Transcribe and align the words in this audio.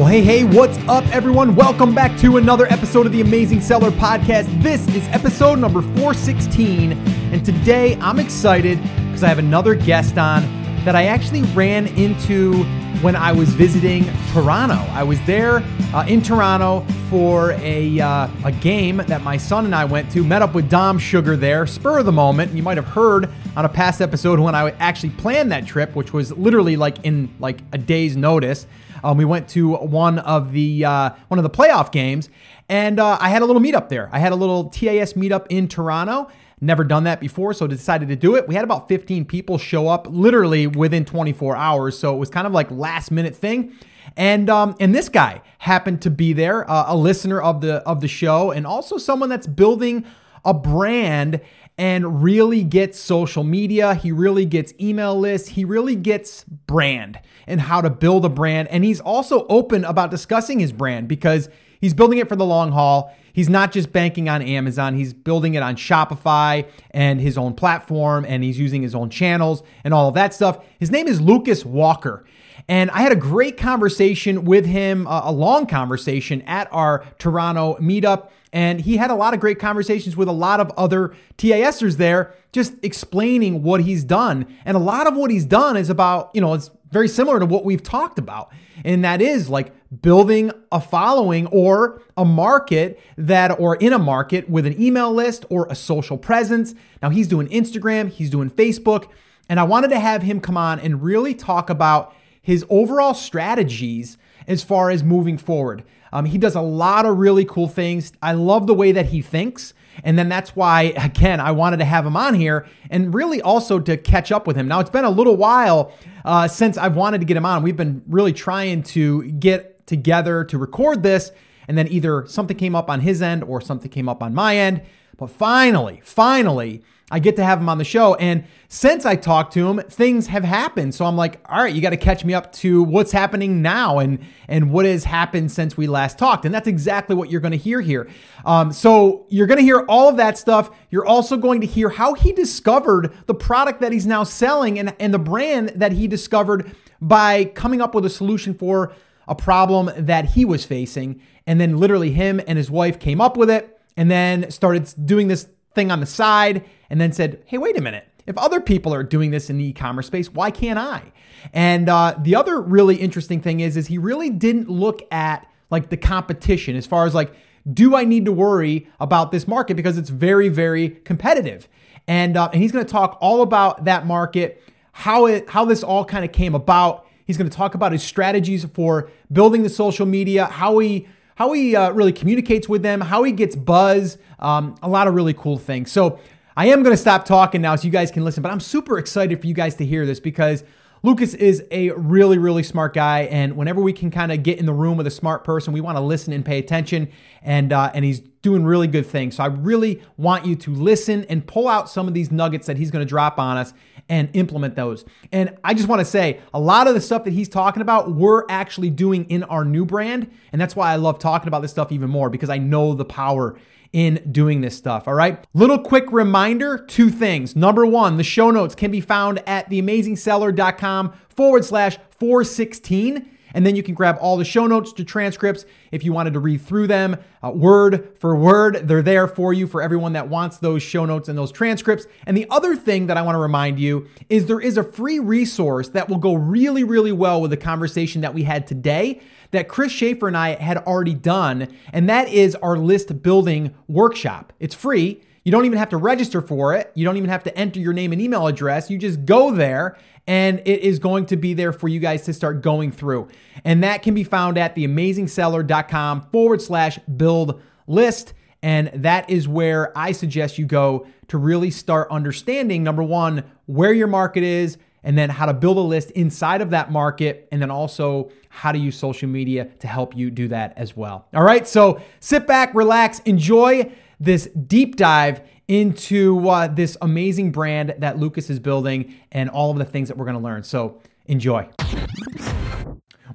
Well, 0.00 0.08
hey, 0.08 0.22
hey, 0.22 0.44
what's 0.44 0.78
up, 0.88 1.06
everyone? 1.08 1.54
Welcome 1.54 1.94
back 1.94 2.18
to 2.20 2.38
another 2.38 2.64
episode 2.72 3.04
of 3.04 3.12
the 3.12 3.20
Amazing 3.20 3.60
Seller 3.60 3.90
Podcast. 3.90 4.62
This 4.62 4.88
is 4.94 5.06
episode 5.08 5.58
number 5.58 5.82
416, 5.82 6.92
and 6.92 7.44
today 7.44 7.98
I'm 8.00 8.18
excited 8.18 8.80
because 8.80 9.22
I 9.22 9.28
have 9.28 9.38
another 9.38 9.74
guest 9.74 10.16
on 10.16 10.59
that 10.84 10.96
I 10.96 11.04
actually 11.04 11.42
ran 11.52 11.86
into 11.88 12.64
when 13.02 13.16
I 13.16 13.32
was 13.32 13.50
visiting 13.50 14.04
Toronto. 14.32 14.76
I 14.92 15.02
was 15.02 15.20
there 15.26 15.62
uh, 15.94 16.04
in 16.08 16.22
Toronto 16.22 16.80
for 17.08 17.52
a, 17.52 18.00
uh, 18.00 18.28
a 18.44 18.52
game 18.52 18.98
that 18.98 19.22
my 19.22 19.36
son 19.36 19.64
and 19.64 19.74
I 19.74 19.84
went 19.84 20.10
to, 20.12 20.24
met 20.24 20.42
up 20.42 20.54
with 20.54 20.70
Dom 20.70 20.98
Sugar 20.98 21.36
there, 21.36 21.66
spur 21.66 21.98
of 21.98 22.06
the 22.06 22.12
moment. 22.12 22.52
You 22.52 22.62
might 22.62 22.76
have 22.76 22.86
heard 22.86 23.28
on 23.56 23.64
a 23.64 23.68
past 23.68 24.00
episode 24.00 24.38
when 24.38 24.54
I 24.54 24.70
actually 24.72 25.10
planned 25.10 25.52
that 25.52 25.66
trip, 25.66 25.94
which 25.94 26.12
was 26.12 26.32
literally 26.32 26.76
like 26.76 27.04
in 27.04 27.34
like 27.40 27.60
a 27.72 27.78
day's 27.78 28.16
notice. 28.16 28.66
Um, 29.02 29.16
we 29.16 29.24
went 29.24 29.48
to 29.50 29.76
one 29.76 30.18
of 30.18 30.52
the 30.52 30.84
uh, 30.84 31.10
one 31.28 31.38
of 31.38 31.42
the 31.42 31.50
playoff 31.50 31.90
games, 31.90 32.28
and 32.68 33.00
uh, 33.00 33.16
I 33.20 33.30
had 33.30 33.42
a 33.42 33.46
little 33.46 33.62
meetup 33.62 33.88
there. 33.88 34.08
I 34.12 34.18
had 34.18 34.32
a 34.32 34.36
little 34.36 34.64
TAS 34.70 35.14
meetup 35.14 35.46
in 35.48 35.68
Toronto. 35.68 36.30
Never 36.60 36.84
done 36.84 37.04
that 37.04 37.20
before, 37.20 37.54
so 37.54 37.66
decided 37.66 38.08
to 38.08 38.16
do 38.16 38.34
it. 38.34 38.46
We 38.46 38.54
had 38.54 38.64
about 38.64 38.86
15 38.86 39.24
people 39.24 39.56
show 39.56 39.88
up 39.88 40.06
literally 40.10 40.66
within 40.66 41.04
24 41.06 41.56
hours, 41.56 41.98
so 41.98 42.14
it 42.14 42.18
was 42.18 42.28
kind 42.28 42.46
of 42.46 42.52
like 42.52 42.70
last 42.70 43.10
minute 43.10 43.34
thing. 43.34 43.72
And 44.16 44.50
um, 44.50 44.76
and 44.78 44.94
this 44.94 45.08
guy 45.08 45.40
happened 45.58 46.02
to 46.02 46.10
be 46.10 46.32
there, 46.32 46.68
uh, 46.70 46.84
a 46.88 46.96
listener 46.96 47.40
of 47.40 47.60
the 47.60 47.76
of 47.88 48.00
the 48.00 48.08
show, 48.08 48.50
and 48.50 48.66
also 48.66 48.98
someone 48.98 49.28
that's 49.28 49.46
building 49.46 50.04
a 50.44 50.52
brand 50.52 51.40
and 51.78 52.22
really 52.22 52.62
gets 52.62 52.98
social 52.98 53.42
media. 53.42 53.94
He 53.94 54.12
really 54.12 54.44
gets 54.44 54.74
email 54.78 55.18
lists. 55.18 55.48
He 55.48 55.64
really 55.64 55.96
gets 55.96 56.44
brand 56.44 57.18
and 57.46 57.60
how 57.60 57.80
to 57.80 57.88
build 57.88 58.24
a 58.26 58.28
brand. 58.28 58.68
And 58.68 58.84
he's 58.84 59.00
also 59.00 59.46
open 59.48 59.84
about 59.84 60.10
discussing 60.10 60.58
his 60.58 60.72
brand 60.72 61.08
because 61.08 61.48
he's 61.80 61.94
building 61.94 62.18
it 62.18 62.28
for 62.28 62.36
the 62.36 62.44
long 62.44 62.72
haul. 62.72 63.14
He's 63.32 63.48
not 63.48 63.72
just 63.72 63.92
banking 63.92 64.28
on 64.28 64.42
Amazon, 64.42 64.94
he's 64.94 65.12
building 65.12 65.54
it 65.54 65.62
on 65.62 65.76
Shopify 65.76 66.68
and 66.90 67.20
his 67.20 67.38
own 67.38 67.54
platform, 67.54 68.24
and 68.28 68.42
he's 68.42 68.58
using 68.58 68.82
his 68.82 68.94
own 68.94 69.10
channels 69.10 69.62
and 69.84 69.94
all 69.94 70.08
of 70.08 70.14
that 70.14 70.34
stuff. 70.34 70.64
His 70.78 70.90
name 70.90 71.06
is 71.06 71.20
Lucas 71.20 71.64
Walker. 71.64 72.24
And 72.68 72.90
I 72.90 73.00
had 73.00 73.12
a 73.12 73.16
great 73.16 73.56
conversation 73.56 74.44
with 74.44 74.66
him, 74.66 75.06
a 75.08 75.32
long 75.32 75.66
conversation 75.66 76.42
at 76.42 76.68
our 76.72 77.04
Toronto 77.18 77.76
meetup. 77.80 78.28
And 78.52 78.80
he 78.80 78.96
had 78.96 79.10
a 79.10 79.14
lot 79.14 79.32
of 79.32 79.40
great 79.40 79.58
conversations 79.58 80.16
with 80.16 80.28
a 80.28 80.32
lot 80.32 80.60
of 80.60 80.70
other 80.76 81.14
TASers 81.38 81.96
there, 81.96 82.34
just 82.52 82.74
explaining 82.82 83.62
what 83.62 83.82
he's 83.82 84.04
done. 84.04 84.46
And 84.64 84.76
a 84.76 84.80
lot 84.80 85.06
of 85.06 85.16
what 85.16 85.30
he's 85.30 85.44
done 85.44 85.76
is 85.76 85.88
about, 85.88 86.30
you 86.34 86.40
know, 86.40 86.54
it's 86.54 86.70
very 86.90 87.08
similar 87.08 87.38
to 87.38 87.46
what 87.46 87.64
we've 87.64 87.82
talked 87.82 88.18
about. 88.18 88.52
And 88.84 89.04
that 89.04 89.20
is 89.20 89.48
like 89.48 89.72
building 90.02 90.50
a 90.72 90.80
following 90.80 91.46
or 91.48 92.02
a 92.16 92.24
market 92.24 93.00
that, 93.16 93.58
or 93.58 93.76
in 93.76 93.92
a 93.92 93.98
market 93.98 94.48
with 94.48 94.66
an 94.66 94.80
email 94.80 95.12
list 95.12 95.44
or 95.50 95.66
a 95.70 95.74
social 95.74 96.18
presence. 96.18 96.74
Now 97.02 97.10
he's 97.10 97.28
doing 97.28 97.48
Instagram, 97.48 98.08
he's 98.08 98.30
doing 98.30 98.50
Facebook. 98.50 99.08
And 99.48 99.58
I 99.58 99.64
wanted 99.64 99.88
to 99.88 99.98
have 99.98 100.22
him 100.22 100.40
come 100.40 100.56
on 100.56 100.78
and 100.78 101.02
really 101.02 101.34
talk 101.34 101.70
about 101.70 102.14
his 102.40 102.64
overall 102.70 103.14
strategies 103.14 104.16
as 104.46 104.62
far 104.62 104.90
as 104.90 105.02
moving 105.02 105.36
forward. 105.38 105.84
Um, 106.12 106.24
he 106.24 106.38
does 106.38 106.54
a 106.54 106.60
lot 106.60 107.06
of 107.06 107.18
really 107.18 107.44
cool 107.44 107.68
things. 107.68 108.12
I 108.22 108.32
love 108.32 108.66
the 108.66 108.74
way 108.74 108.92
that 108.92 109.06
he 109.06 109.22
thinks. 109.22 109.74
And 110.04 110.18
then 110.18 110.28
that's 110.28 110.56
why, 110.56 110.94
again, 110.96 111.40
I 111.40 111.50
wanted 111.50 111.78
to 111.78 111.84
have 111.84 112.06
him 112.06 112.16
on 112.16 112.34
here 112.34 112.66
and 112.90 113.14
really 113.14 113.42
also 113.42 113.78
to 113.80 113.96
catch 113.96 114.32
up 114.32 114.46
with 114.46 114.56
him. 114.56 114.68
Now, 114.68 114.80
it's 114.80 114.90
been 114.90 115.04
a 115.04 115.10
little 115.10 115.36
while 115.36 115.92
uh, 116.24 116.48
since 116.48 116.78
I've 116.78 116.96
wanted 116.96 117.20
to 117.20 117.24
get 117.24 117.36
him 117.36 117.46
on. 117.46 117.62
We've 117.62 117.76
been 117.76 118.02
really 118.08 118.32
trying 118.32 118.82
to 118.84 119.30
get 119.32 119.86
together 119.86 120.44
to 120.44 120.58
record 120.58 121.02
this. 121.02 121.32
And 121.68 121.78
then 121.78 121.86
either 121.88 122.26
something 122.26 122.56
came 122.56 122.74
up 122.74 122.90
on 122.90 123.00
his 123.00 123.22
end 123.22 123.44
or 123.44 123.60
something 123.60 123.90
came 123.90 124.08
up 124.08 124.22
on 124.22 124.34
my 124.34 124.56
end. 124.56 124.82
But 125.16 125.30
finally, 125.30 126.00
finally, 126.02 126.82
I 127.10 127.18
get 127.18 127.36
to 127.36 127.44
have 127.44 127.58
him 127.58 127.68
on 127.68 127.78
the 127.78 127.84
show. 127.84 128.14
And 128.14 128.44
since 128.68 129.04
I 129.04 129.16
talked 129.16 129.52
to 129.54 129.68
him, 129.68 129.80
things 129.88 130.28
have 130.28 130.44
happened. 130.44 130.94
So 130.94 131.04
I'm 131.04 131.16
like, 131.16 131.40
all 131.48 131.62
right, 131.62 131.74
you 131.74 131.82
got 131.82 131.90
to 131.90 131.96
catch 131.96 132.24
me 132.24 132.34
up 132.34 132.52
to 132.54 132.84
what's 132.84 133.10
happening 133.10 133.62
now 133.62 133.98
and 133.98 134.20
and 134.46 134.70
what 134.70 134.84
has 134.84 135.04
happened 135.04 135.50
since 135.50 135.76
we 135.76 135.88
last 135.88 136.18
talked. 136.18 136.44
And 136.44 136.54
that's 136.54 136.68
exactly 136.68 137.16
what 137.16 137.30
you're 137.30 137.40
going 137.40 137.52
to 137.52 137.58
hear 137.58 137.80
here. 137.80 138.08
Um, 138.44 138.72
so 138.72 139.26
you're 139.28 139.48
going 139.48 139.58
to 139.58 139.64
hear 139.64 139.80
all 139.88 140.08
of 140.08 140.16
that 140.18 140.38
stuff. 140.38 140.70
You're 140.90 141.06
also 141.06 141.36
going 141.36 141.60
to 141.62 141.66
hear 141.66 141.88
how 141.88 142.14
he 142.14 142.32
discovered 142.32 143.12
the 143.26 143.34
product 143.34 143.80
that 143.80 143.92
he's 143.92 144.06
now 144.06 144.22
selling 144.22 144.78
and, 144.78 144.94
and 145.00 145.12
the 145.12 145.18
brand 145.18 145.70
that 145.70 145.92
he 145.92 146.06
discovered 146.06 146.74
by 147.00 147.46
coming 147.46 147.80
up 147.80 147.94
with 147.94 148.04
a 148.04 148.10
solution 148.10 148.54
for 148.54 148.92
a 149.26 149.34
problem 149.34 149.90
that 149.96 150.26
he 150.26 150.44
was 150.44 150.64
facing. 150.64 151.20
And 151.46 151.60
then 151.60 151.76
literally 151.76 152.12
him 152.12 152.40
and 152.46 152.56
his 152.56 152.70
wife 152.70 152.98
came 152.98 153.20
up 153.20 153.36
with 153.36 153.50
it 153.50 153.80
and 153.96 154.10
then 154.10 154.50
started 154.50 154.92
doing 155.04 155.28
this 155.28 155.48
thing 155.74 155.90
on 155.90 156.00
the 156.00 156.06
side 156.06 156.64
and 156.90 157.00
then 157.00 157.12
said, 157.12 157.42
hey, 157.46 157.56
wait 157.56 157.78
a 157.78 157.80
minute. 157.80 158.06
If 158.26 158.36
other 158.36 158.60
people 158.60 158.92
are 158.92 159.02
doing 159.02 159.30
this 159.30 159.48
in 159.48 159.56
the 159.56 159.64
e-commerce 159.64 160.08
space, 160.08 160.30
why 160.30 160.50
can't 160.50 160.78
I? 160.78 161.12
And 161.52 161.88
uh, 161.88 162.16
the 162.20 162.34
other 162.34 162.60
really 162.60 162.96
interesting 162.96 163.40
thing 163.40 163.60
is, 163.60 163.76
is 163.76 163.86
he 163.86 163.96
really 163.96 164.28
didn't 164.28 164.68
look 164.68 165.02
at 165.10 165.46
like 165.70 165.88
the 165.88 165.96
competition 165.96 166.76
as 166.76 166.86
far 166.86 167.06
as 167.06 167.14
like, 167.14 167.32
do 167.72 167.96
I 167.96 168.04
need 168.04 168.24
to 168.26 168.32
worry 168.32 168.88
about 168.98 169.32
this 169.32 169.48
market 169.48 169.76
because 169.76 169.96
it's 169.96 170.10
very, 170.10 170.48
very 170.48 170.90
competitive? 170.90 171.68
And 172.06 172.36
uh, 172.36 172.50
and 172.52 172.62
he's 172.62 172.72
going 172.72 172.84
to 172.84 172.90
talk 172.90 173.18
all 173.20 173.42
about 173.42 173.84
that 173.84 174.06
market, 174.06 174.62
how 174.92 175.26
it, 175.26 175.48
how 175.48 175.64
this 175.64 175.82
all 175.82 176.04
kind 176.04 176.24
of 176.24 176.32
came 176.32 176.54
about. 176.54 177.06
He's 177.26 177.36
going 177.36 177.48
to 177.48 177.56
talk 177.56 177.74
about 177.74 177.92
his 177.92 178.02
strategies 178.02 178.64
for 178.64 179.10
building 179.30 179.62
the 179.62 179.68
social 179.68 180.06
media, 180.06 180.46
how 180.46 180.78
he 180.78 181.06
how 181.36 181.52
he 181.52 181.76
uh, 181.76 181.90
really 181.92 182.12
communicates 182.12 182.68
with 182.68 182.82
them, 182.82 183.00
how 183.00 183.22
he 183.22 183.32
gets 183.32 183.54
buzz, 183.54 184.18
um, 184.40 184.74
a 184.82 184.88
lot 184.88 185.08
of 185.08 185.14
really 185.14 185.34
cool 185.34 185.58
things. 185.58 185.92
So 185.92 186.18
I 186.60 186.66
am 186.66 186.82
going 186.82 186.92
to 186.92 187.00
stop 187.00 187.24
talking 187.24 187.62
now 187.62 187.74
so 187.74 187.86
you 187.86 187.90
guys 187.90 188.10
can 188.10 188.22
listen, 188.22 188.42
but 188.42 188.52
I'm 188.52 188.60
super 188.60 188.98
excited 188.98 189.40
for 189.40 189.46
you 189.46 189.54
guys 189.54 189.76
to 189.76 189.86
hear 189.86 190.04
this 190.04 190.20
because 190.20 190.62
Lucas 191.02 191.32
is 191.32 191.64
a 191.70 191.88
really, 191.92 192.36
really 192.36 192.62
smart 192.62 192.92
guy. 192.92 193.20
And 193.20 193.56
whenever 193.56 193.80
we 193.80 193.94
can 193.94 194.10
kind 194.10 194.30
of 194.30 194.42
get 194.42 194.58
in 194.58 194.66
the 194.66 194.74
room 194.74 194.98
with 194.98 195.06
a 195.06 195.10
smart 195.10 195.42
person, 195.42 195.72
we 195.72 195.80
want 195.80 195.96
to 195.96 196.02
listen 196.02 196.34
and 196.34 196.44
pay 196.44 196.58
attention. 196.58 197.08
And, 197.40 197.72
uh, 197.72 197.90
and 197.94 198.04
he's 198.04 198.20
doing 198.20 198.62
really 198.62 198.88
good 198.88 199.06
things. 199.06 199.36
So 199.36 199.44
I 199.44 199.46
really 199.46 200.02
want 200.18 200.44
you 200.44 200.54
to 200.56 200.74
listen 200.74 201.24
and 201.30 201.46
pull 201.46 201.66
out 201.66 201.88
some 201.88 202.06
of 202.06 202.12
these 202.12 202.30
nuggets 202.30 202.66
that 202.66 202.76
he's 202.76 202.90
going 202.90 203.06
to 203.06 203.08
drop 203.08 203.38
on 203.38 203.56
us 203.56 203.72
and 204.10 204.28
implement 204.34 204.76
those. 204.76 205.06
And 205.32 205.56
I 205.64 205.72
just 205.72 205.88
want 205.88 206.00
to 206.00 206.04
say 206.04 206.40
a 206.52 206.60
lot 206.60 206.88
of 206.88 206.92
the 206.92 207.00
stuff 207.00 207.24
that 207.24 207.32
he's 207.32 207.48
talking 207.48 207.80
about, 207.80 208.12
we're 208.12 208.44
actually 208.50 208.90
doing 208.90 209.24
in 209.30 209.44
our 209.44 209.64
new 209.64 209.86
brand. 209.86 210.30
And 210.52 210.60
that's 210.60 210.76
why 210.76 210.92
I 210.92 210.96
love 210.96 211.18
talking 211.20 211.48
about 211.48 211.62
this 211.62 211.70
stuff 211.70 211.90
even 211.90 212.10
more 212.10 212.28
because 212.28 212.50
I 212.50 212.58
know 212.58 212.92
the 212.92 213.06
power 213.06 213.56
in 213.92 214.16
doing 214.30 214.60
this 214.60 214.76
stuff. 214.76 215.08
All 215.08 215.14
right. 215.14 215.44
Little 215.54 215.78
quick 215.78 216.04
reminder 216.10 216.78
two 216.78 217.10
things. 217.10 217.56
Number 217.56 217.84
one, 217.84 218.16
the 218.16 218.24
show 218.24 218.50
notes 218.50 218.74
can 218.74 218.90
be 218.90 219.00
found 219.00 219.42
at 219.48 219.68
theamazingseller.com 219.70 221.12
forward 221.28 221.64
slash 221.64 221.98
416. 222.18 223.28
And 223.54 223.66
then 223.66 223.76
you 223.76 223.82
can 223.82 223.94
grab 223.94 224.16
all 224.20 224.36
the 224.36 224.44
show 224.44 224.66
notes 224.66 224.92
to 224.94 225.04
transcripts 225.04 225.64
if 225.92 226.04
you 226.04 226.12
wanted 226.12 226.34
to 226.34 226.40
read 226.40 226.60
through 226.60 226.86
them 226.86 227.16
uh, 227.42 227.50
word 227.50 228.10
for 228.18 228.36
word. 228.36 228.88
They're 228.88 229.02
there 229.02 229.26
for 229.26 229.52
you 229.52 229.66
for 229.66 229.82
everyone 229.82 230.12
that 230.12 230.28
wants 230.28 230.58
those 230.58 230.82
show 230.82 231.04
notes 231.04 231.28
and 231.28 231.36
those 231.36 231.52
transcripts. 231.52 232.06
And 232.26 232.36
the 232.36 232.46
other 232.50 232.76
thing 232.76 233.06
that 233.06 233.16
I 233.16 233.22
want 233.22 233.34
to 233.34 233.40
remind 233.40 233.80
you 233.80 234.08
is 234.28 234.46
there 234.46 234.60
is 234.60 234.76
a 234.76 234.84
free 234.84 235.18
resource 235.18 235.88
that 235.90 236.08
will 236.08 236.18
go 236.18 236.34
really, 236.34 236.84
really 236.84 237.12
well 237.12 237.40
with 237.40 237.50
the 237.50 237.56
conversation 237.56 238.20
that 238.20 238.34
we 238.34 238.44
had 238.44 238.66
today 238.66 239.20
that 239.50 239.68
Chris 239.68 239.92
Schaefer 239.92 240.28
and 240.28 240.36
I 240.36 240.54
had 240.54 240.78
already 240.78 241.14
done, 241.14 241.68
and 241.92 242.08
that 242.08 242.28
is 242.28 242.54
our 242.56 242.76
list 242.76 243.22
building 243.22 243.74
workshop. 243.88 244.52
It's 244.60 244.74
free. 244.74 245.22
You 245.44 245.52
don't 245.52 245.64
even 245.64 245.78
have 245.78 245.88
to 245.90 245.96
register 245.96 246.40
for 246.40 246.74
it. 246.74 246.92
You 246.94 247.04
don't 247.04 247.16
even 247.16 247.30
have 247.30 247.44
to 247.44 247.56
enter 247.56 247.80
your 247.80 247.92
name 247.92 248.12
and 248.12 248.20
email 248.20 248.46
address. 248.46 248.90
You 248.90 248.98
just 248.98 249.24
go 249.24 249.50
there 249.50 249.96
and 250.26 250.60
it 250.60 250.80
is 250.80 250.98
going 250.98 251.26
to 251.26 251.36
be 251.36 251.54
there 251.54 251.72
for 251.72 251.88
you 251.88 251.98
guys 251.98 252.22
to 252.26 252.34
start 252.34 252.62
going 252.62 252.92
through. 252.92 253.28
And 253.64 253.82
that 253.82 254.02
can 254.02 254.14
be 254.14 254.24
found 254.24 254.58
at 254.58 254.76
theamazingseller.com 254.76 256.28
forward 256.30 256.60
slash 256.60 256.98
build 257.16 257.60
list. 257.86 258.34
And 258.62 258.90
that 258.94 259.30
is 259.30 259.48
where 259.48 259.96
I 259.96 260.12
suggest 260.12 260.58
you 260.58 260.66
go 260.66 261.06
to 261.28 261.38
really 261.38 261.70
start 261.70 262.10
understanding 262.10 262.84
number 262.84 263.02
one, 263.02 263.44
where 263.66 263.92
your 263.92 264.08
market 264.08 264.42
is, 264.42 264.76
and 265.02 265.16
then 265.16 265.30
how 265.30 265.46
to 265.46 265.54
build 265.54 265.78
a 265.78 265.80
list 265.80 266.10
inside 266.10 266.60
of 266.60 266.70
that 266.70 266.92
market, 266.92 267.48
and 267.50 267.62
then 267.62 267.70
also 267.70 268.30
how 268.50 268.70
to 268.70 268.78
use 268.78 268.96
social 268.96 269.28
media 269.28 269.64
to 269.78 269.86
help 269.86 270.14
you 270.14 270.30
do 270.30 270.48
that 270.48 270.74
as 270.76 270.94
well. 270.94 271.26
All 271.32 271.42
right, 271.42 271.66
so 271.66 272.00
sit 272.18 272.46
back, 272.46 272.74
relax, 272.74 273.20
enjoy 273.20 273.90
this 274.20 274.46
deep 274.48 274.96
dive 274.96 275.40
into 275.66 276.48
uh, 276.48 276.68
this 276.68 276.96
amazing 277.00 277.52
brand 277.52 277.94
that 277.98 278.18
Lucas 278.18 278.50
is 278.50 278.58
building 278.58 279.14
and 279.32 279.48
all 279.48 279.70
of 279.70 279.78
the 279.78 279.84
things 279.84 280.08
that 280.08 280.16
we're 280.16 280.26
gonna 280.26 280.38
learn. 280.38 280.62
So 280.62 281.00
enjoy. 281.26 281.68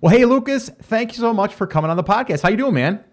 Well, 0.01 0.15
hey, 0.15 0.25
Lucas, 0.25 0.69
thank 0.83 1.13
you 1.13 1.17
so 1.17 1.33
much 1.33 1.53
for 1.53 1.65
coming 1.65 1.89
on 1.89 1.97
the 1.97 2.03
podcast. 2.03 2.41
How 2.41 2.49
you 2.49 2.57
doing, 2.57 2.73
man? 2.73 3.03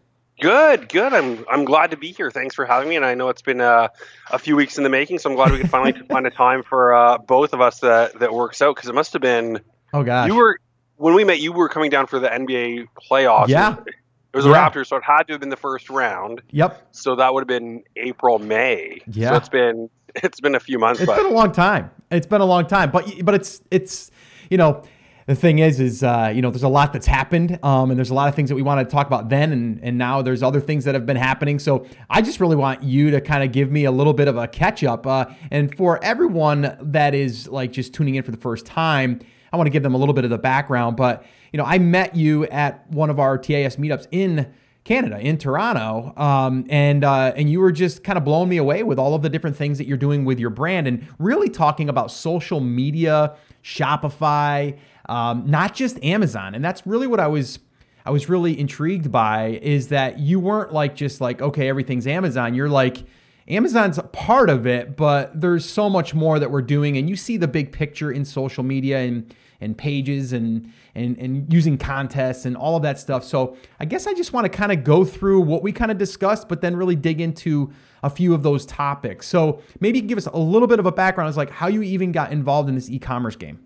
Good, 0.40 0.88
good. 0.88 1.12
I'm 1.12 1.44
I'm 1.48 1.64
glad 1.64 1.92
to 1.92 1.96
be 1.96 2.12
here. 2.12 2.30
Thanks 2.30 2.54
for 2.54 2.66
having 2.66 2.88
me. 2.88 2.96
And 2.96 3.04
I 3.04 3.14
know 3.14 3.28
it's 3.28 3.42
been 3.42 3.60
uh, 3.60 3.88
a 4.30 4.38
few 4.38 4.56
weeks 4.56 4.76
in 4.76 4.82
the 4.82 4.90
making, 4.90 5.19
so 5.20 5.30
I'm 5.30 5.36
glad 5.36 5.52
we 5.52 5.58
could 5.58 5.70
finally 5.70 5.92
find 6.08 6.26
a 6.26 6.30
time 6.30 6.62
for 6.62 6.94
uh, 6.94 7.19
both 7.19 7.52
of 7.52 7.60
us 7.60 7.80
that 7.80 8.19
that 8.19 8.34
works 8.34 8.60
out 8.60 8.74
because 8.74 8.88
it 8.88 8.94
must 8.94 9.12
have 9.12 9.22
been. 9.22 9.60
Oh 9.92 10.02
God, 10.02 10.28
you 10.28 10.34
were 10.34 10.58
when 10.96 11.14
we 11.14 11.24
met, 11.24 11.40
you 11.40 11.52
were 11.52 11.69
coming 11.69 11.90
down 11.90 12.06
for 12.06 12.19
the 12.19 12.28
NBA 12.28 12.88
playoffs. 13.08 13.48
Yeah. 13.48 13.76
It 14.32 14.37
was 14.37 14.46
Yeah. 14.46 14.67
a 14.67 14.70
Raptors, 14.70 14.87
so 14.87 14.96
it 14.96 15.05
had 15.05 15.25
to 15.25 15.34
have 15.34 15.40
been 15.40 15.50
the 15.50 15.56
first 15.56 15.90
round. 15.90 16.40
Yep. 16.50 16.88
So 16.93 17.17
that 17.17 17.32
would 17.34 17.40
have 17.43 17.49
been 17.49 17.82
April, 17.96 18.38
May. 18.38 19.00
Yeah. 19.06 19.31
So 19.31 19.37
it's 19.37 19.49
been 19.49 19.90
it's 20.17 20.40
been 20.40 20.55
a 20.55 20.61
few 20.61 20.79
months, 20.79 21.00
It's 21.00 21.06
but 21.06 21.17
been 21.17 21.26
a 21.26 21.34
long 21.34 21.52
time. 21.52 21.90
It's 22.11 22.26
been 22.26 22.40
a 22.40 22.46
long 22.46 22.67
time, 22.67 22.90
but 22.90 23.11
but 23.25 23.34
it's 23.34 23.62
it's 23.70 24.11
you 24.50 24.56
know 24.58 24.82
the 25.26 25.34
thing 25.37 25.61
is 25.61 25.79
is 25.81 26.02
uh, 26.02 26.32
you 26.34 26.43
know 26.43 26.50
there's 26.50 26.62
a 26.64 26.69
lot 26.69 26.93
that's 26.93 27.06
happened 27.06 27.58
um, 27.62 27.90
and 27.90 27.99
there's 27.99 28.11
a 28.11 28.14
lot 28.14 28.29
of 28.29 28.34
things 28.34 28.49
that 28.49 28.56
we 28.56 28.62
want 28.62 28.87
to 28.87 28.90
talk 28.93 29.06
about 29.06 29.29
then 29.29 29.52
and 29.52 29.79
and 29.82 29.96
now 29.96 30.20
there's 30.20 30.43
other 30.43 30.61
things 30.61 30.84
that 30.84 30.94
have 30.94 31.06
been 31.06 31.17
happening. 31.17 31.58
So 31.58 31.87
I 32.11 32.20
just 32.23 32.40
really 32.40 32.56
want 32.56 32.82
you 32.82 33.11
to 33.12 33.20
kind 33.20 33.43
of 33.44 33.52
give 33.52 33.70
me 33.70 33.84
a 33.84 33.93
little 33.93 34.12
bit 34.14 34.29
of 34.29 34.37
a 34.37 34.49
catch 34.49 34.82
up 34.82 35.06
uh, 35.06 35.26
and 35.50 35.75
for 35.76 36.02
everyone 36.05 36.76
that 36.81 37.14
is 37.14 37.49
like 37.49 37.70
just 37.73 37.94
tuning 37.94 38.14
in 38.17 38.23
for 38.25 38.31
the 38.32 38.37
first 38.38 38.67
time, 38.67 39.20
I 39.52 39.56
want 39.56 39.67
to 39.67 39.70
give 39.70 39.82
them 39.82 39.94
a 39.94 39.99
little 39.99 40.14
bit 40.14 40.25
of 40.25 40.31
the 40.31 40.38
background. 40.38 40.96
But 40.96 41.25
you 41.52 41.58
know 41.58 41.64
I 41.64 41.78
met 41.78 42.16
you 42.16 42.46
at 42.46 42.90
one 42.90 43.10
of 43.10 43.19
our 43.20 43.38
TAS 43.38 43.76
meetups 43.76 44.06
in. 44.10 44.52
Canada 44.84 45.16
in 45.20 45.38
Toronto, 45.38 46.12
um, 46.16 46.66
and 46.69 47.04
uh, 47.04 47.32
and 47.37 47.49
you 47.49 47.60
were 47.60 47.70
just 47.70 48.02
kind 48.02 48.19
of 48.19 48.25
blowing 48.25 48.49
me 48.49 48.56
away 48.56 48.82
with 48.82 48.99
all 48.99 49.14
of 49.14 49.22
the 49.22 49.28
different 49.28 49.56
things 49.56 49.78
that 49.78 49.87
you're 49.87 49.96
doing 49.96 50.25
with 50.25 50.40
your 50.40 50.50
brand, 50.50 50.88
and 50.88 51.06
really 51.20 51.49
talking 51.49 51.88
about 51.88 52.10
social 52.10 52.58
media, 52.58 53.37
Shopify, 53.62 54.76
um, 55.08 55.44
not 55.46 55.75
just 55.75 56.02
Amazon, 56.02 56.56
and 56.56 56.64
that's 56.64 56.84
really 56.84 57.06
what 57.06 57.20
I 57.20 57.28
was 57.28 57.60
I 58.05 58.10
was 58.10 58.28
really 58.28 58.58
intrigued 58.58 59.12
by 59.12 59.60
is 59.62 59.88
that 59.88 60.19
you 60.19 60.40
weren't 60.40 60.72
like 60.72 60.96
just 60.96 61.20
like 61.20 61.40
okay 61.40 61.69
everything's 61.69 62.08
Amazon. 62.08 62.52
You're 62.55 62.69
like 62.69 63.05
Amazon's 63.46 63.98
a 63.98 64.02
part 64.02 64.50
of 64.50 64.66
it, 64.66 64.96
but 64.96 65.40
there's 65.40 65.64
so 65.69 65.88
much 65.88 66.12
more 66.12 66.38
that 66.38 66.50
we're 66.50 66.62
doing, 66.62 66.96
and 66.96 67.08
you 67.08 67.14
see 67.14 67.37
the 67.37 67.48
big 67.48 67.70
picture 67.70 68.10
in 68.10 68.25
social 68.25 68.64
media 68.64 68.98
and 68.98 69.32
and 69.62 69.78
pages 69.78 70.32
and 70.32 70.70
and 70.94 71.16
and 71.18 71.52
using 71.52 71.78
contests 71.78 72.44
and 72.44 72.56
all 72.56 72.76
of 72.76 72.82
that 72.82 72.98
stuff. 72.98 73.24
So 73.24 73.56
I 73.80 73.84
guess 73.84 74.06
I 74.06 74.14
just 74.14 74.32
want 74.32 74.44
to 74.44 74.48
kind 74.50 74.72
of 74.72 74.84
go 74.84 75.04
through 75.04 75.40
what 75.40 75.62
we 75.62 75.72
kind 75.72 75.90
of 75.90 75.98
discussed, 75.98 76.48
but 76.48 76.60
then 76.60 76.76
really 76.76 76.96
dig 76.96 77.20
into 77.20 77.72
a 78.02 78.10
few 78.10 78.34
of 78.34 78.42
those 78.42 78.66
topics. 78.66 79.26
So 79.28 79.60
maybe 79.80 79.98
you 79.98 80.02
can 80.02 80.08
give 80.08 80.18
us 80.18 80.26
a 80.26 80.38
little 80.38 80.68
bit 80.68 80.78
of 80.78 80.86
a 80.86 80.92
background 80.92 81.28
as 81.28 81.36
like 81.36 81.50
how 81.50 81.68
you 81.68 81.82
even 81.82 82.12
got 82.12 82.32
involved 82.32 82.68
in 82.68 82.74
this 82.74 82.90
e-commerce 82.90 83.36
game. 83.36 83.60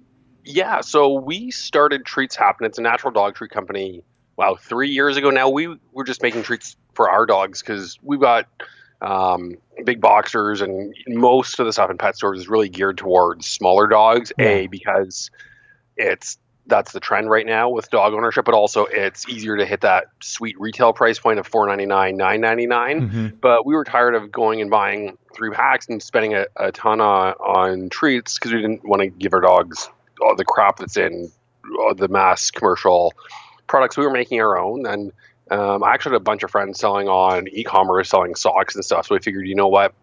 yeah. 0.45 0.81
So 0.81 1.13
we 1.13 1.51
started 1.51 2.05
Treats 2.05 2.37
Happen. 2.37 2.67
It's 2.67 2.79
a 2.79 2.83
natural 2.83 3.13
dog 3.13 3.35
treat 3.35 3.51
company. 3.51 4.03
Wow, 4.37 4.57
three 4.61 4.91
years 4.91 5.17
ago 5.17 5.31
now. 5.31 5.49
We 5.49 5.77
were 5.93 6.05
just 6.05 6.23
making 6.23 6.43
treats 6.43 6.77
for 6.93 7.11
our 7.11 7.25
dogs 7.25 7.63
because 7.63 7.99
we've 8.03 8.21
got 8.21 8.47
um, 9.01 9.57
big 9.85 10.01
boxers, 10.01 10.61
and 10.61 10.95
most 11.07 11.59
of 11.59 11.67
the 11.67 11.73
stuff 11.73 11.91
in 11.91 11.97
pet 11.97 12.17
stores 12.17 12.41
is 12.41 12.49
really 12.49 12.69
geared 12.69 12.99
towards 12.99 13.47
smaller 13.47 13.87
dogs. 13.87 14.33
Yeah. 14.39 14.47
A 14.47 14.67
because 14.67 15.31
it's 15.97 16.39
that's 16.69 16.91
the 16.91 16.99
trend 16.99 17.31
right 17.31 17.47
now 17.47 17.69
with 17.69 17.91
dog 17.91 18.13
ownership, 18.13 18.45
but 18.45 18.55
also 18.55 18.87
it's 18.87 19.29
easier 19.29 19.57
to 19.57 19.65
hit 19.65 19.83
that 19.83 20.07
sweet 20.21 20.59
retail 20.59 20.93
price 20.93 21.19
point 21.19 21.39
of 21.39 21.47
four 21.47 21.67
ninety 21.67 21.87
nine, 21.87 22.17
nine 22.17 22.41
ninety 22.41 22.67
nine. 22.67 23.03
Mm-hmm. 23.03 23.27
But 23.41 23.65
we 23.65 23.75
were 23.75 23.85
tired 23.85 24.15
of 24.15 24.33
going 24.33 24.61
and 24.61 24.69
buying 24.69 25.17
three 25.35 25.51
packs 25.51 25.89
and 25.89 26.03
spending 26.03 26.35
a, 26.35 26.47
a 26.57 26.73
ton 26.73 27.01
on, 27.01 27.35
on 27.35 27.89
treats 27.89 28.35
because 28.35 28.53
we 28.53 28.61
didn't 28.61 28.85
want 28.85 29.01
to 29.01 29.09
give 29.09 29.33
our 29.33 29.41
dogs 29.41 29.89
all 30.21 30.35
the 30.35 30.45
crap 30.45 30.79
that's 30.79 30.97
in 30.97 31.31
the 31.97 32.09
mass 32.09 32.51
commercial 32.51 33.13
products. 33.69 33.97
We 33.97 34.05
were 34.05 34.13
making 34.13 34.41
our 34.41 34.59
own, 34.59 34.87
and 34.87 35.13
um, 35.51 35.85
I 35.85 35.95
actually 35.95 36.15
had 36.15 36.23
a 36.23 36.25
bunch 36.25 36.43
of 36.43 36.51
friends 36.51 36.81
selling 36.81 37.09
on 37.09 37.47
e-commerce, 37.49 38.09
selling 38.09 38.35
socks 38.35 38.75
and 38.75 38.85
stuff. 38.85 39.07
So 39.07 39.15
we 39.15 39.21
figured, 39.21 39.47
you 39.47 39.55
know 39.55 39.69
what? 39.69 39.95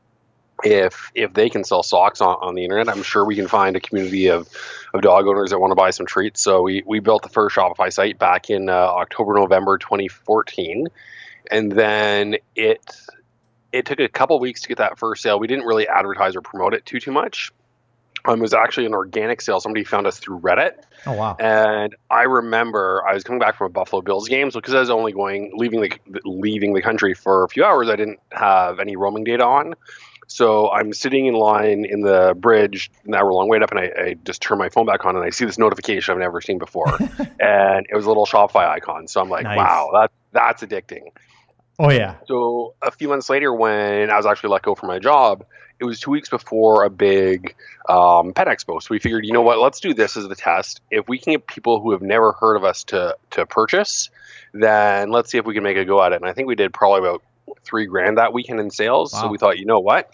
If 0.64 1.12
if 1.14 1.34
they 1.34 1.50
can 1.50 1.64
sell 1.64 1.84
socks 1.84 2.22
on, 2.22 2.38
on 2.42 2.56
the 2.56 2.64
internet, 2.64 2.90
I'm 2.90 3.04
sure 3.04 3.26
we 3.26 3.36
can 3.36 3.48
find 3.48 3.76
a 3.76 3.80
community 3.80 4.28
of, 4.28 4.48
of 4.94 5.02
dog 5.02 5.28
owners 5.28 5.50
that 5.50 5.60
want 5.60 5.72
to 5.72 5.76
buy 5.76 5.90
some 5.90 6.06
treats. 6.06 6.42
So 6.42 6.62
we, 6.62 6.84
we 6.86 7.00
built 7.00 7.24
the 7.24 7.30
first 7.30 7.56
Shopify 7.56 7.92
site 7.92 8.18
back 8.18 8.50
in 8.50 8.70
uh, 8.70 8.74
October, 8.74 9.34
November 9.34 9.78
2014, 9.78 10.88
and 11.52 11.72
then 11.72 12.38
it 12.56 12.80
it 13.74 13.86
took 13.86 14.00
a 14.00 14.08
couple 14.08 14.40
weeks 14.40 14.62
to 14.62 14.68
get 14.70 14.78
that 14.78 14.98
first 14.98 15.24
sale. 15.24 15.40
We 15.40 15.48
didn't 15.48 15.66
really 15.66 15.88
advertise 15.88 16.36
or 16.36 16.42
promote 16.42 16.74
it 16.74 16.86
too 16.86 17.00
too 17.00 17.12
much. 17.12 17.52
Um, 18.26 18.40
it 18.40 18.42
was 18.42 18.54
actually 18.54 18.86
an 18.86 18.94
organic 18.94 19.42
sale. 19.42 19.60
Somebody 19.60 19.84
found 19.84 20.08
us 20.08 20.18
through 20.18 20.40
Reddit, 20.40 20.84
Oh 21.06 21.12
wow. 21.12 21.36
and 21.40 21.94
I 22.10 22.24
remember 22.24 23.04
I 23.06 23.14
was 23.14 23.24
coming 23.26 23.40
back 23.40 23.58
from 23.58 23.68
a 23.68 23.70
Buffalo 23.70 24.02
Bills 24.02 24.30
game, 24.30 24.50
so 24.50 24.62
because 24.62 24.74
I 24.74 24.80
was 24.80 24.90
only 24.90 25.12
going 25.12 25.52
leaving 25.56 25.82
the 25.82 26.22
leaving 26.24 26.74
the 26.74 26.82
country 26.82 27.14
for 27.14 27.44
a 27.44 27.50
few 27.50 27.66
hours, 27.66 27.90
I 27.90 27.98
didn't 27.98 28.20
have 28.32 28.80
any 28.80 28.96
roaming 28.96 29.26
data 29.26 29.44
on. 29.44 29.74
So 30.28 30.72
I'm 30.72 30.94
sitting 30.94 31.26
in 31.26 31.34
line 31.34 31.86
in 31.86 32.02
the 32.02 32.34
bridge, 32.38 32.92
an 33.06 33.14
hour 33.14 33.32
long 33.32 33.50
wait 33.50 33.62
up, 33.62 33.72
and 33.72 33.80
I, 33.80 33.92
I 33.98 34.16
just 34.26 34.42
turn 34.42 34.58
my 34.58 34.70
phone 34.70 34.86
back 34.86 35.06
on, 35.06 35.16
and 35.16 35.24
I 35.24 35.30
see 35.30 35.46
this 35.46 35.58
notification 35.58 36.14
I've 36.14 36.20
never 36.20 36.42
seen 36.42 36.58
before, 36.58 36.96
and 37.40 37.86
it 37.90 37.96
was 37.96 38.06
a 38.06 38.08
little 38.08 38.26
Shopify 38.26 38.68
icon. 38.68 39.08
So 39.08 39.22
I'm 39.22 39.30
like, 39.30 39.44
Nice. 39.44 39.58
wow, 39.58 39.90
that 39.94 40.12
that's 40.32 40.64
addicting. 40.64 41.12
Oh 41.80 41.90
yeah. 41.90 42.16
So 42.28 42.76
a 42.82 42.92
few 42.92 43.10
months 43.10 43.30
later, 43.30 43.54
when 43.54 44.10
I 44.10 44.18
was 44.18 44.26
actually 44.26 44.52
let 44.52 44.62
go 44.62 44.76
from 44.76 44.88
my 44.88 45.00
job, 45.00 45.46
it 45.80 45.86
was 45.86 46.00
two 46.00 46.12
weeks 46.12 46.30
before 46.30 46.84
a 46.84 46.90
big 46.90 47.56
um, 47.90 48.34
pet 48.34 48.48
expo. 48.48 48.82
So 48.82 48.88
we 48.92 49.00
figured, 49.00 49.26
you 49.26 49.34
know 49.34 49.42
what? 49.42 49.60
Let's 49.60 49.80
do 49.80 49.94
this 49.94 50.16
as 50.16 50.28
the 50.28 50.36
test. 50.36 50.82
If 50.92 51.10
we 51.10 51.18
can 51.18 51.34
get 51.34 51.48
people 51.48 51.82
who 51.82 51.92
have 51.92 52.02
never 52.02 52.34
heard 52.34 52.56
of 52.56 52.64
us 52.64 52.84
to 52.86 53.18
to 53.32 53.46
purchase, 53.46 54.10
then 54.54 55.10
let's 55.10 55.32
see 55.32 55.38
if 55.38 55.46
we 55.46 55.54
can 55.54 55.64
make 55.64 55.78
a 55.78 55.86
go 55.86 56.02
at 56.04 56.14
it. 56.14 56.18
And 56.18 56.26
I 56.26 56.34
think 56.34 56.48
we 56.48 56.56
did 56.56 56.74
probably 56.74 57.00
about 57.00 57.24
three 57.64 57.86
grand 57.86 58.18
that 58.18 58.34
weekend 58.34 58.60
in 58.60 58.70
sales. 58.70 59.12
So 59.12 59.28
we 59.28 59.38
thought, 59.38 59.58
you 59.58 59.66
know 59.66 59.80
what? 59.80 60.10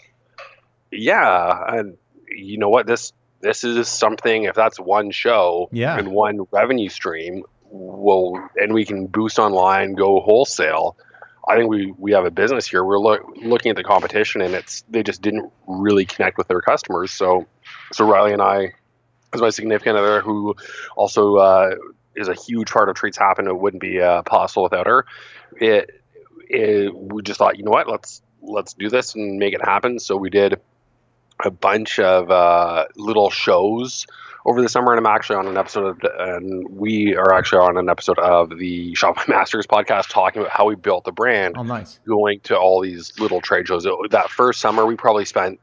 Yeah, 0.90 1.64
and 1.68 1.96
you 2.28 2.58
know 2.58 2.68
what? 2.68 2.86
This 2.86 3.12
this 3.40 3.64
is 3.64 3.88
something. 3.88 4.44
If 4.44 4.54
that's 4.54 4.78
one 4.78 5.10
show 5.10 5.68
Yeah. 5.72 5.98
and 5.98 6.08
one 6.08 6.40
revenue 6.50 6.88
stream, 6.88 7.44
will 7.70 8.40
and 8.56 8.74
we 8.74 8.84
can 8.84 9.06
boost 9.06 9.38
online, 9.38 9.94
go 9.94 10.20
wholesale. 10.20 10.96
I 11.48 11.56
think 11.56 11.70
we, 11.70 11.92
we 11.98 12.12
have 12.12 12.24
a 12.24 12.30
business 12.30 12.66
here. 12.66 12.84
We're 12.84 12.98
look, 12.98 13.22
looking 13.36 13.70
at 13.70 13.76
the 13.76 13.82
competition, 13.82 14.40
and 14.40 14.54
it's 14.54 14.84
they 14.88 15.02
just 15.02 15.22
didn't 15.22 15.50
really 15.66 16.04
connect 16.04 16.38
with 16.38 16.48
their 16.48 16.60
customers. 16.60 17.12
So, 17.12 17.46
so 17.92 18.06
Riley 18.06 18.32
and 18.32 18.42
I, 18.42 18.74
as 19.32 19.40
my 19.40 19.50
significant 19.50 19.96
other, 19.96 20.20
who 20.20 20.54
also 20.96 21.36
uh, 21.36 21.74
is 22.14 22.28
a 22.28 22.34
huge 22.34 22.70
part 22.70 22.88
of 22.88 22.94
Treats 22.96 23.16
Happen, 23.16 23.46
it 23.48 23.58
wouldn't 23.58 23.80
be 23.80 24.00
uh, 24.00 24.22
possible 24.22 24.62
without 24.64 24.86
her. 24.86 25.06
It, 25.56 25.99
it 26.50 26.94
we 26.94 27.22
just 27.22 27.38
thought, 27.38 27.56
you 27.58 27.64
know 27.64 27.70
what, 27.70 27.88
let's 27.88 28.22
let's 28.42 28.74
do 28.74 28.88
this 28.88 29.14
and 29.14 29.38
make 29.38 29.54
it 29.54 29.62
happen. 29.64 29.98
So 29.98 30.16
we 30.16 30.30
did 30.30 30.60
a 31.44 31.50
bunch 31.50 31.98
of 31.98 32.30
uh, 32.30 32.86
little 32.96 33.30
shows 33.30 34.06
over 34.44 34.62
the 34.62 34.68
summer, 34.68 34.92
and 34.94 34.98
I'm 35.06 35.12
actually 35.14 35.36
on 35.36 35.46
an 35.48 35.56
episode, 35.58 35.86
of, 35.86 36.10
and 36.18 36.68
we 36.70 37.14
are 37.14 37.34
actually 37.34 37.58
on 37.60 37.76
an 37.76 37.88
episode 37.90 38.18
of 38.18 38.50
the 38.58 38.92
Shopify 38.94 39.28
Masters 39.28 39.66
podcast 39.66 40.08
talking 40.08 40.40
about 40.42 40.52
how 40.52 40.64
we 40.66 40.74
built 40.76 41.04
the 41.04 41.12
brand 41.12 41.56
Oh 41.58 41.62
nice. 41.62 41.98
going 42.06 42.40
to 42.44 42.58
all 42.58 42.80
these 42.80 43.18
little 43.18 43.40
trade 43.40 43.68
shows. 43.68 43.86
That 44.10 44.30
first 44.30 44.60
summer, 44.60 44.86
we 44.86 44.96
probably 44.96 45.24
spent 45.26 45.60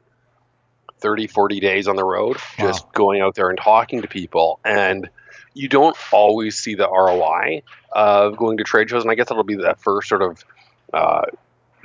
30, 1.00 1.26
40 1.28 1.60
days 1.60 1.86
on 1.88 1.96
the 1.96 2.04
road 2.04 2.38
just 2.58 2.84
Wow. 2.86 2.90
going 2.94 3.20
out 3.20 3.34
there 3.34 3.48
and 3.50 3.58
talking 3.58 4.02
to 4.02 4.08
people. 4.08 4.58
And 4.64 5.08
you 5.54 5.68
don't 5.68 5.96
always 6.12 6.56
see 6.56 6.74
the 6.76 6.88
ROI 6.88 7.62
of 7.92 8.36
going 8.36 8.58
to 8.58 8.64
trade 8.64 8.90
shows. 8.90 9.02
And 9.02 9.10
I 9.10 9.14
guess 9.16 9.28
that'll 9.28 9.44
be 9.44 9.56
that 9.56 9.80
first 9.80 10.08
sort 10.08 10.22
of 10.22 10.44
uh, 10.92 11.22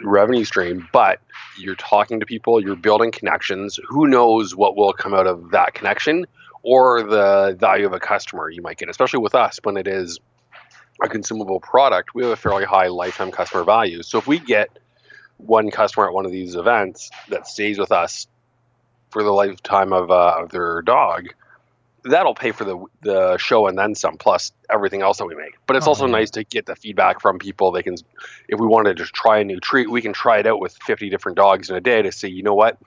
revenue 0.03 0.43
stream. 0.43 0.87
But 0.91 1.19
you're 1.57 1.75
talking 1.75 2.19
to 2.19 2.25
people, 2.25 2.61
you're 2.61 2.75
building 2.75 3.11
connections. 3.11 3.79
Who 3.87 4.07
knows 4.07 4.55
what 4.55 4.75
will 4.75 4.93
come 4.93 5.13
out 5.13 5.27
of 5.27 5.51
that 5.51 5.73
connection 5.73 6.25
or 6.63 7.03
the 7.03 7.55
value 7.59 7.85
of 7.85 7.93
a 7.93 7.99
customer 7.99 8.49
you 8.49 8.61
might 8.61 8.77
get, 8.77 8.89
especially 8.89 9.19
with 9.19 9.35
us 9.35 9.59
when 9.63 9.77
it 9.77 9.87
is 9.87 10.19
a 11.03 11.09
consumable 11.09 11.59
product, 11.59 12.15
we 12.15 12.23
have 12.23 12.31
a 12.31 12.37
fairly 12.37 12.63
high 12.63 12.87
lifetime 12.87 13.31
customer 13.31 13.63
value. 13.63 14.01
So 14.03 14.17
if 14.17 14.27
we 14.27 14.39
get 14.39 14.69
one 15.37 15.71
customer 15.71 16.07
at 16.07 16.13
one 16.13 16.25
of 16.25 16.31
these 16.31 16.55
events 16.55 17.11
that 17.29 17.47
stays 17.47 17.77
with 17.77 17.91
us 17.91 18.27
for 19.09 19.23
the 19.23 19.31
lifetime 19.31 19.91
of, 19.91 20.09
uh, 20.09 20.35
of 20.39 20.49
their 20.49 20.81
dog, 20.81 21.27
that'll 22.03 22.35
pay 22.35 22.51
for 22.51 22.63
the 22.65 22.85
the 23.01 23.37
show 23.37 23.67
and 23.67 23.77
then 23.77 23.95
some, 23.95 24.17
plus 24.17 24.51
everything 24.69 25.01
else 25.01 25.17
that 25.17 25.25
we 25.25 25.35
make. 25.35 25.55
But 25.67 25.75
it's 25.75 25.87
Oh, 25.87 25.91
also 25.91 26.07
nice 26.07 26.29
to 26.31 26.43
get 26.43 26.65
the 26.65 26.75
feedback 26.75 27.21
from 27.21 27.39
people. 27.39 27.71
They 27.71 27.83
can, 27.83 27.95
if 28.47 28.59
we 28.59 28.67
wanted 28.67 28.97
to 28.97 29.03
just 29.03 29.13
try 29.13 29.39
a 29.39 29.43
new 29.43 29.59
treat, 29.59 29.89
we 29.89 30.01
can 30.01 30.13
try 30.13 30.39
it 30.39 30.47
out 30.47 30.59
with 30.59 30.77
50 30.85 31.09
different 31.09 31.37
dogs 31.37 31.69
in 31.69 31.75
a 31.75 31.81
day 31.81 32.01
to 32.01 32.11
see, 32.11 32.29
you 32.29 32.43
know 32.43 32.53
what, 32.53 32.77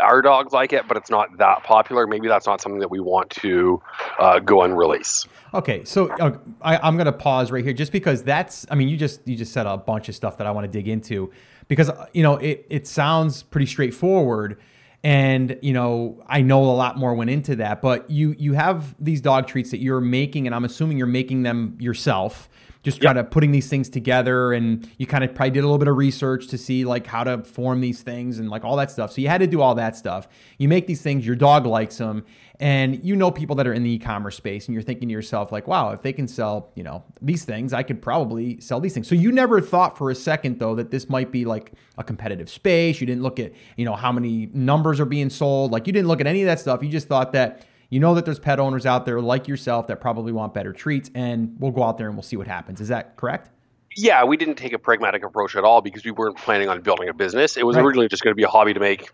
our 0.00 0.20
dogs 0.20 0.52
like 0.52 0.72
it, 0.72 0.86
but 0.86 0.96
it's 0.96 1.10
not 1.10 1.38
that 1.38 1.64
popular. 1.64 2.06
Maybe 2.06 2.28
that's 2.28 2.46
not 2.46 2.60
something 2.60 2.80
that 2.80 2.90
we 2.90 3.00
want 3.00 3.30
to 3.30 3.82
uh, 4.18 4.38
go 4.40 4.62
and 4.62 4.76
release. 4.76 5.26
Okay, 5.54 5.84
so 5.84 6.08
uh, 6.08 6.36
I, 6.60 6.76
I'm 6.76 6.96
going 6.96 7.06
to 7.06 7.12
pause 7.12 7.50
right 7.50 7.64
here 7.64 7.72
just 7.72 7.92
because 7.92 8.22
that's. 8.22 8.66
I 8.70 8.74
mean, 8.74 8.88
you 8.88 8.96
just 8.96 9.26
you 9.26 9.36
just 9.36 9.52
said 9.52 9.66
a 9.66 9.76
bunch 9.76 10.08
of 10.08 10.14
stuff 10.14 10.36
that 10.38 10.46
I 10.46 10.50
want 10.50 10.64
to 10.64 10.70
dig 10.70 10.86
into 10.88 11.32
because 11.68 11.90
you 12.12 12.22
know 12.22 12.34
it 12.36 12.66
it 12.68 12.86
sounds 12.86 13.42
pretty 13.42 13.66
straightforward, 13.66 14.58
and 15.06 15.56
you 15.62 15.72
know 15.72 16.20
I 16.26 16.42
know 16.42 16.64
a 16.64 16.74
lot 16.74 16.98
more 16.98 17.14
went 17.14 17.30
into 17.30 17.54
that. 17.56 17.80
But 17.80 18.10
you 18.10 18.34
you 18.38 18.54
have 18.54 18.96
these 18.98 19.20
dog 19.20 19.46
treats 19.46 19.70
that 19.70 19.78
you're 19.78 20.00
making, 20.00 20.46
and 20.46 20.54
I'm 20.54 20.64
assuming 20.64 20.98
you're 20.98 21.06
making 21.06 21.44
them 21.44 21.76
yourself. 21.78 22.48
Just 22.86 23.00
kind 23.00 23.18
of 23.18 23.28
putting 23.32 23.50
these 23.50 23.68
things 23.68 23.88
together 23.88 24.52
and 24.52 24.88
you 24.96 25.08
kind 25.08 25.24
of 25.24 25.34
probably 25.34 25.50
did 25.50 25.58
a 25.58 25.66
little 25.66 25.76
bit 25.76 25.88
of 25.88 25.96
research 25.96 26.46
to 26.46 26.56
see 26.56 26.84
like 26.84 27.04
how 27.04 27.24
to 27.24 27.42
form 27.42 27.80
these 27.80 28.00
things 28.00 28.38
and 28.38 28.48
like 28.48 28.64
all 28.64 28.76
that 28.76 28.92
stuff. 28.92 29.10
So 29.10 29.20
you 29.20 29.26
had 29.26 29.38
to 29.38 29.48
do 29.48 29.60
all 29.60 29.74
that 29.74 29.96
stuff. 29.96 30.28
You 30.56 30.68
make 30.68 30.86
these 30.86 31.02
things 31.02 31.26
your 31.26 31.34
dog 31.34 31.66
likes 31.66 31.98
them 31.98 32.24
and 32.60 33.04
you 33.04 33.16
know 33.16 33.32
people 33.32 33.56
that 33.56 33.66
are 33.66 33.72
in 33.72 33.82
the 33.82 33.90
e-commerce 33.90 34.36
space 34.36 34.66
and 34.66 34.72
you're 34.72 34.84
thinking 34.84 35.08
to 35.08 35.12
yourself 35.12 35.50
like 35.50 35.66
wow 35.66 35.90
if 35.90 36.00
they 36.00 36.12
can 36.12 36.26
sell 36.26 36.70
you 36.74 36.82
know 36.82 37.04
these 37.20 37.44
things 37.44 37.74
i 37.74 37.82
could 37.82 38.00
probably 38.00 38.58
sell 38.60 38.78
these 38.78 38.94
things. 38.94 39.08
So 39.08 39.16
you 39.16 39.32
never 39.32 39.60
thought 39.60 39.98
for 39.98 40.12
a 40.12 40.14
second 40.14 40.60
though 40.60 40.76
that 40.76 40.92
this 40.92 41.08
might 41.08 41.32
be 41.32 41.44
like 41.44 41.72
a 41.98 42.04
competitive 42.04 42.48
space. 42.48 43.00
You 43.00 43.06
didn't 43.08 43.24
look 43.24 43.40
at 43.40 43.52
you 43.76 43.84
know 43.84 43.96
how 43.96 44.12
many 44.12 44.48
numbers 44.52 45.00
are 45.00 45.06
being 45.06 45.28
sold. 45.28 45.72
Like 45.72 45.88
you 45.88 45.92
didn't 45.92 46.06
look 46.06 46.20
at 46.20 46.28
any 46.28 46.42
of 46.42 46.46
that 46.46 46.60
stuff. 46.60 46.84
You 46.84 46.88
just 46.88 47.08
thought 47.08 47.32
that 47.32 47.66
you 47.96 48.00
know 48.00 48.14
that 48.14 48.26
there's 48.26 48.38
pet 48.38 48.60
owners 48.60 48.84
out 48.84 49.06
there 49.06 49.22
like 49.22 49.48
yourself 49.48 49.86
that 49.86 50.02
probably 50.02 50.30
want 50.30 50.52
better 50.52 50.74
treats, 50.74 51.10
and 51.14 51.56
we'll 51.58 51.70
go 51.70 51.82
out 51.82 51.96
there 51.96 52.08
and 52.08 52.14
we'll 52.14 52.22
see 52.22 52.36
what 52.36 52.46
happens. 52.46 52.78
Is 52.78 52.88
that 52.88 53.16
correct? 53.16 53.48
Yeah, 53.96 54.22
we 54.22 54.36
didn't 54.36 54.56
take 54.56 54.74
a 54.74 54.78
pragmatic 54.78 55.24
approach 55.24 55.56
at 55.56 55.64
all 55.64 55.80
because 55.80 56.04
we 56.04 56.10
weren't 56.10 56.36
planning 56.36 56.68
on 56.68 56.82
building 56.82 57.08
a 57.08 57.14
business. 57.14 57.56
It 57.56 57.64
was 57.64 57.74
right. 57.74 57.82
originally 57.82 58.06
just 58.08 58.22
going 58.22 58.32
to 58.32 58.36
be 58.36 58.42
a 58.42 58.48
hobby 58.48 58.74
to 58.74 58.80
make 58.80 59.08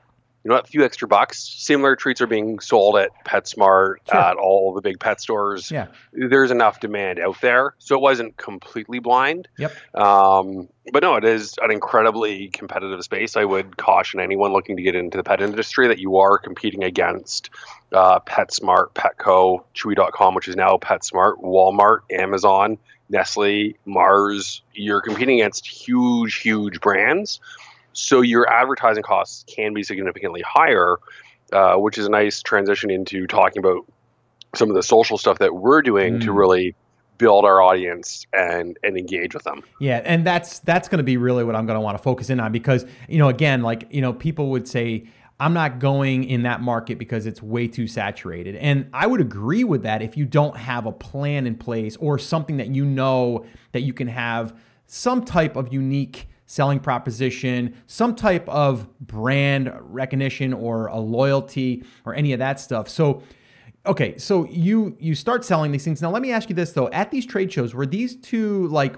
you 0.44 0.50
know, 0.50 0.58
a 0.58 0.64
few 0.64 0.84
extra 0.84 1.06
bucks. 1.06 1.38
Similar 1.38 1.96
treats 1.96 2.20
are 2.20 2.26
being 2.26 2.58
sold 2.58 2.96
at 2.96 3.10
PetSmart, 3.24 3.96
sure. 4.10 4.20
at 4.20 4.36
all 4.36 4.74
the 4.74 4.80
big 4.80 4.98
pet 4.98 5.20
stores. 5.20 5.70
Yeah. 5.70 5.86
There's 6.12 6.50
enough 6.50 6.80
demand 6.80 7.20
out 7.20 7.40
there. 7.40 7.74
So 7.78 7.94
it 7.94 8.02
wasn't 8.02 8.36
completely 8.36 8.98
blind. 8.98 9.48
Yep. 9.58 9.72
Um, 9.94 10.68
but 10.92 11.02
no, 11.02 11.14
it 11.14 11.24
is 11.24 11.58
an 11.62 11.70
incredibly 11.70 12.48
competitive 12.48 13.02
space. 13.04 13.36
I 13.36 13.44
would 13.44 13.76
caution 13.76 14.18
anyone 14.18 14.52
looking 14.52 14.76
to 14.76 14.82
get 14.82 14.96
into 14.96 15.16
the 15.16 15.22
pet 15.22 15.40
industry 15.40 15.86
that 15.88 15.98
you 15.98 16.16
are 16.16 16.38
competing 16.38 16.82
against 16.82 17.50
uh, 17.92 18.18
PetSmart, 18.20 18.94
Petco, 18.94 19.62
Chewy.com, 19.76 20.34
which 20.34 20.48
is 20.48 20.56
now 20.56 20.76
PetSmart, 20.78 21.40
Walmart, 21.40 22.00
Amazon, 22.10 22.78
Nestle, 23.08 23.74
Mars. 23.84 24.62
You're 24.72 25.02
competing 25.02 25.40
against 25.40 25.68
huge, 25.68 26.36
huge 26.36 26.80
brands. 26.80 27.38
So 27.92 28.20
your 28.20 28.50
advertising 28.50 29.02
costs 29.02 29.44
can 29.46 29.74
be 29.74 29.82
significantly 29.82 30.42
higher, 30.42 30.96
uh, 31.52 31.76
which 31.76 31.98
is 31.98 32.06
a 32.06 32.10
nice 32.10 32.42
transition 32.42 32.90
into 32.90 33.26
talking 33.26 33.60
about 33.60 33.84
some 34.54 34.68
of 34.68 34.76
the 34.76 34.82
social 34.82 35.18
stuff 35.18 35.38
that 35.38 35.54
we're 35.54 35.82
doing 35.82 36.14
mm. 36.14 36.22
to 36.22 36.32
really 36.32 36.74
build 37.18 37.44
our 37.44 37.62
audience 37.62 38.26
and 38.32 38.78
and 38.82 38.98
engage 38.98 39.34
with 39.34 39.44
them. 39.44 39.62
Yeah, 39.78 40.00
and 40.04 40.26
that's 40.26 40.58
that's 40.60 40.88
going 40.88 40.98
to 40.98 41.04
be 41.04 41.16
really 41.16 41.44
what 41.44 41.54
I'm 41.54 41.66
going 41.66 41.76
to 41.76 41.80
want 41.80 41.96
to 41.96 42.02
focus 42.02 42.30
in 42.30 42.40
on 42.40 42.52
because 42.52 42.84
you 43.08 43.18
know 43.18 43.28
again 43.28 43.62
like 43.62 43.86
you 43.90 44.00
know 44.00 44.12
people 44.12 44.50
would 44.50 44.66
say 44.66 45.06
I'm 45.42 45.54
not 45.54 45.78
going 45.78 46.24
in 46.24 46.42
that 46.42 46.60
market 46.60 46.98
because 46.98 47.26
it's 47.26 47.42
way 47.42 47.66
too 47.66 47.88
saturated. 47.88 48.54
And 48.56 48.88
I 48.92 49.08
would 49.08 49.20
agree 49.20 49.64
with 49.64 49.82
that 49.82 50.00
if 50.00 50.16
you 50.16 50.24
don't 50.24 50.56
have 50.56 50.86
a 50.86 50.92
plan 50.92 51.46
in 51.46 51.56
place 51.56 51.96
or 51.96 52.18
something 52.18 52.58
that 52.58 52.68
you 52.68 52.84
know 52.84 53.44
that 53.72 53.80
you 53.80 53.92
can 53.92 54.06
have 54.06 54.56
some 54.86 55.24
type 55.24 55.56
of 55.56 55.72
unique 55.72 56.28
selling 56.52 56.78
proposition, 56.78 57.74
some 57.86 58.14
type 58.14 58.46
of 58.46 58.86
brand 59.00 59.72
recognition 59.80 60.52
or 60.52 60.88
a 60.88 60.98
loyalty 60.98 61.82
or 62.04 62.14
any 62.14 62.34
of 62.34 62.38
that 62.38 62.60
stuff. 62.60 62.90
So 62.90 63.22
okay, 63.86 64.18
so 64.18 64.46
you 64.50 64.94
you 65.00 65.14
start 65.14 65.46
selling 65.46 65.72
these 65.72 65.82
things. 65.82 66.02
Now 66.02 66.10
let 66.10 66.20
me 66.20 66.30
ask 66.30 66.50
you 66.50 66.54
this 66.54 66.72
though, 66.72 66.90
at 66.90 67.10
these 67.10 67.24
trade 67.24 67.50
shows 67.50 67.74
were 67.74 67.86
these 67.86 68.16
two 68.16 68.68
like 68.68 68.96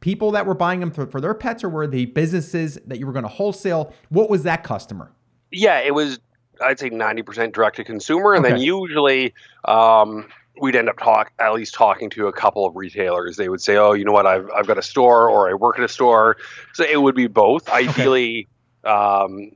people 0.00 0.30
that 0.30 0.46
were 0.46 0.54
buying 0.54 0.80
them 0.80 0.90
for, 0.90 1.06
for 1.06 1.20
their 1.20 1.34
pets 1.34 1.62
or 1.62 1.68
were 1.68 1.86
they 1.86 2.06
businesses 2.06 2.78
that 2.86 2.98
you 2.98 3.06
were 3.06 3.12
going 3.12 3.24
to 3.24 3.28
wholesale? 3.28 3.92
What 4.08 4.30
was 4.30 4.42
that 4.44 4.64
customer? 4.64 5.12
Yeah, 5.52 5.80
it 5.80 5.92
was 5.92 6.18
I'd 6.62 6.78
say 6.78 6.88
90% 6.88 7.52
direct 7.52 7.76
to 7.76 7.84
consumer 7.84 8.32
and 8.32 8.46
okay. 8.46 8.54
then 8.54 8.62
usually 8.62 9.34
um, 9.66 10.26
we'd 10.60 10.76
end 10.76 10.88
up 10.88 10.98
talk 10.98 11.32
at 11.38 11.52
least 11.52 11.74
talking 11.74 12.10
to 12.10 12.26
a 12.28 12.32
couple 12.32 12.66
of 12.66 12.76
retailers. 12.76 13.36
They 13.36 13.48
would 13.48 13.60
say, 13.60 13.76
"Oh, 13.76 13.92
you 13.92 14.04
know 14.04 14.12
what? 14.12 14.26
I've 14.26 14.48
I've 14.50 14.66
got 14.66 14.78
a 14.78 14.82
store, 14.82 15.28
or 15.28 15.50
I 15.50 15.54
work 15.54 15.78
at 15.78 15.84
a 15.84 15.88
store." 15.88 16.36
So 16.72 16.84
it 16.84 17.00
would 17.00 17.14
be 17.14 17.26
both. 17.26 17.68
Ideally, 17.68 18.48
okay. 18.84 18.92
um, 18.92 19.52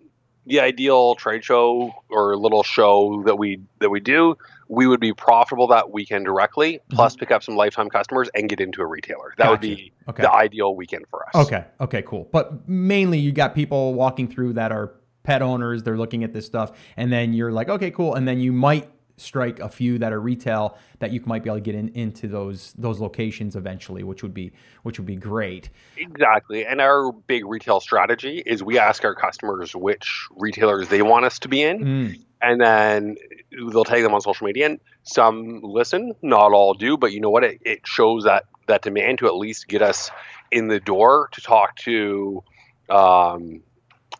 the 0.46 0.60
ideal 0.60 1.14
trade 1.14 1.44
show 1.44 1.92
or 2.08 2.36
little 2.36 2.62
show 2.62 3.22
that 3.26 3.36
we 3.36 3.60
that 3.80 3.90
we 3.90 4.00
do, 4.00 4.36
we 4.68 4.86
would 4.86 5.00
be 5.00 5.12
profitable 5.12 5.66
that 5.68 5.92
weekend 5.92 6.24
directly, 6.24 6.74
mm-hmm. 6.74 6.96
plus 6.96 7.16
pick 7.16 7.30
up 7.30 7.42
some 7.42 7.56
lifetime 7.56 7.88
customers 7.88 8.28
and 8.34 8.48
get 8.48 8.60
into 8.60 8.82
a 8.82 8.86
retailer. 8.86 9.34
That 9.36 9.44
gotcha. 9.44 9.50
would 9.52 9.60
be 9.60 9.92
okay. 10.08 10.22
the 10.22 10.32
ideal 10.32 10.74
weekend 10.74 11.04
for 11.10 11.26
us. 11.28 11.46
Okay. 11.46 11.64
Okay. 11.80 12.02
Cool. 12.02 12.28
But 12.32 12.68
mainly, 12.68 13.18
you 13.18 13.30
got 13.32 13.54
people 13.54 13.94
walking 13.94 14.26
through 14.26 14.54
that 14.54 14.72
are 14.72 14.94
pet 15.22 15.42
owners. 15.42 15.82
They're 15.82 15.98
looking 15.98 16.24
at 16.24 16.32
this 16.32 16.46
stuff, 16.46 16.72
and 16.96 17.12
then 17.12 17.34
you're 17.34 17.52
like, 17.52 17.68
okay, 17.68 17.90
cool, 17.90 18.14
and 18.14 18.26
then 18.26 18.40
you 18.40 18.52
might 18.52 18.88
strike 19.20 19.60
a 19.60 19.68
few 19.68 19.98
that 19.98 20.12
are 20.12 20.20
retail 20.20 20.76
that 20.98 21.12
you 21.12 21.20
might 21.26 21.42
be 21.42 21.50
able 21.50 21.58
to 21.58 21.62
get 21.62 21.74
in, 21.74 21.88
into 21.90 22.28
those 22.28 22.74
those 22.78 23.00
locations 23.00 23.56
eventually, 23.56 24.02
which 24.02 24.22
would 24.22 24.34
be 24.34 24.52
which 24.82 24.98
would 24.98 25.06
be 25.06 25.16
great. 25.16 25.70
Exactly. 25.96 26.66
And 26.66 26.80
our 26.80 27.12
big 27.12 27.44
retail 27.44 27.80
strategy 27.80 28.42
is 28.44 28.62
we 28.62 28.78
ask 28.78 29.04
our 29.04 29.14
customers 29.14 29.74
which 29.74 30.26
retailers 30.36 30.88
they 30.88 31.02
want 31.02 31.24
us 31.24 31.38
to 31.40 31.48
be 31.48 31.62
in. 31.62 31.84
Mm. 31.84 32.24
And 32.40 32.60
then 32.60 33.16
they'll 33.50 33.84
tag 33.84 34.02
them 34.02 34.14
on 34.14 34.20
social 34.20 34.46
media. 34.46 34.66
And 34.66 34.80
some 35.02 35.60
listen, 35.62 36.14
not 36.22 36.52
all 36.52 36.74
do, 36.74 36.96
but 36.96 37.12
you 37.12 37.20
know 37.20 37.30
what? 37.30 37.42
It, 37.44 37.60
it 37.64 37.86
shows 37.86 38.24
that 38.24 38.44
that 38.66 38.82
demand 38.82 39.18
to 39.18 39.26
at 39.26 39.34
least 39.34 39.66
get 39.66 39.82
us 39.82 40.10
in 40.50 40.68
the 40.68 40.78
door 40.78 41.28
to 41.32 41.40
talk 41.40 41.76
to 41.76 42.42
um, 42.88 43.62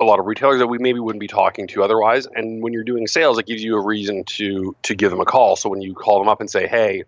a 0.01 0.05
lot 0.05 0.21
of 0.21 0.27
retailers 0.27 0.61
that 0.61 0.69
we 0.69 0.79
maybe 0.79 1.01
wouldn't 1.01 1.21
be 1.21 1.27
talking 1.29 1.67
to 1.69 1.83
otherwise. 1.83 2.27
And 2.33 2.63
when 2.63 2.73
you're 2.73 2.85
doing 2.85 3.07
sales, 3.07 3.39
it 3.39 3.47
gives 3.47 3.63
you 3.63 3.77
a 3.77 3.85
reason 3.85 4.25
to 4.25 4.77
to 4.83 4.95
give 4.95 5.11
them 5.11 5.21
a 5.21 5.25
call. 5.25 5.57
So 5.57 5.69
when 5.69 5.83
you 5.83 5.95
call 5.95 6.19
them 6.19 6.29
up 6.29 6.41
and 6.41 6.51
say, 6.51 6.67
"Hey, 6.67 7.03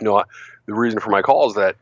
you 0.00 0.04
know, 0.04 0.22
the 0.66 0.74
reason 0.74 1.00
for 1.00 1.10
my 1.10 1.22
call 1.22 1.48
is 1.48 1.54
that 1.56 1.76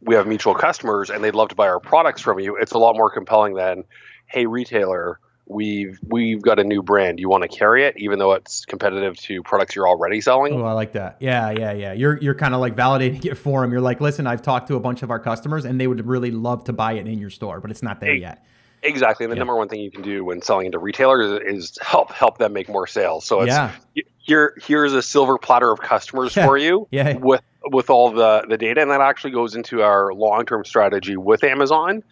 we 0.00 0.16
have 0.16 0.26
mutual 0.26 0.54
customers 0.54 1.10
and 1.10 1.22
they'd 1.22 1.34
love 1.34 1.50
to 1.50 1.54
buy 1.54 1.68
our 1.68 1.80
products 1.80 2.20
from 2.20 2.40
you," 2.40 2.56
it's 2.56 2.72
a 2.72 2.78
lot 2.78 2.96
more 2.96 3.10
compelling 3.10 3.54
than, 3.54 3.84
"Hey, 4.26 4.46
retailer." 4.46 5.18
We've 5.44 5.98
we've 6.06 6.40
got 6.40 6.60
a 6.60 6.64
new 6.64 6.82
brand. 6.82 7.18
You 7.18 7.28
want 7.28 7.42
to 7.42 7.48
carry 7.48 7.84
it, 7.84 7.94
even 7.98 8.20
though 8.20 8.32
it's 8.32 8.64
competitive 8.64 9.16
to 9.18 9.42
products 9.42 9.74
you're 9.74 9.88
already 9.88 10.20
selling. 10.20 10.54
Oh, 10.54 10.64
I 10.64 10.72
like 10.72 10.92
that. 10.92 11.16
Yeah, 11.18 11.50
yeah, 11.50 11.72
yeah. 11.72 11.92
You're 11.92 12.16
you're 12.18 12.36
kind 12.36 12.54
of 12.54 12.60
like 12.60 12.76
validating 12.76 13.24
it 13.30 13.34
for 13.34 13.60
them. 13.60 13.72
You're 13.72 13.80
like, 13.80 14.00
listen, 14.00 14.26
I've 14.26 14.40
talked 14.40 14.68
to 14.68 14.76
a 14.76 14.80
bunch 14.80 15.02
of 15.02 15.10
our 15.10 15.18
customers, 15.18 15.64
and 15.64 15.80
they 15.80 15.88
would 15.88 16.06
really 16.06 16.30
love 16.30 16.64
to 16.64 16.72
buy 16.72 16.92
it 16.92 17.08
in 17.08 17.18
your 17.18 17.28
store, 17.28 17.60
but 17.60 17.72
it's 17.72 17.82
not 17.82 18.00
there 18.00 18.14
yet. 18.14 18.46
Exactly. 18.82 19.24
And 19.24 19.30
the 19.30 19.36
yeah. 19.36 19.40
number 19.40 19.56
one 19.56 19.68
thing 19.68 19.80
you 19.80 19.90
can 19.90 20.02
do 20.02 20.24
when 20.24 20.42
selling 20.42 20.66
into 20.66 20.78
retailers 20.78 21.40
is, 21.44 21.78
help 21.80 22.12
help 22.12 22.38
them 22.38 22.52
make 22.52 22.68
more 22.68 22.86
sales. 22.86 23.24
So 23.24 23.42
it's 23.42 23.50
yeah. 23.50 23.72
here 24.18 24.56
here's 24.60 24.92
a 24.92 25.02
silver 25.02 25.38
platter 25.38 25.70
of 25.70 25.80
customers 25.80 26.34
for 26.34 26.56
you 26.56 26.88
yeah. 26.90 27.16
with 27.16 27.42
with 27.64 27.90
all 27.90 28.10
the 28.10 28.44
the 28.48 28.58
data 28.58 28.82
and 28.82 28.90
that 28.90 29.00
actually 29.00 29.30
goes 29.30 29.54
into 29.54 29.82
our 29.82 30.12
long-term 30.12 30.64
strategy 30.64 31.16
with 31.16 31.44
Amazon 31.44 32.02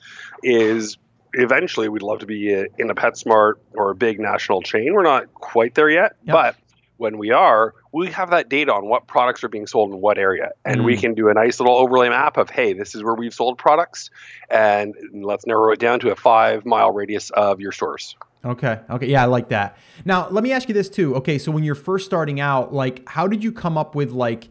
is 0.44 0.96
eventually 1.34 1.88
we'd 1.88 2.02
love 2.02 2.20
to 2.20 2.26
be 2.26 2.52
in 2.52 2.90
a 2.90 2.94
PetSmart 2.94 3.54
or 3.74 3.90
a 3.90 3.94
big 3.94 4.20
national 4.20 4.62
chain. 4.62 4.92
We're 4.94 5.02
not 5.02 5.32
quite 5.34 5.74
there 5.74 5.90
yet, 5.90 6.16
yep. 6.24 6.32
but 6.32 6.56
when 6.96 7.18
we 7.18 7.30
are, 7.30 7.74
we 7.92 8.10
have 8.10 8.30
that 8.30 8.48
data 8.48 8.72
on 8.72 8.86
what 8.86 9.06
products 9.06 9.42
are 9.42 9.48
being 9.48 9.66
sold 9.66 9.90
in 9.90 10.00
what 10.00 10.18
area. 10.18 10.50
And 10.64 10.82
mm. 10.82 10.84
we 10.84 10.96
can 10.96 11.14
do 11.14 11.28
a 11.28 11.34
nice 11.34 11.58
little 11.58 11.76
overlay 11.76 12.08
map 12.08 12.36
of, 12.36 12.50
hey, 12.50 12.72
this 12.72 12.94
is 12.94 13.02
where 13.02 13.14
we've 13.14 13.34
sold 13.34 13.58
products. 13.58 14.10
And 14.48 14.94
let's 15.12 15.46
narrow 15.46 15.72
it 15.72 15.78
down 15.78 16.00
to 16.00 16.10
a 16.10 16.16
five 16.16 16.64
mile 16.64 16.92
radius 16.92 17.30
of 17.30 17.60
your 17.60 17.72
stores. 17.72 18.16
Okay. 18.44 18.78
Okay. 18.88 19.06
Yeah, 19.06 19.22
I 19.22 19.26
like 19.26 19.48
that. 19.48 19.76
Now, 20.04 20.28
let 20.30 20.44
me 20.44 20.52
ask 20.52 20.68
you 20.68 20.74
this 20.74 20.88
too. 20.88 21.16
Okay. 21.16 21.36
So 21.36 21.50
when 21.50 21.64
you're 21.64 21.74
first 21.74 22.06
starting 22.06 22.40
out, 22.40 22.72
like, 22.72 23.06
how 23.08 23.26
did 23.26 23.42
you 23.44 23.52
come 23.52 23.76
up 23.76 23.94
with 23.94 24.12
like, 24.12 24.48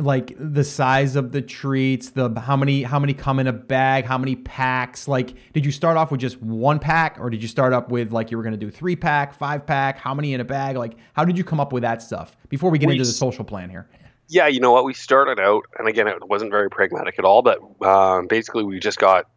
like 0.00 0.34
the 0.38 0.64
size 0.64 1.16
of 1.16 1.32
the 1.32 1.42
treats, 1.42 2.10
the 2.10 2.38
how 2.40 2.56
many 2.56 2.82
how 2.82 2.98
many 2.98 3.14
come 3.14 3.38
in 3.38 3.46
a 3.46 3.52
bag, 3.52 4.04
how 4.04 4.18
many 4.18 4.36
packs? 4.36 5.06
Like, 5.06 5.34
did 5.52 5.64
you 5.64 5.72
start 5.72 5.96
off 5.96 6.10
with 6.10 6.20
just 6.20 6.40
one 6.42 6.78
pack, 6.78 7.16
or 7.20 7.30
did 7.30 7.42
you 7.42 7.48
start 7.48 7.72
up 7.72 7.90
with 7.90 8.12
like 8.12 8.30
you 8.30 8.36
were 8.36 8.42
going 8.42 8.52
to 8.52 8.58
do 8.58 8.70
three 8.70 8.96
pack, 8.96 9.34
five 9.34 9.66
pack? 9.66 9.98
How 9.98 10.14
many 10.14 10.34
in 10.34 10.40
a 10.40 10.44
bag? 10.44 10.76
Like, 10.76 10.96
how 11.12 11.24
did 11.24 11.38
you 11.38 11.44
come 11.44 11.60
up 11.60 11.72
with 11.72 11.82
that 11.82 12.02
stuff 12.02 12.36
before 12.48 12.70
we 12.70 12.78
get 12.78 12.88
we, 12.88 12.94
into 12.94 13.04
the 13.04 13.12
social 13.12 13.44
plan 13.44 13.70
here? 13.70 13.88
Yeah, 14.28 14.46
you 14.46 14.60
know 14.60 14.70
what? 14.70 14.84
We 14.84 14.94
started 14.94 15.40
out, 15.40 15.64
and 15.78 15.88
again, 15.88 16.06
it 16.06 16.28
wasn't 16.28 16.50
very 16.50 16.70
pragmatic 16.70 17.18
at 17.18 17.24
all. 17.24 17.42
But 17.42 17.58
um, 17.84 18.26
basically, 18.26 18.62
we 18.62 18.78
just 18.78 18.98
got 18.98 19.28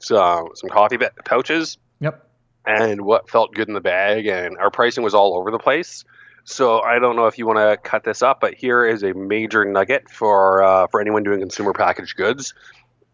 some, 0.00 0.48
some 0.54 0.70
coffee 0.70 0.98
pouches. 1.24 1.78
Yep. 2.00 2.26
And 2.66 3.02
what 3.02 3.30
felt 3.30 3.54
good 3.54 3.68
in 3.68 3.74
the 3.74 3.80
bag, 3.80 4.26
and 4.26 4.58
our 4.58 4.70
pricing 4.70 5.04
was 5.04 5.14
all 5.14 5.36
over 5.36 5.50
the 5.50 5.58
place. 5.58 6.04
So 6.44 6.80
I 6.80 6.98
don't 6.98 7.16
know 7.16 7.26
if 7.26 7.38
you 7.38 7.46
want 7.46 7.58
to 7.58 7.76
cut 7.76 8.04
this 8.04 8.22
up, 8.22 8.40
but 8.40 8.54
here 8.54 8.84
is 8.84 9.02
a 9.02 9.12
major 9.14 9.64
nugget 9.64 10.10
for 10.10 10.62
uh, 10.62 10.86
for 10.88 11.00
anyone 11.00 11.22
doing 11.22 11.40
consumer 11.40 11.72
packaged 11.72 12.16
goods. 12.16 12.54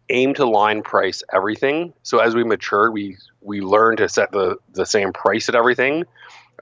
Aim 0.09 0.33
to 0.35 0.45
line 0.45 0.83
price 0.83 1.23
everything. 1.33 1.93
So 2.03 2.19
as 2.19 2.33
we 2.33 2.43
mature, 2.43 2.89
we 2.91 3.17
we 3.41 3.61
learn 3.61 3.97
to 3.97 4.07
set 4.07 4.31
the 4.31 4.57
the 4.71 4.85
same 4.85 5.13
price 5.13 5.49
at 5.49 5.55
everything. 5.55 6.05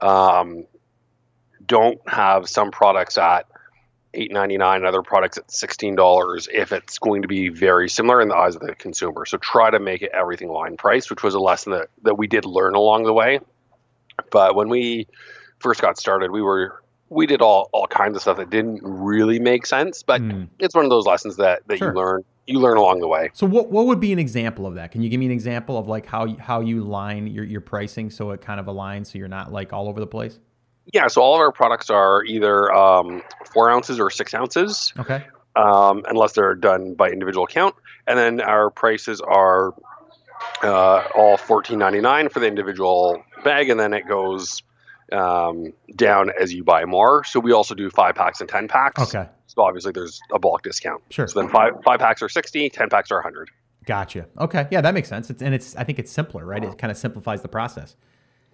Um, 0.02 0.66
don't 1.64 2.00
have 2.08 2.48
some 2.48 2.70
products 2.70 3.16
at 3.18 3.46
eight 4.14 4.32
ninety 4.32 4.58
nine, 4.58 4.78
and 4.78 4.86
other 4.86 5.02
products 5.02 5.38
at 5.38 5.50
sixteen 5.50 5.94
dollars 5.94 6.48
if 6.52 6.72
it's 6.72 6.98
going 6.98 7.22
to 7.22 7.28
be 7.28 7.48
very 7.48 7.88
similar 7.88 8.20
in 8.20 8.28
the 8.28 8.36
eyes 8.36 8.56
of 8.56 8.62
the 8.62 8.74
consumer. 8.74 9.24
So 9.26 9.38
try 9.38 9.70
to 9.70 9.78
make 9.78 10.02
it 10.02 10.10
everything 10.12 10.48
line 10.48 10.76
price, 10.76 11.08
which 11.08 11.22
was 11.22 11.34
a 11.34 11.40
lesson 11.40 11.72
that 11.72 11.88
that 12.02 12.16
we 12.16 12.26
did 12.26 12.44
learn 12.44 12.74
along 12.74 13.04
the 13.04 13.12
way. 13.12 13.38
But 14.30 14.56
when 14.56 14.68
we 14.68 15.06
first 15.58 15.80
got 15.80 15.98
started, 15.98 16.30
we 16.30 16.42
were 16.42 16.82
we 17.08 17.26
did 17.26 17.40
all 17.40 17.68
all 17.72 17.86
kinds 17.86 18.16
of 18.16 18.22
stuff 18.22 18.36
that 18.36 18.50
didn't 18.50 18.80
really 18.82 19.38
make 19.38 19.64
sense, 19.66 20.02
but 20.02 20.20
Mm. 20.20 20.48
it's 20.58 20.74
one 20.74 20.84
of 20.84 20.90
those 20.90 21.06
lessons 21.06 21.36
that 21.36 21.62
that 21.68 21.78
Sure. 21.78 21.90
you 21.92 21.94
learn 21.96 22.24
you 22.48 22.60
learn 22.60 22.76
along 22.76 23.00
the 23.00 23.08
way. 23.08 23.30
So 23.32 23.46
what 23.46 23.70
what 23.70 23.86
would 23.86 24.00
be 24.00 24.12
an 24.12 24.18
example 24.18 24.66
of 24.66 24.74
that? 24.74 24.92
Can 24.92 25.02
you 25.02 25.08
give 25.08 25.18
me 25.20 25.26
an 25.26 25.32
example 25.32 25.78
of 25.78 25.88
like 25.88 26.06
how 26.06 26.24
you, 26.26 26.36
how 26.38 26.60
you 26.60 26.82
line 26.84 27.26
your 27.26 27.44
your 27.44 27.60
pricing 27.60 28.10
so 28.10 28.30
it 28.30 28.40
kind 28.40 28.60
of 28.60 28.66
aligns 28.66 29.06
so 29.12 29.18
you're 29.18 29.28
not 29.28 29.52
like 29.52 29.72
all 29.72 29.88
over 29.88 30.00
the 30.00 30.06
place? 30.06 30.38
Yeah, 30.92 31.08
so 31.08 31.20
all 31.20 31.34
of 31.34 31.40
our 31.40 31.50
products 31.50 31.90
are 31.90 32.22
either 32.24 32.72
um, 32.72 33.20
four 33.52 33.68
ounces 33.68 33.98
or 33.98 34.08
six 34.08 34.32
ounces, 34.34 34.92
Okay. 34.96 35.24
um, 35.56 36.04
unless 36.08 36.32
they're 36.34 36.54
done 36.54 36.94
by 36.94 37.10
individual 37.10 37.44
count. 37.48 37.74
And 38.06 38.16
then 38.16 38.40
our 38.40 38.70
prices 38.70 39.20
are 39.20 39.74
uh, 40.62 41.02
all 41.16 41.36
fourteen 41.36 41.78
ninety 41.80 42.00
nine 42.00 42.28
for 42.28 42.38
the 42.40 42.46
individual 42.46 43.22
bag, 43.42 43.68
and 43.68 43.78
then 43.80 43.92
it 43.92 44.06
goes 44.06 44.62
um, 45.12 45.72
down 45.94 46.30
as 46.40 46.52
you 46.52 46.64
buy 46.64 46.84
more. 46.84 47.24
So 47.24 47.40
we 47.40 47.52
also 47.52 47.74
do 47.74 47.90
five 47.90 48.14
packs 48.14 48.40
and 48.40 48.48
ten 48.48 48.68
packs. 48.68 49.00
Okay. 49.02 49.28
So 49.46 49.62
obviously 49.62 49.92
there's 49.92 50.20
a 50.32 50.38
bulk 50.38 50.62
discount. 50.62 51.02
Sure. 51.10 51.26
So 51.28 51.40
then 51.40 51.48
five 51.50 51.74
five 51.84 52.00
packs 52.00 52.22
are 52.22 52.28
60, 52.28 52.68
10 52.70 52.88
packs 52.90 53.10
are 53.10 53.16
100. 53.16 53.50
Gotcha. 53.86 54.26
Okay. 54.38 54.66
Yeah, 54.70 54.80
that 54.80 54.94
makes 54.94 55.08
sense. 55.08 55.30
It's, 55.30 55.40
and 55.42 55.54
it's 55.54 55.76
I 55.76 55.84
think 55.84 55.98
it's 55.98 56.10
simpler, 56.10 56.44
right? 56.44 56.62
It 56.62 56.76
kind 56.78 56.90
of 56.90 56.96
simplifies 56.96 57.42
the 57.42 57.48
process. 57.48 57.96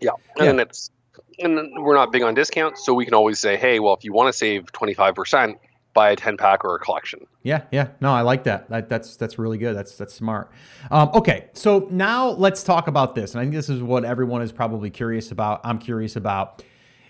Yeah. 0.01 0.11
And 0.39 0.59
Yeah. 0.59 0.63
it's 0.65 0.91
and 1.39 1.71
we're 1.83 1.95
not 1.95 2.13
big 2.13 2.23
on 2.23 2.35
discounts, 2.35 2.85
so 2.85 2.93
we 2.95 3.05
can 3.05 3.15
always 3.15 3.39
say, 3.39 3.57
"Hey, 3.57 3.81
well, 3.81 3.95
if 3.95 4.05
you 4.05 4.13
want 4.13 4.29
to 4.29 4.33
save 4.37 4.71
25%, 4.73 5.57
buy 5.95 6.11
a 6.11 6.17
10 6.17 6.37
pack 6.37 6.65
or 6.65 6.75
a 6.75 6.79
collection." 6.79 7.27
Yeah, 7.43 7.63
yeah. 7.73 7.89
No, 8.01 8.13
I 8.13 8.23
like 8.23 8.45
that. 8.45 8.69
that 8.71 8.89
that's 8.89 9.17
that's 9.17 9.39
really 9.39 9.59
good. 9.59 9.77
That's 9.77 9.97
that's 9.97 10.15
smart. 10.15 10.51
Um, 10.91 11.11
okay, 11.15 11.49
so 11.53 11.89
now 11.91 12.31
let's 12.31 12.63
talk 12.63 12.89
about 12.89 13.15
this, 13.15 13.33
and 13.35 13.41
I 13.41 13.45
think 13.45 13.55
this 13.55 13.69
is 13.69 13.83
what 13.83 14.05
everyone 14.05 14.43
is 14.43 14.53
probably 14.53 14.91
curious 14.91 15.31
about. 15.31 15.61
I'm 15.65 15.79
curious 15.79 16.17
about. 16.17 16.63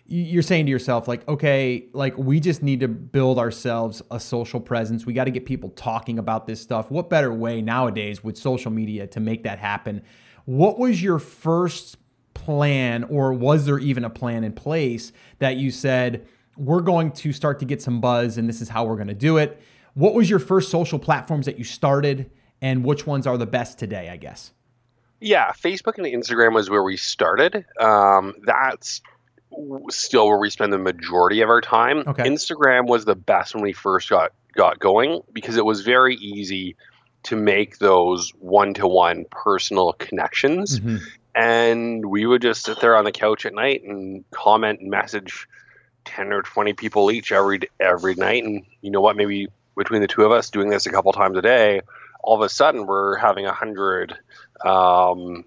You- 0.04 0.22
You're 0.24 0.42
saying 0.42 0.66
to 0.66 0.70
yourself, 0.70 1.06
like, 1.06 1.26
okay, 1.28 1.86
like 1.92 2.18
we 2.18 2.40
just 2.40 2.60
need 2.62 2.80
to 2.80 2.88
build 2.88 3.38
ourselves 3.38 4.02
a 4.10 4.18
social 4.18 4.60
presence. 4.60 5.06
We 5.06 5.12
got 5.12 5.24
to 5.24 5.30
get 5.30 5.46
people 5.46 5.70
talking 5.70 6.18
about 6.18 6.46
this 6.46 6.60
stuff. 6.60 6.90
What 6.90 7.08
better 7.08 7.32
way 7.32 7.62
nowadays 7.62 8.22
with 8.24 8.36
social 8.36 8.72
media 8.72 9.06
to 9.06 9.20
make 9.20 9.44
that 9.44 9.58
happen? 9.60 10.02
What 10.44 10.78
was 10.78 11.00
your 11.00 11.20
first 11.20 11.98
plan, 12.34 13.04
or 13.04 13.32
was 13.32 13.64
there 13.66 13.78
even 13.78 14.04
a 14.04 14.10
plan 14.10 14.42
in 14.42 14.52
place 14.52 15.12
that 15.38 15.56
you 15.56 15.70
said, 15.70 16.26
we're 16.56 16.80
going 16.80 17.12
to 17.12 17.32
start 17.32 17.58
to 17.60 17.64
get 17.64 17.80
some 17.82 18.00
buzz 18.00 18.38
and 18.38 18.48
this 18.48 18.60
is 18.60 18.68
how 18.68 18.84
we're 18.84 18.96
going 18.96 19.08
to 19.08 19.14
do 19.14 19.36
it? 19.38 19.60
What 19.94 20.14
was 20.14 20.28
your 20.28 20.38
first 20.38 20.70
social 20.70 20.98
platforms 20.98 21.46
that 21.46 21.58
you 21.58 21.64
started 21.64 22.30
and 22.60 22.84
which 22.84 23.06
ones 23.06 23.26
are 23.26 23.36
the 23.36 23.46
best 23.46 23.78
today, 23.78 24.08
I 24.10 24.16
guess? 24.16 24.52
Yeah, 25.20 25.52
Facebook 25.52 25.98
and 25.98 26.06
Instagram 26.06 26.54
was 26.54 26.68
where 26.70 26.82
we 26.82 26.96
started. 26.96 27.64
Um, 27.78 28.34
that's 28.44 29.00
still 29.90 30.26
where 30.26 30.38
we 30.38 30.50
spend 30.50 30.72
the 30.72 30.78
majority 30.78 31.42
of 31.42 31.48
our 31.48 31.60
time. 31.60 32.04
Okay. 32.06 32.24
Instagram 32.24 32.86
was 32.86 33.04
the 33.04 33.14
best 33.14 33.54
when 33.54 33.62
we 33.62 33.72
first 33.72 34.08
got 34.08 34.32
got 34.54 34.78
going 34.78 35.20
because 35.32 35.56
it 35.56 35.64
was 35.64 35.80
very 35.82 36.16
easy 36.16 36.76
to 37.22 37.36
make 37.36 37.78
those 37.78 38.30
one-to-one 38.40 39.24
personal 39.30 39.92
connections. 39.94 40.80
Mhm. 40.80 41.00
and 41.34 42.04
we 42.04 42.26
would 42.26 42.42
just 42.42 42.62
sit 42.62 42.78
there 42.80 42.94
on 42.94 43.04
the 43.04 43.12
couch 43.12 43.46
at 43.46 43.54
night 43.54 43.82
and 43.84 44.22
comment 44.32 44.80
and 44.80 44.90
message 44.90 45.48
10 46.04 46.32
or 46.32 46.42
20 46.42 46.72
people 46.74 47.10
each 47.10 47.32
every 47.32 47.60
every 47.80 48.14
night. 48.14 48.44
And 48.44 48.64
you 48.80 48.90
know 48.90 49.00
what? 49.00 49.16
Maybe 49.16 49.48
between 49.76 50.02
the 50.02 50.08
two 50.08 50.22
of 50.22 50.32
us 50.32 50.50
doing 50.50 50.68
this 50.68 50.86
a 50.86 50.90
couple 50.90 51.12
times 51.12 51.36
a 51.38 51.42
day 51.42 51.80
all 52.22 52.36
of 52.36 52.42
a 52.42 52.48
sudden 52.48 52.86
we're 52.86 53.16
having 53.16 53.46
a 53.46 53.52
hundred 53.52 54.16
um, 54.64 55.44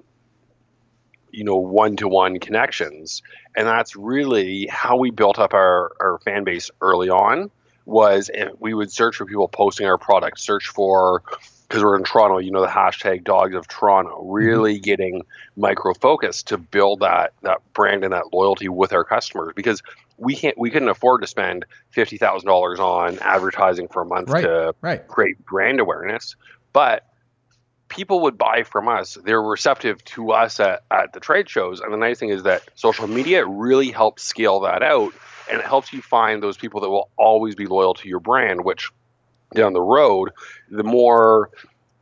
you 1.31 1.43
know 1.43 1.55
one-to-one 1.55 2.39
connections. 2.39 3.23
And 3.55 3.67
that's 3.67 3.95
really 3.95 4.67
how 4.67 4.97
we 4.97 5.11
built 5.11 5.39
up 5.39 5.53
our, 5.53 5.93
our 5.99 6.19
fan 6.19 6.43
base 6.43 6.69
early 6.81 7.09
on 7.09 7.49
was 7.85 8.29
we 8.59 8.73
would 8.73 8.91
search 8.91 9.15
for 9.15 9.25
people 9.25 9.47
posting 9.47 9.87
our 9.87 9.97
product 9.97 10.39
search 10.39 10.67
for 10.67 11.23
because 11.67 11.83
we're 11.83 11.97
in 11.97 12.03
Toronto, 12.03 12.37
you 12.37 12.51
know, 12.51 12.61
the 12.61 12.67
hashtag 12.67 13.23
dogs 13.23 13.55
of 13.55 13.67
Toronto, 13.67 14.19
mm-hmm. 14.21 14.31
really 14.31 14.79
getting 14.79 15.23
micro 15.55 15.93
focus 15.93 16.43
to 16.43 16.57
build 16.57 16.99
that 17.01 17.33
that 17.41 17.61
brand 17.73 18.03
and 18.03 18.13
that 18.13 18.33
loyalty 18.33 18.69
with 18.69 18.93
our 18.93 19.03
customers 19.03 19.53
because 19.55 19.81
we 20.17 20.35
can't 20.35 20.57
we 20.57 20.69
couldn't 20.69 20.89
afford 20.89 21.21
to 21.21 21.27
spend 21.27 21.65
fifty 21.89 22.17
thousand 22.17 22.47
dollars 22.47 22.79
on 22.79 23.19
advertising 23.19 23.87
for 23.87 24.01
a 24.01 24.05
month 24.05 24.29
Right. 24.29 24.41
to 24.43 24.75
Right. 24.81 25.07
create 25.07 25.43
brand 25.45 25.79
awareness. 25.79 26.35
But 26.73 27.07
people 27.87 28.21
would 28.21 28.37
buy 28.37 28.63
from 28.63 28.87
us. 28.87 29.17
They're 29.23 29.41
receptive 29.41 30.03
to 30.05 30.31
us 30.31 30.59
at, 30.59 30.83
at 30.89 31.13
the 31.13 31.19
trade 31.19 31.49
shows. 31.49 31.81
And 31.81 31.93
the 31.93 31.97
nice 31.97 32.19
thing 32.19 32.29
is 32.29 32.43
that 32.43 32.63
social 32.75 33.07
media 33.07 33.45
really 33.45 33.91
helps 33.91 34.23
scale 34.23 34.61
that 34.61 34.81
out 34.81 35.13
and 35.49 35.59
it 35.59 35.65
helps 35.65 35.93
you 35.93 36.01
find 36.01 36.41
those 36.41 36.57
people 36.57 36.81
that 36.81 36.89
will 36.89 37.09
always 37.17 37.55
be 37.55 37.67
loyal 37.67 37.93
to 37.93 38.09
your 38.09 38.19
brand, 38.19 38.65
which 38.65 38.91
down 39.53 39.73
the 39.73 39.81
road, 39.81 40.31
the 40.69 40.83
more 40.83 41.51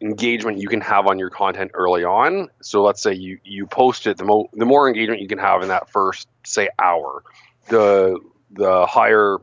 engagement 0.02 0.58
you 0.58 0.68
can 0.68 0.82
have 0.82 1.08
on 1.08 1.18
your 1.18 1.30
content 1.30 1.72
early 1.74 2.04
on. 2.04 2.50
So 2.62 2.84
let's 2.84 3.02
say 3.02 3.14
you 3.14 3.40
you 3.44 3.66
post 3.68 4.06
it, 4.08 4.18
the 4.18 4.26
mo- 4.26 4.50
the 4.54 4.66
more 4.66 4.88
engagement 4.88 5.22
you 5.22 5.28
can 5.28 5.38
have 5.38 5.62
in 5.62 5.70
that 5.70 5.90
first 5.90 6.28
say 6.46 6.70
hour, 6.80 7.24
the 7.70 8.20
the 8.52 8.86
higher 8.86 9.38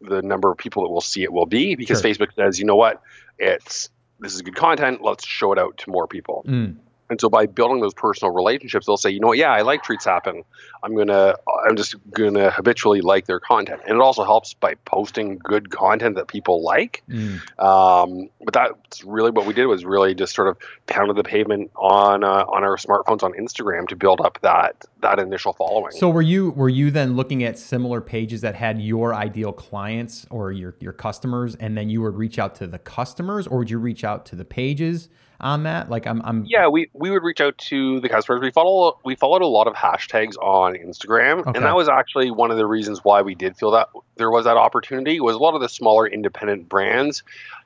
the 0.00 0.22
number 0.22 0.50
of 0.50 0.58
people 0.58 0.82
that 0.84 0.90
will 0.90 1.00
see 1.00 1.22
it 1.22 1.32
will 1.32 1.46
be 1.46 1.74
because 1.74 2.00
Sure. 2.00 2.10
Facebook 2.10 2.34
says, 2.34 2.58
you 2.58 2.64
know 2.64 2.76
what, 2.76 3.02
it's 3.38 3.90
this 4.18 4.34
is 4.34 4.42
good 4.42 4.56
content. 4.56 5.02
Let's 5.02 5.26
show 5.26 5.52
it 5.52 5.58
out 5.58 5.78
to 5.78 5.90
more 5.90 6.06
people. 6.06 6.44
Mm. 6.46 6.76
And 7.10 7.20
so 7.20 7.28
by 7.28 7.46
building 7.46 7.80
those 7.80 7.92
personal 7.92 8.32
relationships, 8.32 8.86
they'll 8.86 8.96
say, 8.96 9.10
you 9.10 9.18
know 9.18 9.26
what, 9.26 9.38
yeah, 9.38 9.52
I 9.52 9.62
like 9.62 9.82
Treats 9.82 10.04
Happen. 10.04 10.44
I'm 10.82 10.96
gonna, 10.96 11.34
I'm 11.68 11.76
just 11.76 11.96
gonna 12.12 12.50
habitually 12.50 13.00
like 13.00 13.26
their 13.26 13.40
content, 13.40 13.82
and 13.86 13.96
it 13.96 14.00
also 14.00 14.24
helps 14.24 14.54
by 14.54 14.76
posting 14.86 15.38
good 15.38 15.70
content 15.70 16.14
that 16.16 16.28
people 16.28 16.62
like. 16.62 17.02
Mm. 17.08 17.40
Um, 17.58 18.30
but 18.40 18.54
that's 18.54 19.04
really 19.04 19.32
what 19.32 19.44
we 19.44 19.52
did 19.52 19.66
was 19.66 19.84
really 19.84 20.14
just 20.14 20.34
sort 20.34 20.48
of 20.48 20.56
pounded 20.86 21.16
the 21.16 21.24
pavement 21.24 21.70
on 21.74 22.22
uh, 22.22 22.44
on 22.48 22.62
our 22.62 22.76
smartphones 22.76 23.22
on 23.22 23.32
Instagram 23.32 23.88
to 23.88 23.96
build 23.96 24.20
up 24.20 24.38
that 24.42 24.84
that 25.02 25.18
initial 25.18 25.52
following. 25.52 25.92
So 25.92 26.08
were 26.08 26.22
you 26.22 26.50
were 26.50 26.68
you 26.68 26.90
then 26.90 27.16
looking 27.16 27.42
at 27.42 27.58
similar 27.58 28.00
pages 28.00 28.40
that 28.42 28.54
had 28.54 28.80
your 28.80 29.14
ideal 29.14 29.52
clients 29.52 30.26
or 30.30 30.52
your 30.52 30.76
your 30.78 30.92
customers, 30.92 31.56
and 31.56 31.76
then 31.76 31.90
you 31.90 32.00
would 32.02 32.14
reach 32.14 32.38
out 32.38 32.54
to 32.56 32.68
the 32.68 32.78
customers, 32.78 33.48
or 33.48 33.58
would 33.58 33.70
you 33.70 33.78
reach 33.78 34.04
out 34.04 34.24
to 34.26 34.36
the 34.36 34.44
pages 34.44 35.08
on 35.40 35.64
that? 35.64 35.90
Like 35.90 36.06
I'm, 36.06 36.20
I'm 36.24 36.44
yeah, 36.46 36.68
we, 36.68 36.90
we 36.92 37.10
would 37.10 37.22
reach 37.22 37.40
out 37.40 37.56
to 37.58 38.00
the 38.00 38.08
customers. 38.08 38.40
We 38.40 38.50
follow 38.50 38.98
we 39.04 39.14
followed 39.16 39.42
a 39.42 39.46
lot 39.46 39.66
of 39.66 39.74
hashtags 39.74 40.36
on 40.40 40.74
Instagram, 40.74 41.40
Okay. 41.40 41.52
and 41.56 41.64
that 41.64 41.74
was 41.76 41.88
actually 41.88 42.30
one 42.30 42.50
of 42.50 42.56
the 42.56 42.66
reasons 42.66 43.00
why 43.02 43.22
we 43.22 43.34
did 43.34 43.56
feel 43.56 43.70
that 43.72 43.88
there 44.16 44.30
was 44.30 44.44
that 44.44 44.56
opportunity. 44.56 45.20
Was 45.20 45.36
a 45.36 45.38
lot 45.38 45.54
of 45.54 45.60
the 45.60 45.68
smaller 45.68 46.06
independent 46.06 46.68
brands 46.68 47.22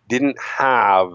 didn't 0.09 0.41
have 0.41 1.13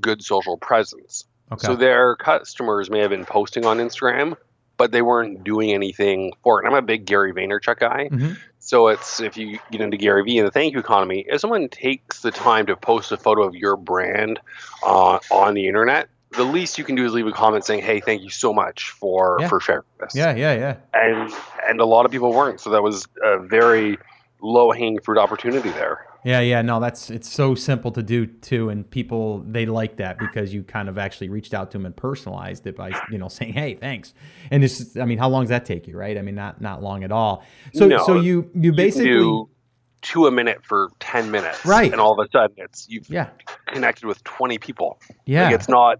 good 0.00 0.22
social 0.22 0.56
presence, 0.58 1.24
okay. 1.52 1.66
so 1.66 1.74
their 1.76 2.16
customers 2.16 2.90
may 2.90 3.00
have 3.00 3.10
been 3.10 3.24
posting 3.24 3.64
on 3.64 3.78
Instagram, 3.78 4.36
but 4.76 4.92
they 4.92 5.00
weren't 5.02 5.42
doing 5.42 5.72
anything 5.72 6.32
for 6.42 6.60
it. 6.62 6.66
And 6.66 6.74
I'm 6.74 6.78
a 6.78 6.86
big 6.86 7.06
Gary 7.06 7.32
Vaynerchuk 7.32 7.78
guy, 7.78 8.08
Mhm. 8.12 8.36
So 8.66 8.88
it's 8.88 9.20
if 9.20 9.36
you 9.36 9.60
get 9.70 9.80
into 9.80 9.96
Gary 9.96 10.24
Vee 10.24 10.38
and 10.38 10.46
the 10.46 10.50
thank 10.50 10.72
you 10.72 10.80
economy, 10.80 11.24
if 11.28 11.40
someone 11.40 11.68
takes 11.68 12.20
the 12.20 12.32
time 12.32 12.66
to 12.66 12.74
post 12.74 13.12
a 13.12 13.16
photo 13.16 13.44
of 13.44 13.54
your 13.54 13.76
brand 13.76 14.40
uh, 14.82 15.20
on 15.30 15.54
the 15.54 15.68
internet, 15.68 16.08
the 16.32 16.42
least 16.42 16.76
you 16.76 16.82
can 16.82 16.96
do 16.96 17.04
is 17.04 17.12
leave 17.12 17.28
a 17.28 17.32
comment 17.32 17.64
saying, 17.64 17.82
"Hey, 17.82 18.00
thank 18.00 18.22
you 18.22 18.30
so 18.30 18.52
much 18.52 18.90
for 18.90 19.38
Yeah. 19.38 19.48
for 19.48 19.60
sharing 19.60 19.84
this." 20.00 20.16
Yeah, 20.16 20.34
yeah, 20.34 20.52
yeah. 20.54 20.76
and 20.94 21.32
and 21.68 21.80
a 21.80 21.84
lot 21.84 22.06
of 22.06 22.10
people 22.10 22.32
weren't, 22.32 22.60
so 22.60 22.70
that 22.70 22.82
was 22.82 23.06
a 23.22 23.38
very 23.38 23.98
low 24.42 24.72
hanging 24.72 24.98
fruit 25.00 25.18
opportunity 25.18 25.70
there. 25.70 26.04
Yeah, 26.26 26.40
yeah, 26.40 26.60
no, 26.60 26.80
that's 26.80 27.08
it's 27.08 27.30
so 27.30 27.54
simple 27.54 27.92
to 27.92 28.02
do 28.02 28.26
too, 28.26 28.68
and 28.68 28.90
people 28.90 29.44
they 29.46 29.64
like 29.64 29.98
that 29.98 30.18
because 30.18 30.52
you 30.52 30.64
kind 30.64 30.88
of 30.88 30.98
actually 30.98 31.28
reached 31.28 31.54
out 31.54 31.70
to 31.70 31.78
them 31.78 31.86
and 31.86 31.96
personalized 31.96 32.66
it 32.66 32.74
by 32.74 33.00
you 33.12 33.18
know 33.18 33.28
saying, 33.38 33.52
"Hey, 33.52 33.74
thanks." 33.74 34.12
And 34.50 34.64
it's, 34.64 34.96
I 34.96 35.04
mean, 35.04 35.18
how 35.18 35.28
long 35.28 35.44
does 35.44 35.50
that 35.50 35.64
take 35.64 35.86
you, 35.86 35.96
right? 35.96 36.18
I 36.18 36.22
mean, 36.22 36.34
not 36.34 36.60
not 36.60 36.82
long 36.82 37.04
at 37.04 37.12
all. 37.12 37.44
So, 37.72 37.86
No, 37.86 38.04
so 38.04 38.20
you 38.20 38.50
you 38.56 38.72
basically, 38.72 39.10
you 39.10 39.14
do 39.14 39.48
two 40.02 40.26
a 40.26 40.32
minute 40.32 40.64
for 40.64 40.90
ten 40.98 41.30
minutes, 41.30 41.64
Right. 41.64 41.92
And 41.92 42.00
all 42.00 42.18
of 42.20 42.26
a 42.26 42.28
sudden, 42.32 42.56
it's 42.58 42.88
you've 42.88 43.08
yeah, 43.08 43.28
connected 43.66 44.06
with 44.06 44.24
twenty 44.24 44.58
people. 44.58 44.98
yeah, 45.26 45.44
Like 45.44 45.54
it's 45.54 45.68
not 45.68 45.98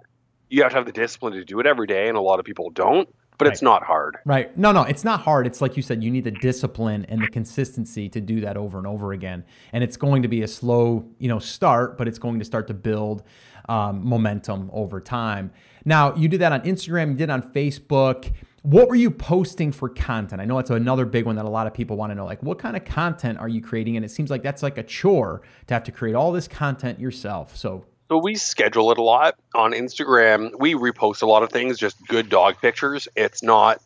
you 0.49 0.62
have 0.62 0.73
to 0.73 0.79
have 0.79 0.87
the 0.87 0.93
discipline 0.93 1.35
to 1.35 1.45
do 1.45 1.61
it 1.61 1.67
every 1.67 1.87
day, 1.87 2.09
and 2.09 2.19
a 2.19 2.21
lot 2.21 2.41
of 2.41 2.45
people 2.45 2.71
don't. 2.71 3.09
But 3.38 3.49
it's 3.49 3.62
not 3.62 3.83
hard. 3.83 4.16
Right. 4.25 4.57
No, 4.57 4.72
no, 4.72 4.83
it's 4.83 5.05
not 5.05 5.20
hard. 5.20 5.46
It's 5.46 5.61
like 5.61 5.77
you 5.77 5.83
said, 5.83 6.03
you 6.03 6.11
need 6.11 6.25
the 6.25 6.31
discipline 6.31 7.05
and 7.09 7.22
the 7.22 7.29
consistency 7.29 8.09
to 8.09 8.20
do 8.20 8.40
that 8.40 8.57
over 8.57 8.79
and 8.79 8.87
over 8.87 9.12
again. 9.12 9.44
And 9.72 9.85
it's 9.85 9.96
going 9.96 10.22
to 10.22 10.29
be 10.29 10.42
a 10.42 10.49
slow, 10.49 11.07
you 11.18 11.29
know, 11.29 11.38
start, 11.38 11.99
but 11.99 12.09
it's 12.09 12.18
going 12.18 12.38
to 12.38 12.44
start 12.44 12.66
to 12.68 12.75
build 12.75 13.25
um, 13.68 14.07
momentum 14.07 14.70
over 14.72 15.01
time. 15.01 15.51
Now, 15.85 16.14
you 16.14 16.29
did 16.29 16.40
that 16.40 16.53
on 16.53 16.62
Instagram, 16.62 17.11
you 17.11 17.14
did 17.14 17.25
it 17.25 17.31
on 17.31 17.42
Facebook. 17.42 18.33
What 18.62 18.88
were 18.88 18.96
you 18.96 19.12
posting 19.12 19.70
for 19.70 19.88
content? 19.88 20.40
I 20.40 20.44
know 20.44 20.59
it's 20.59 20.70
another 20.70 21.05
big 21.05 21.25
one 21.25 21.37
that 21.37 21.44
a 21.44 21.49
lot 21.49 21.68
of 21.68 21.75
people 21.75 21.96
want 21.96 22.11
to 22.11 22.14
know. 22.14 22.25
Like, 22.25 22.42
what 22.42 22.59
kind 22.59 22.77
of 22.77 22.85
content 22.85 23.38
are 23.38 23.49
you 23.49 23.61
creating? 23.61 23.96
And 23.96 24.05
it 24.05 24.11
seems 24.11 24.29
like 24.29 24.42
that's 24.42 24.62
like 24.62 24.77
a 24.77 24.83
chore 24.83 25.42
to 25.68 25.75
have 25.75 25.85
to 25.85 25.92
create 25.92 26.16
all 26.16 26.33
this 26.33 26.49
content 26.49 26.99
yourself. 26.99 27.57
So, 27.57 27.85
So 28.09 28.19
we 28.19 28.37
schedule 28.37 28.92
it 28.92 28.99
a 28.99 29.03
lot 29.03 29.37
on 29.55 29.73
Instagram. 29.73 30.51
We 30.59 30.75
repost 30.75 31.23
a 31.23 31.27
lot 31.27 31.42
of 31.42 31.51
things, 31.51 31.79
just 31.79 31.97
good 32.07 32.29
dog 32.29 32.57
pictures. 32.61 33.09
It's 33.16 33.42
not 33.42 33.81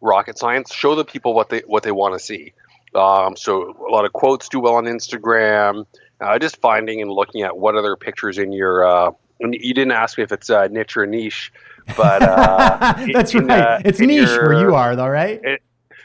rocket 0.00 0.38
science. 0.38 0.74
Show 0.74 0.94
the 0.96 1.04
people 1.04 1.34
what 1.34 1.50
they 1.50 1.60
what 1.66 1.82
they 1.84 1.92
want 1.92 2.14
to 2.14 2.18
see. 2.18 2.52
Um, 2.94 3.36
so 3.36 3.76
a 3.88 3.90
lot 3.92 4.04
of 4.04 4.12
quotes 4.12 4.48
do 4.48 4.58
well 4.60 4.74
on 4.74 4.84
Instagram. 4.86 5.86
Uh, 6.20 6.38
just 6.38 6.60
finding 6.60 7.00
and 7.00 7.10
looking 7.10 7.42
at 7.42 7.56
what 7.56 7.76
other 7.76 7.96
pictures 7.96 8.38
in 8.38 8.52
your. 8.52 8.84
Uh, 8.84 9.10
you 9.38 9.72
didn't 9.72 9.92
ask 9.92 10.18
me 10.18 10.24
if 10.24 10.32
it's 10.32 10.50
uh, 10.50 10.66
niche 10.68 10.96
or 10.96 11.06
niche, 11.06 11.52
but 11.96 12.22
uh, 12.22 13.06
that's 13.12 13.34
in, 13.34 13.46
right. 13.46 13.58
uh, 13.60 13.80
it's 13.84 14.00
niche 14.00 14.28
your- 14.28 14.48
where 14.48 14.60
you 14.60 14.74
are, 14.74 14.96
though, 14.96 15.06
right? 15.08 15.40
It- 15.42 15.62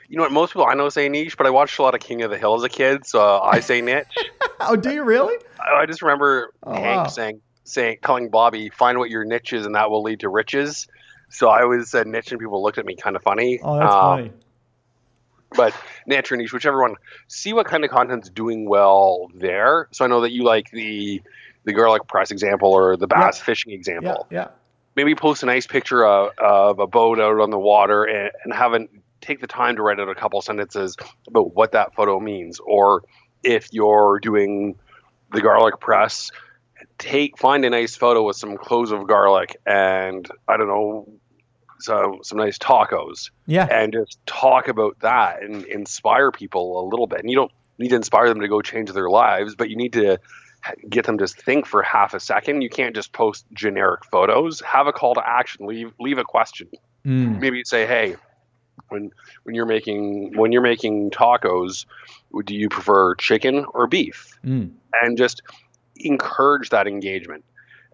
you 0.07 0.17
know 0.17 0.23
what? 0.23 0.31
Most 0.31 0.51
people 0.53 0.67
I 0.67 0.75
know 0.75 0.87
say 0.89 1.09
niche, 1.09 1.35
but 1.35 1.47
I 1.47 1.49
watched 1.49 1.79
a 1.79 1.81
lot 1.81 1.95
of 1.95 1.99
King 1.99 2.21
of 2.21 2.29
the 2.29 2.37
Hill 2.37 2.53
as 2.53 2.61
a 2.63 2.69
kid, 2.69 3.07
so 3.07 3.39
I 3.41 3.59
say 3.59 3.81
niche. 3.81 4.05
oh, 4.59 4.75
do 4.75 4.93
you 4.93 5.03
really? 5.03 5.35
I 5.59 5.81
I 5.81 5.85
just 5.87 6.03
remember 6.03 6.53
Oh, 6.61 6.73
Hank 6.73 6.85
wow. 6.85 7.07
saying, 7.07 7.41
saying, 7.65 7.97
telling 8.03 8.29
Bobby, 8.29 8.69
"Find 8.69 8.97
what 8.97 9.09
your 9.09 9.25
niche 9.25 9.51
is, 9.53 9.65
and 9.65 9.75
that 9.75 9.91
will 9.91 10.01
lead 10.01 10.21
to 10.21 10.29
riches." 10.29 10.87
So 11.29 11.49
I 11.49 11.63
always 11.63 11.89
said 11.89 12.07
niche, 12.07 12.31
and 12.31 12.39
people 12.39 12.63
looked 12.63 12.77
at 12.77 12.85
me 12.85 12.95
kind 12.95 13.15
of 13.17 13.21
funny. 13.23 13.59
Oh, 13.61 13.77
that's 13.77 13.93
Um, 13.93 14.01
funny. 14.01 14.31
but 15.55 15.73
niche 16.05 16.31
or 16.31 16.37
niche, 16.37 16.53
whichever 16.53 16.81
one. 16.81 16.95
See 17.27 17.53
what 17.53 17.65
kind 17.65 17.83
of 17.83 17.89
content's 17.91 18.29
doing 18.29 18.67
well 18.67 19.27
there. 19.33 19.87
So 19.91 20.05
I 20.05 20.07
know 20.07 20.21
that 20.21 20.31
you 20.31 20.43
like 20.43 20.69
the 20.71 21.21
the 21.63 21.73
garlic 21.73 22.07
press 22.07 22.29
example 22.31 22.71
or 22.71 22.95
the 22.95 23.07
bass 23.07 23.39
fishing 23.39 23.71
Yeah, 23.71 23.77
example. 23.77 24.27
yeah. 24.29 24.47
Maybe 24.95 25.15
post 25.15 25.41
a 25.41 25.47
nice 25.47 25.65
picture 25.65 26.05
of, 26.05 26.29
of 26.37 26.79
a 26.79 26.85
boat 26.87 27.19
out 27.19 27.39
on 27.41 27.49
the 27.49 27.57
water 27.57 28.03
and, 28.03 28.31
and 28.43 28.53
haven't 28.53 28.91
take 29.19 29.41
the 29.41 29.47
time 29.47 29.75
to 29.77 29.81
write 29.81 29.99
out 29.99 30.07
a 30.07 30.13
couple 30.13 30.39
sentences 30.43 30.95
about 31.27 31.55
what 31.55 31.71
that 31.71 31.95
photo 31.95 32.19
means. 32.19 32.59
Or 32.59 33.03
if 33.43 33.73
you're 33.73 34.19
doing 34.19 34.77
the 35.31 35.41
garlic 35.41 35.79
press, 35.79 36.31
take 36.97 37.37
find 37.37 37.65
a 37.65 37.69
nice 37.69 37.95
photo 37.95 38.23
with 38.23 38.35
some 38.37 38.57
cloves 38.57 38.91
of 38.91 39.07
garlic 39.07 39.57
and 39.65 40.27
I 40.47 40.57
don't 40.57 40.67
know 40.67 41.09
some 41.79 42.19
some 42.23 42.37
nice 42.37 42.57
tacos 42.57 43.31
Yeah. 43.47 43.67
and 43.69 43.91
just 43.91 44.17
talk 44.25 44.67
about 44.69 44.99
that 45.01 45.43
and 45.43 45.65
inspire 45.65 46.31
people 46.31 46.81
a 46.81 46.83
little 46.87 47.05
bit. 47.07 47.19
And 47.19 47.29
you 47.29 47.35
don't 47.35 47.51
need 47.77 47.89
to 47.89 47.95
inspire 47.97 48.29
them 48.29 48.39
to 48.39 48.47
go 48.47 48.61
change 48.61 48.91
their 48.93 49.09
lives, 49.09 49.55
but 49.55 49.69
you 49.69 49.75
need 49.75 49.93
to 49.93 50.17
get 50.89 51.05
them 51.05 51.17
to 51.17 51.27
think 51.27 51.65
for 51.67 51.83
half 51.83 52.13
a 52.13 52.19
second. 52.19 52.61
You 52.61 52.69
can't 52.69 52.95
just 52.95 53.11
post 53.11 53.45
generic 53.53 54.05
photos. 54.05 54.61
Have 54.61 54.87
a 54.87 54.93
call 54.93 55.15
to 55.15 55.21
action. 55.27 55.65
Leave 55.67 55.91
leave 55.99 56.17
a 56.17 56.23
question. 56.23 56.69
Mm. 57.05 57.39
Maybe 57.41 57.61
say, 57.65 57.85
"Hey, 57.85 58.15
when 58.87 59.11
when 59.43 59.53
you're 59.53 59.65
making 59.67 60.35
when 60.37 60.51
you're 60.53 60.61
making 60.61 61.11
tacos, 61.11 61.85
do 62.45 62.55
you 62.55 62.69
prefer 62.69 63.15
chicken 63.15 63.65
or 63.73 63.85
beef?" 63.85 64.39
Mm. 64.45 64.71
and 65.03 65.17
just 65.17 65.41
encourage 65.97 66.69
that 66.69 66.87
engagement. 66.87 67.43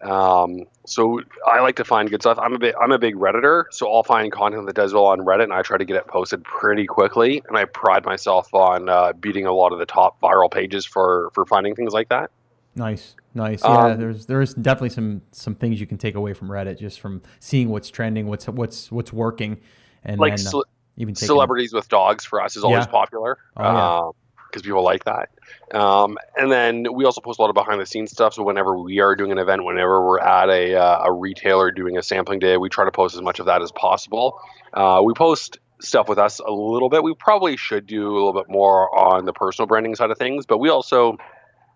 Um, 0.02 0.64
so 0.84 1.20
I 1.46 1.60
like 1.60 1.76
to 1.76 1.84
find 1.84 2.10
good 2.10 2.22
stuff. 2.22 2.36
I'm 2.38 2.54
a 2.54 2.58
bit, 2.58 2.74
I'm 2.80 2.90
a 2.90 2.98
big 2.98 3.14
redditor, 3.14 3.64
so 3.70 3.92
I'll 3.92 4.02
find 4.02 4.32
content 4.32 4.66
that 4.66 4.74
does 4.74 4.92
well 4.92 5.06
on 5.06 5.20
Reddit, 5.20 5.44
and 5.44 5.52
I 5.52 5.62
try 5.62 5.78
to 5.78 5.84
get 5.84 5.96
it 5.96 6.08
posted 6.08 6.42
pretty 6.42 6.86
quickly. 6.86 7.40
And 7.48 7.56
I 7.56 7.66
pride 7.66 8.04
myself 8.04 8.52
on 8.52 8.88
uh, 8.88 9.12
beating 9.12 9.46
a 9.46 9.52
lot 9.52 9.72
of 9.72 9.78
the 9.78 9.86
top 9.86 10.20
viral 10.20 10.50
pages 10.50 10.84
for 10.84 11.30
for 11.34 11.46
finding 11.46 11.76
things 11.76 11.92
like 11.92 12.08
that. 12.08 12.32
Nice, 12.74 13.14
nice. 13.34 13.62
Yeah, 13.62 13.90
Um, 13.90 14.00
there's 14.00 14.26
there's 14.26 14.54
definitely 14.54 14.90
some 14.90 15.22
some 15.30 15.54
things 15.54 15.78
you 15.80 15.86
can 15.86 15.98
take 15.98 16.16
away 16.16 16.32
from 16.32 16.48
Reddit 16.48 16.80
just 16.80 17.00
from 17.00 17.22
seeing 17.38 17.68
what's 17.68 17.88
trending, 17.88 18.26
what's 18.26 18.48
what's 18.48 18.90
what's 18.90 19.12
working, 19.12 19.60
and 20.04 20.18
Like 20.18 20.36
then 20.36 20.46
uh, 20.52 20.62
even 20.96 21.14
celebrities 21.14 21.72
with 21.72 21.88
dogs 21.88 22.24
for 22.24 22.42
us 22.42 22.56
is 22.56 22.64
always 22.64 22.86
Yeah. 22.86 22.90
popular 22.90 23.38
Oh, 23.56 23.62
yeah. 23.62 24.10
Because 24.52 24.62
people 24.62 24.84
like 24.84 25.04
that. 25.04 25.30
Um, 25.72 26.18
and 26.36 26.52
then 26.52 26.86
we 26.92 27.04
also 27.06 27.20
post 27.22 27.38
a 27.38 27.42
lot 27.42 27.48
of 27.48 27.54
behind 27.54 27.80
the 27.80 27.86
scenes 27.86 28.10
stuff. 28.10 28.34
So 28.34 28.42
whenever 28.42 28.78
we 28.78 29.00
are 29.00 29.16
doing 29.16 29.32
an 29.32 29.38
event, 29.38 29.64
whenever 29.64 30.06
we're 30.06 30.20
at 30.20 30.50
a, 30.50 30.74
uh, 30.74 31.04
a 31.04 31.12
retailer 31.12 31.70
doing 31.70 31.96
a 31.96 32.02
sampling 32.02 32.38
day, 32.38 32.58
we 32.58 32.68
try 32.68 32.84
to 32.84 32.92
post 32.92 33.14
as 33.14 33.22
much 33.22 33.40
of 33.40 33.46
that 33.46 33.62
as 33.62 33.72
possible. 33.72 34.38
Uh, 34.74 35.00
we 35.02 35.14
post 35.14 35.58
stuff 35.80 36.08
with 36.08 36.18
us 36.18 36.38
a 36.38 36.50
little 36.50 36.88
bit. 36.88 37.02
We 37.02 37.14
probably 37.14 37.56
should 37.56 37.86
do 37.86 38.08
a 38.08 38.12
little 38.12 38.34
bit 38.34 38.48
more 38.48 38.94
on 38.96 39.24
the 39.24 39.32
personal 39.32 39.66
branding 39.66 39.94
side 39.94 40.10
of 40.10 40.18
things, 40.18 40.46
but 40.46 40.58
we 40.58 40.68
also 40.68 41.16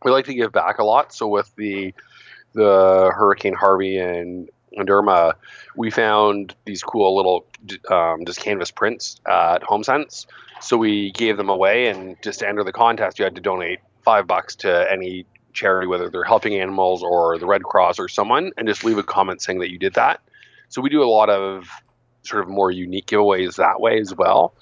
we 0.04 0.10
like 0.10 0.26
to 0.26 0.34
give 0.34 0.52
back 0.52 0.78
a 0.78 0.84
lot. 0.84 1.12
So 1.12 1.26
with 1.26 1.54
the 1.56 1.94
the 2.52 3.10
Hurricane 3.14 3.54
Harvey 3.54 3.98
and 3.98 4.48
Irma, 4.88 5.34
we 5.74 5.90
found 5.90 6.54
these 6.64 6.82
cool 6.82 7.16
little 7.16 7.46
um, 7.90 8.24
just 8.24 8.40
canvas 8.40 8.70
prints 8.70 9.20
at 9.26 9.62
HomeSense. 9.62 10.26
So 10.60 10.76
we 10.76 11.12
gave 11.12 11.36
them 11.36 11.48
away, 11.48 11.88
and 11.88 12.16
just 12.22 12.40
to 12.40 12.48
enter 12.48 12.64
the 12.64 12.72
contest, 12.72 13.18
you 13.18 13.24
had 13.24 13.34
to 13.34 13.40
donate 13.40 13.80
five 14.02 14.26
bucks 14.26 14.56
to 14.56 14.90
any 14.90 15.26
charity, 15.52 15.86
whether 15.86 16.08
they're 16.08 16.24
helping 16.24 16.54
animals 16.54 17.02
or 17.02 17.38
the 17.38 17.46
Red 17.46 17.62
Cross 17.62 17.98
or 17.98 18.08
someone, 18.08 18.52
and 18.56 18.68
just 18.68 18.84
leave 18.84 18.98
a 18.98 19.02
comment 19.02 19.42
saying 19.42 19.58
that 19.60 19.70
you 19.70 19.78
did 19.78 19.94
that. 19.94 20.20
So 20.68 20.80
we 20.80 20.90
do 20.90 21.02
a 21.02 21.10
lot 21.10 21.30
of 21.30 21.68
sort 22.22 22.42
of 22.42 22.48
more 22.48 22.70
unique 22.70 23.06
giveaways 23.06 23.56
that 23.56 23.80
way 23.80 24.00
as 24.00 24.14
well 24.14 24.54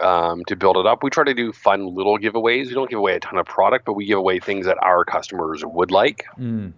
um, 0.00 0.44
to 0.46 0.56
build 0.56 0.76
it 0.76 0.86
up. 0.86 1.02
We 1.02 1.10
try 1.10 1.24
to 1.24 1.34
do 1.34 1.52
fun 1.52 1.94
little 1.94 2.18
giveaways. 2.18 2.68
We 2.68 2.74
don't 2.74 2.90
give 2.90 2.98
away 2.98 3.16
a 3.16 3.20
ton 3.20 3.38
of 3.38 3.46
product, 3.46 3.84
but 3.84 3.94
we 3.94 4.06
give 4.06 4.18
away 4.18 4.40
things 4.40 4.66
that 4.66 4.78
our 4.82 5.04
customers 5.04 5.64
would 5.64 5.90
like. 5.90 6.24
Mm. 6.38 6.72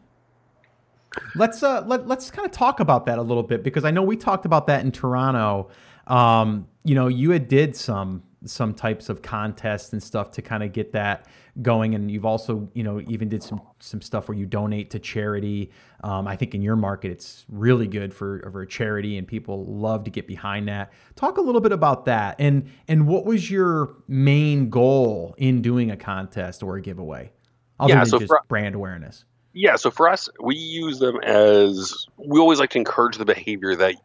Let's 1.34 1.62
uh 1.64 1.82
let 1.86 2.06
let's 2.06 2.30
kind 2.30 2.46
of 2.46 2.52
talk 2.52 2.78
about 2.78 3.06
that 3.06 3.18
a 3.18 3.22
little 3.22 3.42
bit 3.42 3.64
because 3.64 3.84
I 3.84 3.90
know 3.90 4.02
we 4.02 4.16
talked 4.16 4.44
about 4.44 4.68
that 4.68 4.84
in 4.84 4.92
Toronto. 4.92 5.68
Um, 6.06 6.68
you 6.84 6.94
know, 6.94 7.08
you 7.08 7.32
had 7.32 7.48
did 7.48 7.74
some 7.74 8.22
some 8.44 8.72
types 8.74 9.08
of 9.08 9.20
contests 9.22 9.92
and 9.92 10.02
stuff 10.02 10.30
to 10.32 10.42
kind 10.42 10.62
of 10.62 10.72
get 10.72 10.92
that 10.92 11.26
going, 11.62 11.94
and 11.94 12.10
you've 12.10 12.24
also 12.24 12.68
you 12.74 12.82
know 12.82 13.00
even 13.08 13.28
did 13.28 13.42
some 13.42 13.60
some 13.80 14.00
stuff 14.00 14.28
where 14.28 14.36
you 14.36 14.46
donate 14.46 14.90
to 14.90 14.98
charity. 14.98 15.70
Um, 16.02 16.26
I 16.26 16.36
think 16.36 16.54
in 16.54 16.62
your 16.62 16.76
market 16.76 17.10
it's 17.10 17.44
really 17.48 17.86
good 17.86 18.14
for 18.14 18.48
for 18.50 18.62
a 18.62 18.66
charity, 18.66 19.18
and 19.18 19.26
people 19.26 19.66
love 19.66 20.04
to 20.04 20.10
get 20.10 20.26
behind 20.26 20.68
that. 20.68 20.92
Talk 21.16 21.36
a 21.38 21.42
little 21.42 21.60
bit 21.60 21.72
about 21.72 22.06
that, 22.06 22.36
and 22.38 22.70
and 22.88 23.06
what 23.06 23.24
was 23.26 23.50
your 23.50 23.96
main 24.08 24.70
goal 24.70 25.34
in 25.38 25.60
doing 25.60 25.90
a 25.90 25.96
contest 25.96 26.62
or 26.62 26.76
a 26.76 26.80
giveaway, 26.80 27.30
other 27.78 27.92
Yeah, 27.92 27.98
than 28.00 28.06
so 28.06 28.18
just 28.20 28.28
for- 28.28 28.40
brand 28.48 28.74
awareness. 28.74 29.24
Yeah, 29.52 29.74
so 29.74 29.90
for 29.90 30.08
us, 30.08 30.28
we 30.40 30.54
use 30.54 31.00
them 31.00 31.16
as 31.24 32.06
we 32.16 32.38
always 32.38 32.60
like 32.60 32.70
to 32.70 32.78
encourage 32.78 33.16
the 33.18 33.24
behavior 33.24 33.74
that 33.76 33.96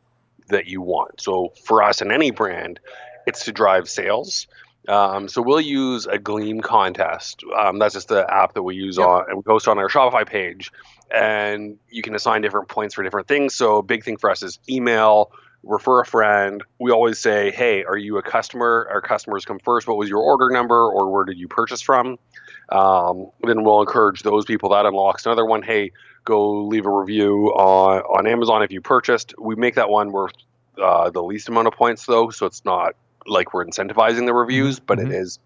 that 0.50 0.65
you 0.67 0.82
want. 0.82 1.21
So 1.21 1.54
for 1.63 1.84
us 1.84 2.02
in 2.02 2.12
any 2.12 2.32
brand, 2.32 2.80
it's 3.26 3.46
to 3.46 3.52
drive 3.52 3.90
sales. 3.90 4.48
Um, 4.88 5.28
so 5.28 5.42
we'll 5.42 5.62
use 5.62 6.06
a 6.06 6.20
Gleam 6.20 6.62
contest. 6.62 7.44
Um, 7.58 7.80
that's 7.80 7.96
just 7.96 8.08
the 8.08 8.32
app 8.32 8.54
that 8.54 8.62
we 8.64 8.76
use 8.76 8.98
Yep. 8.98 9.08
on, 9.08 9.26
and 9.30 9.38
we 9.38 9.44
post 9.44 9.68
on 9.68 9.80
our 9.80 9.90
Shopify 9.90 10.28
page, 10.28 10.72
and 11.10 11.78
you 11.90 12.04
can 12.04 12.14
assign 12.14 12.42
different 12.42 12.68
points 12.70 12.94
for 12.94 13.04
different 13.04 13.28
things. 13.28 13.56
So 13.56 13.78
a 13.78 13.84
big 13.84 14.04
thing 14.04 14.18
for 14.18 14.30
us 14.30 14.44
is 14.44 14.60
email, 14.70 15.32
refer 15.64 16.02
a 16.02 16.06
friend. 16.06 16.64
We 16.80 16.92
always 16.92 17.18
say, 17.18 17.50
"Hey, 17.50 17.84
are 17.84 17.98
you 17.98 18.18
a 18.18 18.22
customer? 18.22 18.88
Our 18.92 19.02
customers 19.02 19.44
come 19.44 19.58
first. 19.58 19.88
What 19.88 19.98
was 19.98 20.08
your 20.08 20.20
order 20.22 20.52
number, 20.52 20.88
or 20.88 21.12
where 21.12 21.26
did 21.26 21.40
you 21.40 21.48
purchase 21.48 21.82
from?" 21.82 22.20
Um, 22.70 23.32
then 23.42 23.64
we'll 23.64 23.82
encourage 23.82 24.22
those 24.22 24.46
people. 24.46 24.70
That 24.70 24.86
unlocks 24.86 25.26
another 25.26 25.46
one. 25.46 25.64
Hey, 25.64 25.92
go 26.26 26.64
leave 26.66 26.86
a 26.86 26.92
review 26.92 27.48
on 27.56 28.02
on 28.02 28.28
Amazon 28.28 28.62
if 28.62 28.72
you 28.72 28.82
purchased. 28.82 29.34
We 29.40 29.56
make 29.56 29.76
that 29.76 29.90
one 29.90 30.12
worth 30.12 30.34
uh, 30.80 31.10
the 31.10 31.24
least 31.24 31.50
amount 31.50 31.68
of 31.68 31.74
points 31.74 32.06
though, 32.06 32.30
so 32.30 32.46
it's 32.46 32.64
not 32.66 32.96
like 33.28 33.54
we're 33.54 33.66
incentivizing 33.66 34.26
the 34.26 34.34
reviews, 34.34 34.80
but 34.80 34.98
Mhm. 35.00 35.08
it 35.08 35.12
is 35.14 35.40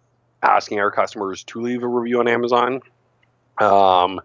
asking 0.43 0.79
our 0.79 0.91
customers 0.91 1.43
to 1.45 1.61
leave 1.61 1.83
a 1.83 1.87
review 1.87 2.19
on 2.19 2.27
Amazon. 2.27 2.81
Um, 3.59 4.21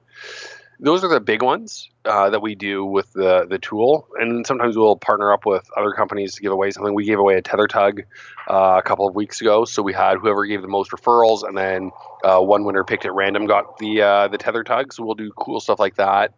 those 0.81 1.03
are 1.05 1.09
the 1.09 1.21
big 1.21 1.43
ones 1.43 1.89
uh, 2.05 2.31
that 2.31 2.43
we 2.43 2.55
do 2.55 2.85
with 2.85 3.13
the 3.13 3.47
the 3.49 3.59
tool, 3.59 4.07
and 4.21 4.47
sometimes 4.47 4.77
we'll 4.77 4.97
partner 4.97 5.33
up 5.33 5.47
with 5.47 5.65
other 5.77 5.93
companies 5.93 6.35
to 6.35 6.43
give 6.43 6.53
away 6.53 6.71
something. 6.71 6.95
We 6.95 7.05
gave 7.05 7.19
away 7.19 7.37
a 7.37 7.43
tether 7.43 7.67
tug 7.67 8.03
uh, 8.49 8.77
a 8.79 8.83
couple 8.83 9.09
of 9.09 9.15
weeks 9.15 9.41
ago, 9.41 9.65
so 9.65 9.83
we 9.83 9.93
had 9.93 10.19
whoever 10.19 10.45
gave 10.47 10.63
the 10.63 10.69
most 10.69 10.91
referrals, 10.91 11.43
and 11.47 11.57
then 11.57 11.91
uh, 12.23 12.41
one 12.41 12.65
winner 12.65 12.85
picked 12.85 13.07
at 13.07 13.15
random 13.15 13.47
got 13.47 13.79
the 13.79 14.03
uh, 14.03 14.29
the 14.29 14.39
tether 14.39 14.63
tug. 14.65 14.93
So 14.93 15.05
we'll 15.05 15.15
do 15.15 15.31
cool 15.37 15.61
stuff 15.61 15.79
like 15.79 15.95
that. 15.97 16.35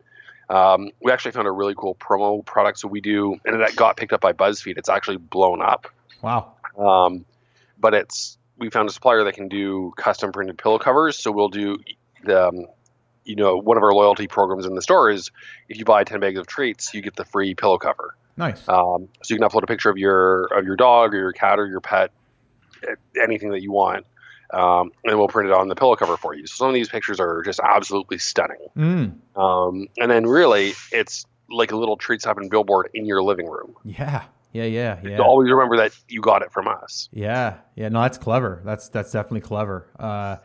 Um, 0.48 0.90
we 1.02 1.10
actually 1.10 1.32
found 1.32 1.48
a 1.48 1.52
really 1.52 1.74
cool 1.74 1.96
promo 1.96 2.44
product, 2.44 2.78
so 2.78 2.86
we 2.88 3.00
do, 3.00 3.36
and 3.44 3.60
that 3.60 3.74
got 3.74 3.96
picked 3.96 4.12
up 4.12 4.20
by 4.20 4.32
BuzzFeed. 4.32 4.78
It's 4.78 4.88
actually 4.88 5.16
blown 5.16 5.60
up, 5.60 5.88
Wow. 6.22 6.52
Um, 6.78 7.24
but 7.78 7.94
it's 7.94 8.38
we 8.58 8.70
found 8.70 8.88
a 8.88 8.92
supplier 8.92 9.24
that 9.24 9.34
can 9.34 9.48
do 9.48 9.92
custom 9.96 10.32
printed 10.32 10.58
pillow 10.58 10.78
covers. 10.78 11.18
So 11.18 11.30
we'll 11.30 11.48
do 11.48 11.76
the 12.24 12.48
um, 12.48 12.66
you 13.26 13.36
know 13.36 13.56
one 13.56 13.76
of 13.76 13.82
our 13.82 13.92
loyalty 13.92 14.26
programs 14.26 14.64
in 14.64 14.74
the 14.74 14.82
store 14.82 15.10
is 15.10 15.30
if 15.68 15.78
you 15.78 15.84
buy 15.84 16.04
10 16.04 16.20
bags 16.20 16.38
of 16.38 16.46
treats 16.46 16.94
you 16.94 17.02
get 17.02 17.16
the 17.16 17.24
free 17.24 17.54
pillow 17.54 17.78
cover 17.78 18.16
Nice. 18.36 18.66
um, 18.68 19.08
so 19.22 19.34
you 19.34 19.40
can 19.40 19.48
upload 19.48 19.62
a 19.62 19.66
picture 19.66 19.90
of 19.90 19.98
your 19.98 20.44
of 20.56 20.64
your 20.64 20.76
dog 20.76 21.12
or 21.12 21.18
your 21.18 21.32
cat 21.32 21.58
or 21.58 21.66
your 21.66 21.80
pet 21.80 22.12
anything 23.20 23.50
that 23.50 23.62
you 23.62 23.72
want 23.72 24.06
um, 24.52 24.92
and 25.04 25.18
we'll 25.18 25.28
print 25.28 25.50
it 25.50 25.52
on 25.52 25.68
the 25.68 25.74
pillow 25.74 25.96
cover 25.96 26.16
for 26.16 26.34
you 26.34 26.46
so 26.46 26.54
some 26.54 26.68
of 26.68 26.74
these 26.74 26.88
pictures 26.88 27.18
are 27.18 27.42
just 27.42 27.60
absolutely 27.60 28.18
stunning 28.18 28.68
Mm, 28.76 29.14
um, 29.36 29.88
and 29.98 30.10
then 30.10 30.24
really 30.24 30.74
it's 30.92 31.26
like 31.50 31.72
a 31.72 31.76
little 31.76 31.96
treat 31.96 32.20
stopping 32.20 32.48
billboard 32.48 32.90
in 32.94 33.06
your 33.06 33.22
living 33.22 33.46
room 33.48 33.74
yeah. 33.84 34.24
Yeah. 34.64 34.98
Yeah. 35.02 35.10
Yeah. 35.10 35.18
always 35.18 35.50
remember 35.50 35.76
that 35.76 35.92
you 36.08 36.20
got 36.20 36.42
it 36.42 36.52
from 36.52 36.68
us 36.68 37.08
Yeah, 37.12 37.58
yeah, 37.74 37.88
no, 37.88 38.02
that's 38.02 38.18
clever. 38.18 38.62
That's 38.64 38.88
that's 38.88 39.12
definitely 39.12 39.42
clever. 39.42 39.88
Uh, 39.98 40.36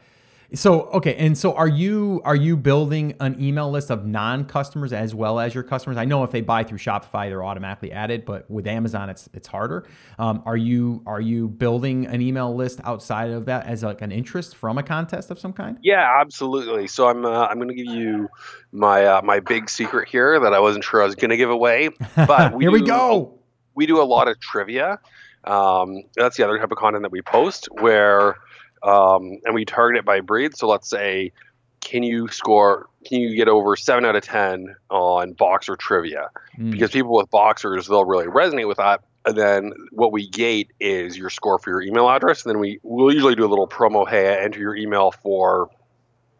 So 0.54 0.82
okay, 0.88 1.16
and 1.16 1.38
so 1.38 1.54
are 1.54 1.68
you 1.68 2.22
are 2.26 2.36
you 2.36 2.58
building 2.58 3.16
an 3.22 3.42
email 3.42 3.72
list 3.72 3.90
of 3.90 4.06
non-customers 4.06 4.92
as 4.92 5.16
well 5.16 5.40
as 5.40 5.56
your 5.56 5.64
customers? 5.64 5.96
I 5.96 6.04
know 6.04 6.26
if 6.26 6.32
they 6.32 6.42
buy 6.42 6.66
through 6.66 6.80
Shopify, 6.80 7.30
they're 7.30 7.44
automatically 7.44 7.94
added, 7.94 8.26
but 8.26 8.52
with 8.52 8.68
Amazon, 8.68 9.10
it's 9.10 9.30
it's 9.34 9.48
harder. 9.48 9.88
Um, 10.20 10.44
are 10.46 10.58
you 10.58 11.04
are 11.06 11.22
you 11.22 11.48
building 11.48 12.06
an 12.08 12.22
email 12.22 12.54
list 12.54 12.82
outside 12.84 13.30
of 13.30 13.46
that 13.46 13.66
as 13.66 13.82
like 13.82 14.02
an 14.02 14.12
interest 14.12 14.58
from 14.58 14.78
a 14.78 14.84
contest 14.84 15.32
of 15.32 15.40
some 15.40 15.54
kind? 15.54 15.78
Yeah, 15.84 16.06
absolutely. 16.20 16.88
So 16.88 17.08
I'm 17.08 17.24
uh, 17.26 17.46
I'm 17.46 17.56
going 17.56 17.70
to 17.70 17.74
give 17.74 17.88
you 17.88 18.28
my 18.74 19.06
uh, 19.06 19.22
my 19.24 19.40
big 19.40 19.70
secret 19.70 20.10
here 20.10 20.38
that 20.38 20.54
I 20.54 20.60
wasn't 20.60 20.84
sure 20.84 21.02
I 21.02 21.06
was 21.06 21.16
going 21.16 21.32
to 21.32 21.38
give 21.38 21.50
away, 21.50 21.92
but 22.18 22.54
we 22.54 22.64
here 22.66 22.72
we 22.72 22.82
go. 22.82 23.41
We 23.82 23.88
do 23.88 24.00
a 24.00 24.06
lot 24.06 24.28
of 24.28 24.40
trivia. 24.40 25.00
Um, 25.44 26.04
that's 26.16 26.38
the 26.38 26.44
other 26.44 26.60
type 26.60 26.72
of 26.72 26.78
content 26.78 27.02
that 27.02 27.12
we 27.12 27.24
post 27.24 27.68
where 27.80 28.36
um, 28.84 29.40
and 29.44 29.56
we 29.56 29.66
target 29.66 29.98
it 29.98 30.06
by 30.06 30.22
breed. 30.22 30.56
So 30.56 30.68
let's 30.68 30.88
say, 30.88 31.32
can 31.80 32.04
you 32.04 32.28
score? 32.28 32.90
Can 33.08 33.22
you 33.22 33.36
get 33.36 33.48
over 33.48 33.76
seven 33.76 34.06
out 34.06 34.16
of 34.16 34.24
ten 34.24 34.76
on 34.92 35.34
boxer 35.34 35.76
trivia? 35.76 36.30
Mm. 36.60 36.70
Because 36.70 36.92
people 36.92 37.16
with 37.16 37.32
boxers, 37.32 37.88
they'll 37.88 38.06
really 38.06 38.28
resonate 38.28 38.68
with 38.68 38.78
that. 38.78 39.02
And 39.26 39.36
then 39.36 39.74
what 39.90 40.12
we 40.12 40.30
gate 40.30 40.74
is 40.80 41.18
your 41.18 41.32
score 41.32 41.58
for 41.58 41.72
your 41.72 41.82
email 41.82 42.08
address, 42.08 42.46
and 42.46 42.52
then 42.54 42.60
we 42.60 42.80
will 42.84 43.12
usually 43.12 43.34
do 43.34 43.44
a 43.44 43.50
little 43.50 43.68
promo. 43.68 44.08
Hey, 44.08 44.28
enter 44.44 44.60
your 44.60 44.76
email 44.76 45.10
for 45.10 45.72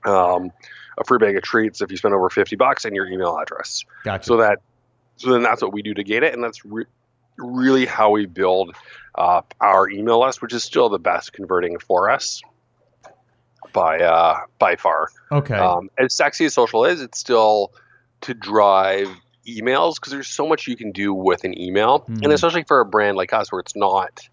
um, 0.06 0.52
a 0.96 1.04
free 1.06 1.18
bag 1.18 1.36
of 1.38 1.42
treats 1.42 1.82
if 1.82 1.90
you 1.90 1.98
spend 1.98 2.14
over 2.14 2.30
fifty 2.30 2.56
bucks 2.56 2.86
and 2.86 2.96
your 2.96 3.08
email 3.08 3.36
address. 3.36 3.84
Gotcha. 4.04 4.26
So 4.26 4.38
that 4.38 4.60
so 5.22 5.32
then 5.32 5.44
that's 5.44 5.62
what 5.64 5.74
we 5.74 5.82
do 5.82 5.96
to 5.96 6.04
gate 6.04 6.22
it, 6.22 6.36
and 6.36 6.44
that's 6.44 6.64
re- 6.66 6.86
really 7.42 7.86
how 7.86 8.12
we 8.12 8.26
build 8.26 8.76
uh, 9.16 9.42
our 9.60 9.90
email 9.90 10.22
list, 10.22 10.42
which 10.42 10.54
is 10.54 10.64
still 10.64 10.90
the 10.90 11.00
best 11.00 11.34
converting 11.34 11.80
for 11.80 12.10
us 12.10 12.42
by 13.74 14.00
uh, 14.00 14.40
by 14.60 14.76
far. 14.76 15.10
Okay. 15.32 15.56
Um, 15.56 15.90
as 15.98 16.14
sexy 16.14 16.46
as 16.46 16.54
social 16.54 16.86
is, 16.86 17.02
it's 17.02 17.20
still 17.20 17.74
to 18.22 18.34
drive 18.34 19.10
emails 19.48 19.96
because 19.96 20.12
there's 20.12 20.28
so 20.28 20.48
much 20.48 20.68
you 20.68 20.76
can 20.76 20.92
do 20.92 21.14
with 21.14 21.44
an 21.44 21.60
email, 21.60 22.02
mm-hmm. 22.02 22.24
and 22.24 22.32
especially 22.32 22.64
for 22.64 22.80
a 22.80 22.86
brand 22.86 23.18
like 23.18 23.34
us, 23.34 23.52
where 23.52 23.60
it's 23.60 23.76
not 23.76 24.28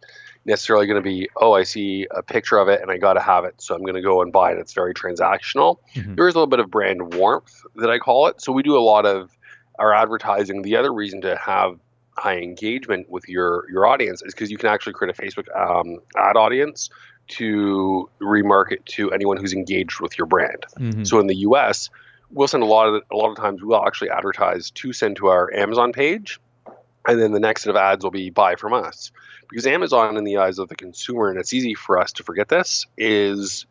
necessarily 0.45 0.87
going 0.87 1.03
to 1.03 1.07
be, 1.07 1.29
oh, 1.37 1.53
I 1.53 1.63
see 1.63 2.07
a 2.11 2.23
picture 2.23 2.59
of 2.59 2.69
it 2.69 2.81
and 2.81 2.91
I 2.91 2.97
got 2.97 3.15
to 3.15 3.21
have 3.21 3.45
it, 3.45 3.61
so 3.61 3.75
I'm 3.75 3.83
going 3.83 3.95
to 3.95 4.01
go 4.01 4.23
and 4.23 4.33
buy 4.33 4.53
it. 4.53 4.59
It's 4.59 4.73
very 4.73 4.95
transactional. 4.95 5.77
Mm-hmm. 5.95 6.15
There 6.15 6.27
is 6.27 6.35
a 6.35 6.39
little 6.39 6.49
bit 6.49 6.61
of 6.61 6.71
brand 6.71 7.15
warmth 7.15 7.65
that 7.77 7.91
I 7.91 7.99
call 7.99 8.29
it. 8.29 8.41
So 8.41 8.53
we 8.53 8.63
do 8.63 8.77
a 8.77 8.81
lot 8.81 9.05
of 9.05 9.31
our 9.79 9.93
advertising. 9.93 10.63
The 10.63 10.77
other 10.77 10.93
reason 10.93 11.21
to 11.21 11.37
have 11.37 11.79
high 12.19 12.39
engagement 12.39 13.09
with 13.09 13.29
your 13.29 13.65
your 13.71 13.87
audience 13.87 14.23
is 14.23 14.35
because 14.35 14.51
you 14.51 14.59
can 14.59 14.69
actually 14.69 14.93
create 14.93 15.17
a 15.17 15.23
Facebook 15.23 15.47
um, 15.57 15.99
ad 16.17 16.37
audience 16.37 16.91
to 17.29 18.09
remarket 18.21 18.85
to 18.87 19.13
anyone 19.13 19.37
who's 19.37 19.53
engaged 19.53 20.01
with 20.01 20.17
your 20.17 20.27
brand. 20.27 20.65
Mm-hmm. 20.79 21.05
So 21.05 21.21
in 21.21 21.27
the 21.27 21.37
U.S., 21.37 21.91
we'll 22.31 22.49
send 22.49 22.63
a 22.63 22.67
lot 22.67 22.89
of 22.89 23.03
a 23.11 23.17
lot 23.17 23.31
of 23.31 23.37
times 23.37 23.63
we'll 23.63 23.85
actually 23.85 24.11
advertise 24.11 24.71
to 24.73 24.93
send 24.93 25.17
to 25.17 25.29
our 25.29 25.53
Amazon 25.55 25.93
page, 25.93 26.41
and 27.07 27.21
then 27.21 27.33
the 27.33 27.41
next 27.41 27.63
set 27.63 27.71
of 27.71 27.77
ads 27.77 28.03
will 28.03 28.11
be 28.11 28.31
buy 28.31 28.57
from 28.57 28.75
us 28.75 29.13
because 29.49 29.67
Amazon, 29.67 30.17
in 30.17 30.25
the 30.25 30.39
eyes 30.39 30.59
of 30.59 30.69
the 30.69 30.77
consumer, 30.77 31.31
and 31.31 31.39
it's 31.39 31.53
easy 31.53 31.75
for 31.75 31.99
us 31.99 32.13
to 32.15 32.23
forget 32.23 32.49
this, 32.49 32.87
is 32.97 33.67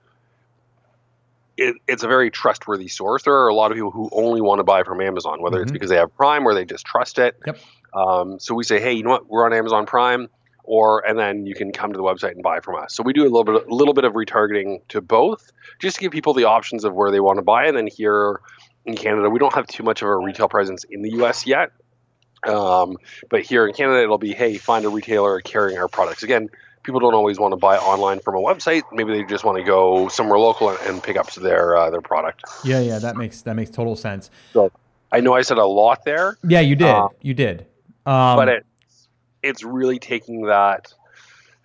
it, 1.57 1.75
it's 1.87 2.03
a 2.03 2.07
very 2.07 2.29
trustworthy 2.29 2.87
source. 2.87 3.23
There 3.23 3.33
are 3.33 3.47
a 3.47 3.53
lot 3.53 3.71
of 3.71 3.75
people 3.75 3.91
who 3.91 4.09
only 4.11 4.41
want 4.41 4.59
to 4.59 4.63
buy 4.63 4.83
from 4.83 5.01
Amazon, 5.01 5.41
whether 5.41 5.57
mm-hmm. 5.57 5.63
it's 5.63 5.71
because 5.71 5.89
they 5.89 5.97
have 5.97 6.15
Prime 6.15 6.45
or 6.45 6.53
they 6.53 6.65
just 6.65 6.85
trust 6.85 7.19
it. 7.19 7.35
Yep. 7.45 7.59
Um, 7.93 8.39
so 8.39 8.53
we 8.53 8.63
say, 8.63 8.79
hey, 8.79 8.93
you 8.93 9.03
know 9.03 9.09
what? 9.09 9.27
We're 9.27 9.45
on 9.45 9.53
Amazon 9.53 9.85
Prime, 9.85 10.29
or 10.63 11.05
and 11.07 11.17
then 11.17 11.45
you 11.45 11.55
can 11.55 11.71
come 11.71 11.91
to 11.91 11.97
the 11.97 12.03
website 12.03 12.31
and 12.31 12.43
buy 12.43 12.59
from 12.59 12.75
us. 12.75 12.95
So 12.95 13.01
we 13.01 13.13
do 13.13 13.23
a 13.23 13.29
little 13.29 13.43
bit, 13.43 13.67
a 13.67 13.73
little 13.73 13.93
bit 13.93 14.03
of 14.03 14.13
retargeting 14.13 14.87
to 14.89 15.01
both, 15.01 15.51
just 15.79 15.95
to 15.95 16.01
give 16.01 16.11
people 16.11 16.33
the 16.33 16.43
options 16.43 16.83
of 16.83 16.93
where 16.93 17.09
they 17.11 17.19
want 17.19 17.37
to 17.37 17.43
buy. 17.43 17.65
And 17.65 17.75
then 17.75 17.87
here 17.87 18.41
in 18.85 18.95
Canada, 18.95 19.29
we 19.29 19.39
don't 19.39 19.53
have 19.53 19.67
too 19.67 19.83
much 19.83 20.01
of 20.01 20.09
a 20.09 20.15
retail 20.15 20.47
presence 20.47 20.85
in 20.89 21.01
the 21.01 21.11
U.S. 21.13 21.47
yet. 21.47 21.71
Um, 22.45 22.97
but 23.29 23.41
here 23.41 23.67
in 23.67 23.73
Canada, 23.73 24.03
it'll 24.03 24.19
be, 24.19 24.33
hey, 24.33 24.57
find 24.57 24.85
a 24.85 24.89
retailer 24.89 25.41
carrying 25.41 25.79
our 25.79 25.87
products. 25.87 26.21
Again, 26.21 26.49
people 26.87 27.01
don't 27.01 27.13
always 27.13 27.37
want 27.37 27.51
to 27.51 27.57
buy 27.57 27.77
online 27.77 28.19
from 28.21 28.35
a 28.35 28.39
website. 28.39 28.83
Maybe 28.93 29.11
they 29.11 29.23
just 29.25 29.43
want 29.43 29.57
to 29.57 29.63
go 29.63 30.07
somewhere 30.07 30.39
local 30.39 30.69
and, 30.69 30.79
and 30.87 31.03
pick 31.03 31.17
up 31.17 31.31
their 31.33 31.75
uh, 31.75 31.89
their 31.89 32.01
product. 32.01 32.45
Yeah, 32.63 32.79
yeah, 32.79 32.97
that 32.99 33.17
makes 33.17 33.41
that 33.41 33.55
makes 33.55 33.69
total 33.69 33.97
sense. 33.97 34.31
So 34.53 34.71
I 35.11 35.19
know 35.19 35.35
I 35.35 35.41
said 35.41 35.57
a 35.57 35.65
lot 35.65 36.05
there. 36.05 36.37
Yeah, 36.47 36.61
you 36.61 36.77
did. 36.77 36.87
Um, 36.87 37.09
you 37.21 37.33
did. 37.33 37.67
Um, 38.05 38.37
but 38.37 38.47
it, 38.47 38.65
it's 39.43 39.63
really 39.63 39.99
taking 39.99 40.43
that 40.43 40.93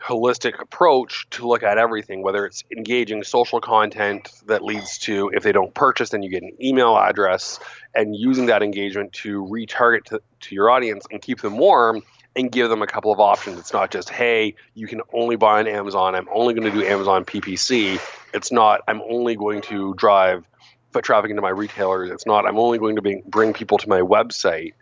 holistic 0.03 0.61
approach 0.61 1.31
to 1.31 1.47
look 1.47 1.63
at 1.63 1.79
everything, 1.79 2.23
whether 2.23 2.45
it's 2.45 2.65
engaging 2.77 3.23
social 3.23 3.61
content 3.61 4.29
that 4.47 4.65
leads 4.65 4.99
to, 4.99 5.31
if 5.33 5.45
they 5.45 5.53
don't 5.53 5.73
purchase, 5.73 6.11
then 6.11 6.25
you 6.25 6.31
get 6.31 6.43
an 6.43 6.51
email 6.61 6.99
address, 6.99 7.61
and 7.95 8.17
using 8.17 8.47
that 8.47 8.65
engagement 8.65 9.13
to 9.13 9.45
retarget 9.45 10.03
to, 10.03 10.21
to 10.41 10.57
your 10.57 10.69
audience 10.71 11.07
and 11.13 11.23
keep 11.23 11.41
them 11.41 11.57
warm 11.57 12.03
and 12.35 12.51
give 12.51 12.71
them 12.71 12.83
a 12.83 12.87
couple 12.87 13.13
of 13.13 13.21
options. 13.21 13.59
It's 13.59 13.73
not 13.73 13.91
just, 13.91 14.11
hey, 14.11 14.55
you 14.75 14.87
can 14.87 15.03
only 15.13 15.37
buy 15.37 15.59
on 15.59 15.67
Amazon. 15.67 16.15
I'm 16.15 16.29
only 16.33 16.55
going 16.55 16.71
to 16.71 16.71
do 16.71 16.85
Amazon 16.87 17.25
PPC. 17.25 18.01
It's 18.33 18.51
not, 18.51 18.81
I'm 18.89 19.03
only 19.03 19.37
going 19.37 19.61
to 19.63 19.95
drive 19.95 20.45
foot 20.93 21.05
traffic 21.05 21.31
into 21.31 21.43
my 21.43 21.51
retailers. 21.51 22.11
It's 22.11 22.27
not, 22.27 22.47
I'm 22.47 22.59
only 22.59 22.79
going 22.79 22.97
to 22.97 23.23
bring 23.27 23.53
people 23.53 23.79
to 23.79 23.89
my 23.89 24.01
website. 24.01 24.73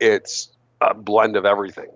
It's 0.00 0.50
a 0.80 0.94
blend 0.94 1.36
of 1.36 1.44
everything. 1.44 1.88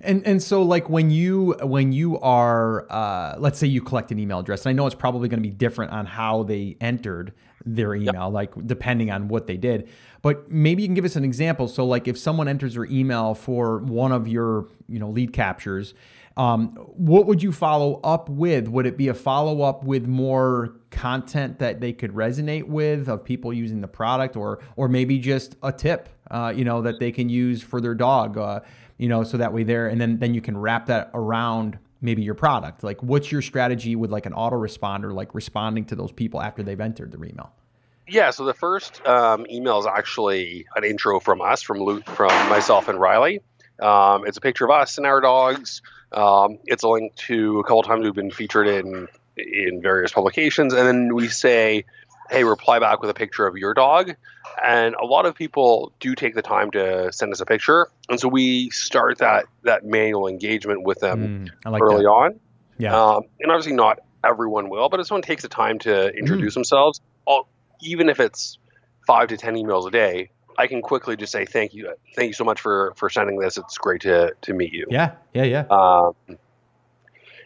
And 0.00 0.26
and 0.26 0.42
so 0.42 0.62
like 0.62 0.90
when 0.90 1.10
you 1.10 1.56
when 1.62 1.92
you 1.92 2.18
are 2.20 2.86
uh, 2.90 3.36
let's 3.38 3.58
say 3.58 3.66
you 3.66 3.80
collect 3.80 4.12
an 4.12 4.18
email 4.18 4.38
address, 4.40 4.66
and 4.66 4.70
I 4.70 4.72
know 4.74 4.86
it's 4.86 4.94
probably 4.94 5.28
going 5.28 5.42
to 5.42 5.48
be 5.48 5.54
different 5.54 5.92
on 5.92 6.06
how 6.06 6.42
they 6.42 6.76
entered 6.80 7.32
their 7.64 7.94
email, 7.94 8.24
yep. 8.26 8.32
like 8.32 8.66
depending 8.66 9.10
on 9.10 9.28
what 9.28 9.46
they 9.46 9.56
did. 9.56 9.88
But 10.22 10.50
maybe 10.50 10.82
you 10.82 10.88
can 10.88 10.94
give 10.94 11.04
us 11.04 11.16
an 11.16 11.24
example. 11.24 11.68
So 11.68 11.84
like 11.84 12.08
if 12.08 12.18
someone 12.18 12.48
enters 12.48 12.74
their 12.74 12.86
email 12.86 13.34
for 13.34 13.78
one 13.78 14.12
of 14.12 14.28
your 14.28 14.66
you 14.88 14.98
know 14.98 15.10
lead 15.10 15.32
captures, 15.32 15.94
um, 16.36 16.68
what 16.94 17.26
would 17.26 17.42
you 17.42 17.50
follow 17.50 18.00
up 18.04 18.28
with? 18.28 18.68
Would 18.68 18.86
it 18.86 18.96
be 18.96 19.08
a 19.08 19.14
follow 19.14 19.62
up 19.62 19.82
with 19.84 20.06
more 20.06 20.76
content 20.90 21.58
that 21.58 21.80
they 21.80 21.92
could 21.92 22.12
resonate 22.12 22.64
with 22.64 23.08
of 23.08 23.24
people 23.24 23.52
using 23.52 23.80
the 23.80 23.88
product, 23.88 24.36
or 24.36 24.60
or 24.76 24.88
maybe 24.88 25.18
just 25.18 25.56
a 25.62 25.72
tip, 25.72 26.08
uh, 26.30 26.52
you 26.54 26.64
know, 26.64 26.80
that 26.82 27.00
they 27.00 27.10
can 27.10 27.28
use 27.28 27.60
for 27.60 27.80
their 27.80 27.94
dog, 27.94 28.38
uh, 28.38 28.60
you 28.98 29.08
know, 29.08 29.24
so 29.24 29.36
that 29.36 29.52
way 29.52 29.64
there, 29.64 29.88
and 29.88 30.00
then 30.00 30.18
then 30.18 30.32
you 30.32 30.40
can 30.40 30.56
wrap 30.56 30.86
that 30.86 31.10
around 31.12 31.78
maybe 32.00 32.22
your 32.22 32.34
product. 32.34 32.84
Like, 32.84 33.02
what's 33.02 33.30
your 33.32 33.42
strategy 33.42 33.96
with 33.96 34.10
like 34.10 34.26
an 34.26 34.32
autoresponder, 34.32 35.12
like 35.12 35.34
responding 35.34 35.84
to 35.86 35.96
those 35.96 36.12
people 36.12 36.40
after 36.40 36.62
they've 36.62 36.80
entered 36.80 37.12
their 37.12 37.24
email? 37.24 37.52
Yeah, 38.06 38.30
so 38.30 38.44
the 38.44 38.54
first 38.54 39.04
um, 39.06 39.46
email 39.50 39.78
is 39.78 39.86
actually 39.86 40.66
an 40.74 40.84
intro 40.84 41.20
from 41.20 41.42
us, 41.42 41.60
from 41.60 41.78
Luke, 41.78 42.08
from 42.08 42.30
myself 42.48 42.88
and 42.88 42.98
Riley. 42.98 43.40
Um, 43.80 44.26
it's 44.26 44.38
a 44.38 44.40
picture 44.40 44.64
of 44.64 44.70
us 44.70 44.96
and 44.96 45.06
our 45.06 45.20
dogs. 45.20 45.82
Um, 46.10 46.58
it's 46.64 46.82
a 46.82 46.88
link 46.88 47.14
to 47.16 47.60
a 47.60 47.64
couple 47.64 47.82
times 47.82 48.04
we've 48.04 48.14
been 48.14 48.30
featured 48.30 48.66
in 48.66 49.08
in 49.36 49.80
various 49.82 50.10
publications, 50.10 50.72
and 50.72 50.86
then 50.86 51.14
we 51.14 51.28
say, 51.28 51.84
"Hey, 52.30 52.44
reply 52.44 52.78
back 52.78 53.00
with 53.00 53.10
a 53.10 53.14
picture 53.14 53.46
of 53.46 53.56
your 53.56 53.74
dog." 53.74 54.16
And 54.64 54.94
a 54.94 55.04
lot 55.04 55.26
of 55.26 55.34
people 55.34 55.92
do 56.00 56.14
take 56.14 56.34
the 56.34 56.42
time 56.42 56.70
to 56.72 57.12
send 57.12 57.32
us 57.32 57.40
a 57.40 57.46
picture, 57.46 57.88
and 58.08 58.18
so 58.18 58.28
we 58.28 58.70
start 58.70 59.18
that 59.18 59.46
that 59.62 59.84
manual 59.84 60.26
engagement 60.26 60.82
with 60.82 61.00
them 61.00 61.46
mm, 61.46 61.70
like 61.70 61.82
early 61.82 62.02
that. 62.02 62.08
on. 62.08 62.40
Yeah, 62.78 62.96
um, 62.96 63.22
and 63.40 63.50
obviously 63.50 63.74
not 63.74 64.00
everyone 64.24 64.68
will, 64.68 64.88
but 64.88 65.00
if 65.00 65.06
someone 65.06 65.22
takes 65.22 65.42
the 65.42 65.48
time 65.48 65.78
to 65.80 66.08
introduce 66.08 66.52
mm. 66.52 66.54
themselves, 66.54 67.00
even 67.82 68.08
if 68.08 68.20
it's 68.20 68.58
five 69.06 69.28
to 69.28 69.36
ten 69.36 69.54
emails 69.54 69.86
a 69.86 69.90
day, 69.90 70.30
I 70.56 70.66
can 70.66 70.82
quickly 70.82 71.16
just 71.16 71.32
say 71.32 71.44
thank 71.44 71.74
you, 71.74 71.92
thank 72.16 72.28
you 72.28 72.32
so 72.32 72.44
much 72.44 72.60
for 72.60 72.92
for 72.96 73.08
sending 73.08 73.38
this. 73.38 73.58
It's 73.58 73.78
great 73.78 74.02
to 74.02 74.34
to 74.42 74.54
meet 74.54 74.72
you. 74.72 74.86
Yeah, 74.90 75.12
yeah, 75.34 75.44
yeah. 75.44 75.64
Um, 75.70 76.38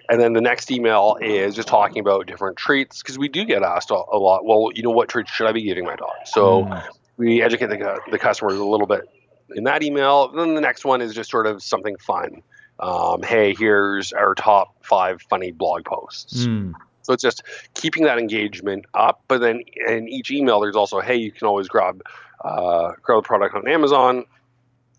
and 0.08 0.20
then 0.20 0.32
the 0.32 0.40
next 0.40 0.70
email 0.70 1.16
is 1.20 1.54
just 1.54 1.68
talking 1.68 2.00
about 2.00 2.26
different 2.26 2.56
treats 2.56 3.02
because 3.02 3.18
we 3.18 3.28
do 3.28 3.44
get 3.44 3.62
asked 3.62 3.90
a, 3.90 3.94
a, 3.94 4.18
lot. 4.18 4.44
Well, 4.44 4.70
you 4.74 4.82
know, 4.82 4.90
what 4.90 5.08
treats 5.08 5.30
should 5.30 5.46
I 5.46 5.52
be 5.52 5.62
giving 5.62 5.84
my 5.84 5.96
dog? 5.96 6.10
So 6.26 6.64
mm. 6.64 6.86
We 7.16 7.42
educate 7.42 7.66
the 7.66 8.00
the 8.10 8.18
customers 8.18 8.58
a 8.58 8.64
little 8.64 8.86
bit 8.86 9.08
in 9.54 9.64
that 9.64 9.82
email. 9.82 10.28
Then 10.28 10.54
the 10.54 10.60
next 10.60 10.84
one 10.84 11.00
is 11.00 11.14
just 11.14 11.30
sort 11.30 11.46
of 11.46 11.62
something 11.62 11.96
fun. 11.98 12.42
Um, 12.80 13.22
hey, 13.22 13.54
here's 13.54 14.12
our 14.12 14.34
top 14.34 14.74
five 14.82 15.22
funny 15.22 15.52
blog 15.52 15.84
posts. 15.84 16.46
Mm. 16.46 16.74
So 17.02 17.12
it's 17.12 17.22
just 17.22 17.42
keeping 17.74 18.04
that 18.04 18.18
engagement 18.18 18.86
up. 18.94 19.22
But 19.28 19.40
then 19.40 19.62
in 19.88 20.08
each 20.08 20.30
email, 20.30 20.60
there's 20.60 20.76
also, 20.76 21.00
hey, 21.00 21.16
you 21.16 21.32
can 21.32 21.46
always 21.46 21.68
grab 21.68 22.02
uh, 22.44 22.92
grow 23.02 23.20
the 23.20 23.26
product 23.26 23.54
on 23.54 23.68
Amazon. 23.68 24.24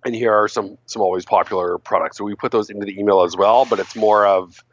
And 0.06 0.14
here 0.14 0.34
are 0.34 0.50
some 0.50 0.78
some 0.86 1.02
always 1.02 1.26
popular 1.26 1.78
products. 1.78 2.18
So 2.18 2.26
we 2.26 2.36
put 2.36 2.52
those 2.52 2.70
into 2.70 2.86
the 2.86 3.00
email 3.00 3.24
as 3.24 3.38
well, 3.38 3.66
but 3.66 3.80
it's 3.80 3.96
more 3.96 4.26
of 4.26 4.64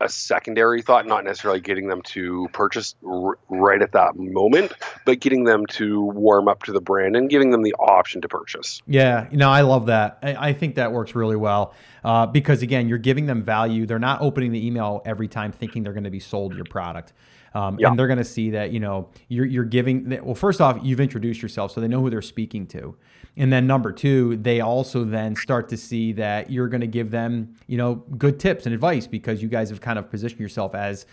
a 0.00 0.08
secondary 0.08 0.82
thought, 0.82 1.06
not 1.06 1.24
necessarily 1.24 1.60
getting 1.60 1.86
them 1.88 2.02
to 2.02 2.48
purchase 2.52 2.94
r- 3.06 3.38
right 3.48 3.80
at 3.80 3.92
that 3.92 4.16
moment, 4.16 4.72
but 5.06 5.20
getting 5.20 5.44
them 5.44 5.66
to 5.66 6.02
warm 6.02 6.48
up 6.48 6.62
to 6.64 6.72
the 6.72 6.80
brand 6.80 7.16
and 7.16 7.30
giving 7.30 7.50
them 7.50 7.62
the 7.62 7.74
option 7.74 8.20
to 8.20 8.28
purchase. 8.28 8.82
Yeah, 8.86 9.28
you 9.30 9.36
know, 9.36 9.48
I 9.48 9.60
love 9.60 9.86
that. 9.86 10.18
I, 10.22 10.48
I 10.48 10.52
think 10.52 10.74
that 10.74 10.92
works 10.92 11.14
really 11.14 11.36
well 11.36 11.74
uh, 12.02 12.26
because 12.26 12.62
again, 12.62 12.88
you're 12.88 12.98
giving 12.98 13.26
them 13.26 13.42
value. 13.42 13.86
They're 13.86 13.98
not 13.98 14.20
opening 14.20 14.52
the 14.52 14.66
email 14.66 15.00
every 15.04 15.28
time 15.28 15.52
thinking 15.52 15.84
they're 15.84 15.92
going 15.92 16.04
to 16.04 16.10
be 16.10 16.20
sold 16.20 16.54
your 16.54 16.64
product. 16.64 17.12
Um, 17.54 17.78
Yeah. 17.78 17.88
And 17.88 17.98
they're 17.98 18.08
going 18.08 18.18
to 18.18 18.24
see 18.24 18.50
that, 18.50 18.72
you 18.72 18.80
know, 18.80 19.10
you're, 19.28 19.46
you're 19.46 19.64
giving, 19.64 20.18
well, 20.24 20.34
first 20.34 20.60
off, 20.60 20.78
you've 20.82 21.00
introduced 21.00 21.40
yourself 21.40 21.70
so 21.70 21.80
they 21.80 21.86
know 21.86 22.00
who 22.00 22.10
they're 22.10 22.20
speaking 22.20 22.66
to. 22.68 22.96
And 23.36 23.52
then 23.52 23.66
number 23.66 23.92
two, 23.92 24.36
they 24.36 24.60
also 24.60 25.04
then 25.04 25.34
start 25.34 25.68
to 25.70 25.76
see 25.76 26.12
that 26.12 26.50
you're 26.50 26.68
going 26.68 26.82
to 26.82 26.86
give 26.86 27.10
them, 27.10 27.54
you 27.66 27.76
know, 27.76 27.96
good 28.16 28.38
tips 28.38 28.64
and 28.66 28.74
advice 28.74 29.06
because 29.06 29.42
you 29.42 29.48
guys 29.48 29.70
have 29.70 29.80
kind 29.80 29.98
of 29.98 30.08
positioned 30.08 30.40
yourself 30.40 30.74
as 30.74 31.06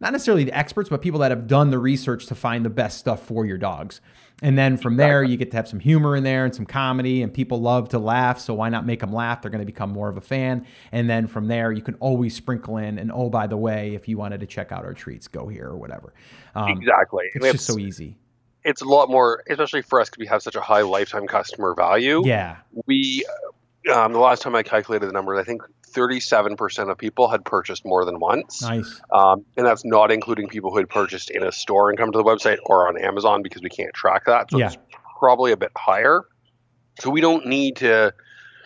not 0.00 0.12
necessarily 0.12 0.44
the 0.44 0.56
experts, 0.56 0.88
but 0.88 1.02
people 1.02 1.20
that 1.20 1.30
have 1.30 1.46
done 1.46 1.70
the 1.70 1.78
research 1.78 2.26
to 2.26 2.34
find 2.34 2.64
the 2.64 2.70
best 2.70 2.98
stuff 2.98 3.26
for 3.26 3.44
your 3.44 3.58
dogs. 3.58 4.00
And 4.40 4.56
then 4.56 4.76
from 4.76 4.96
there, 4.96 5.24
you 5.24 5.36
get 5.36 5.50
to 5.50 5.56
have 5.56 5.66
some 5.66 5.80
humor 5.80 6.14
in 6.14 6.22
there 6.22 6.44
and 6.44 6.54
some 6.54 6.64
comedy, 6.64 7.22
and 7.22 7.34
people 7.34 7.60
love 7.60 7.88
to 7.88 7.98
laugh. 7.98 8.38
So 8.38 8.54
why 8.54 8.68
not 8.68 8.86
make 8.86 9.00
them 9.00 9.12
laugh? 9.12 9.42
They're 9.42 9.50
going 9.50 9.62
to 9.62 9.66
become 9.66 9.90
more 9.90 10.08
of 10.08 10.16
a 10.16 10.20
fan. 10.20 10.64
And 10.92 11.10
then 11.10 11.26
from 11.26 11.48
there, 11.48 11.72
you 11.72 11.82
can 11.82 11.96
always 11.96 12.36
sprinkle 12.36 12.76
in, 12.76 12.98
and 12.98 13.10
oh, 13.10 13.28
by 13.28 13.48
the 13.48 13.56
way, 13.56 13.94
if 13.94 14.06
you 14.06 14.16
wanted 14.16 14.38
to 14.40 14.46
check 14.46 14.70
out 14.70 14.84
our 14.84 14.94
treats, 14.94 15.26
go 15.26 15.48
here 15.48 15.66
or 15.66 15.76
whatever. 15.76 16.14
Um, 16.54 16.68
exactly. 16.70 17.24
It's 17.34 17.44
And 17.44 17.52
just 17.52 17.66
so 17.66 17.78
easy. 17.78 18.16
It's 18.64 18.82
a 18.82 18.84
lot 18.84 19.08
more, 19.10 19.42
especially 19.48 19.82
for 19.82 20.00
us 20.00 20.08
because 20.08 20.18
we 20.18 20.26
have 20.26 20.42
such 20.42 20.56
a 20.56 20.60
high 20.60 20.82
lifetime 20.82 21.26
customer 21.26 21.74
value. 21.74 22.22
Yeah. 22.24 22.56
We, 22.86 23.24
um, 23.92 24.12
the 24.12 24.18
last 24.18 24.42
time 24.42 24.54
I 24.54 24.62
calculated 24.62 25.06
the 25.06 25.12
numbers, 25.12 25.38
I 25.38 25.44
think 25.44 25.62
37% 25.90 26.90
of 26.90 26.98
people 26.98 27.28
had 27.28 27.44
purchased 27.44 27.84
more 27.84 28.04
than 28.04 28.18
once. 28.20 28.62
Nice. 28.62 29.00
Um, 29.10 29.44
and 29.56 29.66
that's 29.66 29.84
not 29.84 30.10
including 30.10 30.48
people 30.48 30.70
who 30.70 30.78
had 30.78 30.88
purchased 30.88 31.30
in 31.30 31.42
a 31.42 31.52
store 31.52 31.88
and 31.88 31.98
come 31.98 32.12
to 32.12 32.18
the 32.18 32.24
website 32.24 32.58
or 32.64 32.88
on 32.88 32.98
Amazon 33.02 33.42
because 33.42 33.62
we 33.62 33.70
can't 33.70 33.94
track 33.94 34.24
that. 34.26 34.50
So 34.50 34.58
Yeah. 34.58 34.66
it's 34.66 34.76
probably 35.18 35.52
a 35.52 35.56
bit 35.56 35.72
higher. 35.76 36.22
So 37.00 37.10
we 37.10 37.20
don't 37.20 37.46
need 37.46 37.76
to 37.76 38.12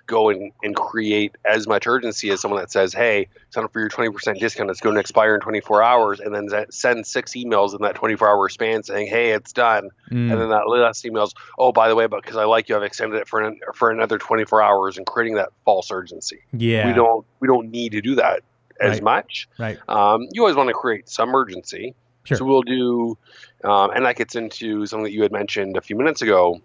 go 0.06 0.28
and, 0.30 0.52
and 0.62 0.74
create 0.74 1.34
as 1.44 1.66
much 1.66 1.86
urgency 1.86 2.30
as 2.30 2.40
someone 2.40 2.60
that 2.60 2.70
says, 2.70 2.92
hey, 2.92 3.28
sign 3.50 3.64
up 3.64 3.72
for 3.72 3.80
your 3.80 3.88
20% 3.88 4.38
discount. 4.38 4.70
It's 4.70 4.80
going 4.80 4.94
to 4.94 5.00
expire 5.00 5.34
in 5.34 5.40
24 5.40 5.82
hours. 5.82 6.20
And 6.20 6.34
then 6.34 6.46
that- 6.46 6.74
send 6.74 7.06
six 7.06 7.32
emails 7.32 7.74
in 7.74 7.82
that 7.82 7.94
24 7.94 8.28
hour 8.28 8.48
span 8.48 8.82
saying, 8.82 9.06
hey, 9.08 9.30
it's 9.30 9.52
done. 9.52 9.90
Mm. 10.10 10.32
And 10.32 10.40
then 10.40 10.48
that 10.50 10.68
last 10.68 11.04
email's, 11.06 11.34
oh, 11.58 11.72
by 11.72 11.88
the 11.88 11.94
way, 11.94 12.06
but 12.06 12.22
because 12.22 12.36
I 12.36 12.44
like 12.44 12.68
you, 12.68 12.76
I've 12.76 12.82
extended 12.82 13.16
it 13.18 13.28
for 13.28 13.40
an, 13.40 13.60
for 13.74 13.90
another 13.90 14.18
24 14.18 14.60
hours 14.62 14.98
and 14.98 15.06
creating 15.06 15.36
that 15.36 15.50
false 15.64 15.90
urgency. 15.90 16.40
yeah. 16.52 16.86
We 16.88 16.94
don't 16.94 17.24
we 17.40 17.48
don't 17.48 17.70
need 17.70 17.92
to 17.92 18.00
do 18.00 18.16
that 18.16 18.40
as 18.80 18.94
Right. 18.94 19.02
much. 19.02 19.48
Right. 19.58 19.78
Um, 19.88 20.26
you 20.32 20.42
always 20.42 20.56
want 20.56 20.68
to 20.68 20.74
create 20.74 21.08
some 21.08 21.34
urgency. 21.34 21.94
Sure. 22.24 22.36
So 22.36 22.44
we'll 22.44 22.62
do, 22.62 23.18
um, 23.64 23.90
and 23.90 24.04
that 24.06 24.14
gets 24.16 24.36
into 24.36 24.86
something 24.86 25.04
that 25.04 25.12
you 25.12 25.22
had 25.22 25.32
mentioned 25.32 25.76
a 25.76 25.80
few 25.80 25.96
minutes 25.96 26.22
ago. 26.22 26.60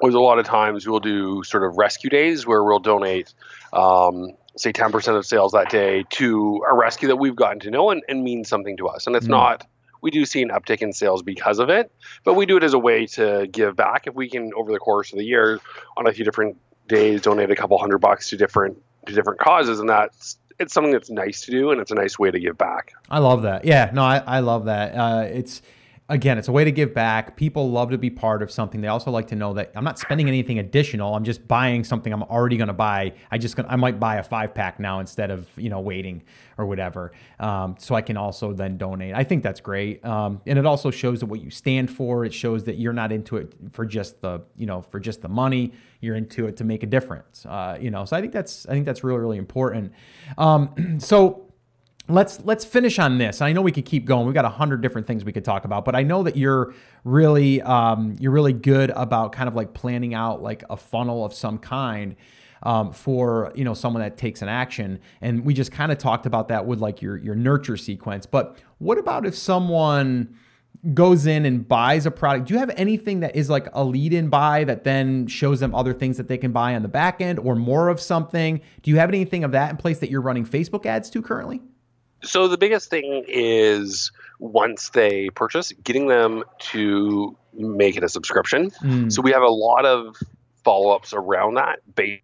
Was 0.00 0.14
a 0.14 0.20
lot 0.20 0.38
of 0.38 0.44
times 0.44 0.86
we'll 0.86 1.00
do 1.00 1.42
sort 1.44 1.64
of 1.64 1.76
rescue 1.78 2.10
days 2.10 2.46
where 2.46 2.62
we'll 2.64 2.80
donate, 2.80 3.32
um, 3.72 4.32
say, 4.56 4.72
ten 4.72 4.90
percent 4.90 5.16
of 5.16 5.24
sales 5.24 5.52
that 5.52 5.70
day 5.70 6.04
to 6.10 6.64
a 6.68 6.74
rescue 6.74 7.08
that 7.08 7.16
we've 7.16 7.36
gotten 7.36 7.60
to 7.60 7.70
know 7.70 7.90
and, 7.90 8.02
and 8.08 8.24
means 8.24 8.48
something 8.48 8.76
to 8.78 8.88
us. 8.88 9.06
And 9.06 9.14
it's 9.16 9.26
Mm. 9.26 9.30
not. 9.30 9.66
We 10.02 10.10
do 10.10 10.26
see 10.26 10.42
an 10.42 10.50
uptick 10.50 10.82
in 10.82 10.92
sales 10.92 11.22
because 11.22 11.58
of 11.58 11.70
it, 11.70 11.90
but 12.24 12.34
we 12.34 12.44
do 12.44 12.58
it 12.58 12.62
as 12.62 12.74
a 12.74 12.78
way 12.78 13.06
to 13.06 13.46
give 13.50 13.74
back. 13.76 14.06
If 14.06 14.14
we 14.14 14.28
can, 14.28 14.52
over 14.54 14.70
the 14.70 14.78
course 14.78 15.12
of 15.12 15.18
the 15.18 15.24
year, 15.24 15.60
on 15.96 16.06
a 16.06 16.12
few 16.12 16.26
different 16.26 16.58
days, 16.88 17.22
donate 17.22 17.50
a 17.50 17.56
couple 17.56 17.78
hundred 17.78 17.98
bucks 17.98 18.28
to 18.28 18.36
different 18.36 18.76
to 19.06 19.14
different 19.14 19.38
causes, 19.40 19.80
and 19.80 19.88
that's 19.88 20.36
it's 20.58 20.74
something 20.74 20.92
that's 20.92 21.08
nice 21.08 21.42
to 21.42 21.50
do, 21.50 21.70
and 21.70 21.80
it's 21.80 21.90
a 21.90 21.94
nice 21.94 22.18
way 22.18 22.30
to 22.30 22.38
give 22.38 22.58
back. 22.58 22.92
I 23.10 23.18
love 23.20 23.42
that. 23.42 23.64
Yeah, 23.64 23.90
no, 23.94 24.02
I, 24.02 24.18
I 24.18 24.40
love 24.40 24.66
that. 24.66 24.94
Uh, 24.94 25.22
it's 25.22 25.62
again, 26.08 26.36
it's 26.36 26.48
a 26.48 26.52
way 26.52 26.64
to 26.64 26.72
give 26.72 26.92
back. 26.92 27.36
People 27.36 27.70
love 27.70 27.90
to 27.90 27.98
be 27.98 28.10
part 28.10 28.42
of 28.42 28.50
something. 28.50 28.80
They 28.80 28.88
also 28.88 29.10
like 29.10 29.28
to 29.28 29.36
know 29.36 29.54
that 29.54 29.72
I'm 29.74 29.84
not 29.84 29.98
spending 29.98 30.28
anything 30.28 30.58
additional. 30.58 31.14
I'm 31.14 31.24
just 31.24 31.46
buying 31.48 31.82
something 31.82 32.12
I'm 32.12 32.22
already 32.24 32.56
going 32.56 32.68
to 32.68 32.74
buy. 32.74 33.14
I 33.30 33.38
just 33.38 33.56
gonna, 33.56 33.68
I 33.68 33.76
might 33.76 33.98
buy 33.98 34.16
a 34.16 34.22
five 34.22 34.54
pack 34.54 34.78
now 34.78 35.00
instead 35.00 35.30
of 35.30 35.48
you 35.56 35.70
know 35.70 35.80
waiting 35.80 36.22
or 36.58 36.66
whatever. 36.66 37.12
Um, 37.40 37.76
so 37.78 37.94
I 37.94 38.02
can 38.02 38.16
also 38.16 38.52
then 38.52 38.76
donate. 38.76 39.14
I 39.14 39.24
think 39.24 39.42
that's 39.42 39.60
great, 39.60 40.04
um, 40.04 40.40
and 40.46 40.58
it 40.58 40.66
also 40.66 40.90
shows 40.90 41.20
that 41.20 41.26
what 41.26 41.40
you 41.40 41.50
stand 41.50 41.90
for. 41.90 42.24
It 42.24 42.34
shows 42.34 42.64
that 42.64 42.76
you're 42.78 42.92
not 42.92 43.10
into 43.10 43.38
it 43.38 43.54
for 43.72 43.86
just 43.86 44.20
the 44.20 44.42
you 44.56 44.66
know 44.66 44.82
for 44.82 45.00
just 45.00 45.22
the 45.22 45.28
money. 45.28 45.72
You're 46.00 46.16
into 46.16 46.46
it 46.46 46.58
to 46.58 46.64
make 46.64 46.82
a 46.82 46.86
difference. 46.86 47.46
Uh, 47.46 47.78
you 47.80 47.90
know, 47.90 48.04
so 48.04 48.14
I 48.14 48.20
think 48.20 48.32
that's 48.32 48.66
I 48.66 48.72
think 48.72 48.84
that's 48.84 49.02
really 49.02 49.20
really 49.20 49.38
important. 49.38 49.92
Um, 50.36 50.96
so 50.98 51.43
let's 52.08 52.40
let's 52.44 52.64
finish 52.64 52.98
on 52.98 53.18
this. 53.18 53.40
I 53.40 53.52
know 53.52 53.62
we 53.62 53.72
could 53.72 53.84
keep 53.84 54.04
going. 54.04 54.26
We've 54.26 54.34
got 54.34 54.44
a 54.44 54.50
hundred 54.50 54.82
different 54.82 55.06
things 55.06 55.24
we 55.24 55.32
could 55.32 55.44
talk 55.44 55.64
about, 55.64 55.84
but 55.84 55.94
I 55.94 56.02
know 56.02 56.22
that 56.22 56.36
you're 56.36 56.74
really 57.04 57.62
um, 57.62 58.16
you're 58.18 58.32
really 58.32 58.52
good 58.52 58.90
about 58.90 59.32
kind 59.32 59.48
of 59.48 59.54
like 59.54 59.72
planning 59.72 60.14
out 60.14 60.42
like 60.42 60.64
a 60.68 60.76
funnel 60.76 61.24
of 61.24 61.32
some 61.32 61.58
kind 61.58 62.16
um, 62.62 62.92
for 62.92 63.52
you 63.54 63.64
know 63.64 63.74
someone 63.74 64.02
that 64.02 64.16
takes 64.16 64.42
an 64.42 64.48
action. 64.48 65.00
And 65.20 65.44
we 65.44 65.54
just 65.54 65.72
kind 65.72 65.92
of 65.92 65.98
talked 65.98 66.26
about 66.26 66.48
that 66.48 66.66
with 66.66 66.80
like 66.80 67.00
your 67.00 67.16
your 67.16 67.34
nurture 67.34 67.76
sequence. 67.76 68.26
But 68.26 68.58
what 68.78 68.98
about 68.98 69.26
if 69.26 69.36
someone 69.36 70.36
goes 70.92 71.24
in 71.24 71.46
and 71.46 71.66
buys 71.66 72.04
a 72.04 72.10
product, 72.10 72.48
do 72.48 72.54
you 72.54 72.60
have 72.60 72.70
anything 72.76 73.20
that 73.20 73.34
is 73.34 73.48
like 73.48 73.68
a 73.72 73.82
lead 73.82 74.12
in 74.12 74.28
buy 74.28 74.64
that 74.64 74.84
then 74.84 75.26
shows 75.26 75.60
them 75.60 75.74
other 75.74 75.94
things 75.94 76.18
that 76.18 76.28
they 76.28 76.36
can 76.36 76.52
buy 76.52 76.74
on 76.74 76.82
the 76.82 76.88
back 76.88 77.22
end 77.22 77.38
or 77.38 77.54
more 77.54 77.88
of 77.88 77.98
something? 77.98 78.60
Do 78.82 78.90
you 78.90 78.98
have 78.98 79.08
anything 79.08 79.44
of 79.44 79.52
that 79.52 79.70
in 79.70 79.78
place 79.78 80.00
that 80.00 80.10
you're 80.10 80.20
running 80.20 80.44
Facebook 80.44 80.84
ads 80.84 81.08
to 81.10 81.22
currently? 81.22 81.62
So 82.24 82.48
the 82.48 82.58
biggest 82.58 82.90
thing 82.90 83.24
is 83.28 84.10
once 84.38 84.90
they 84.90 85.30
purchase, 85.30 85.72
getting 85.82 86.08
them 86.08 86.44
to 86.58 87.36
make 87.52 87.96
it 87.96 88.04
a 88.04 88.08
subscription. 88.08 88.70
Mm. 88.82 89.12
So 89.12 89.22
we 89.22 89.30
have 89.32 89.42
a 89.42 89.48
lot 89.48 89.84
of 89.84 90.16
follow-ups 90.64 91.12
around 91.12 91.54
that 91.54 91.78
base 91.94 92.20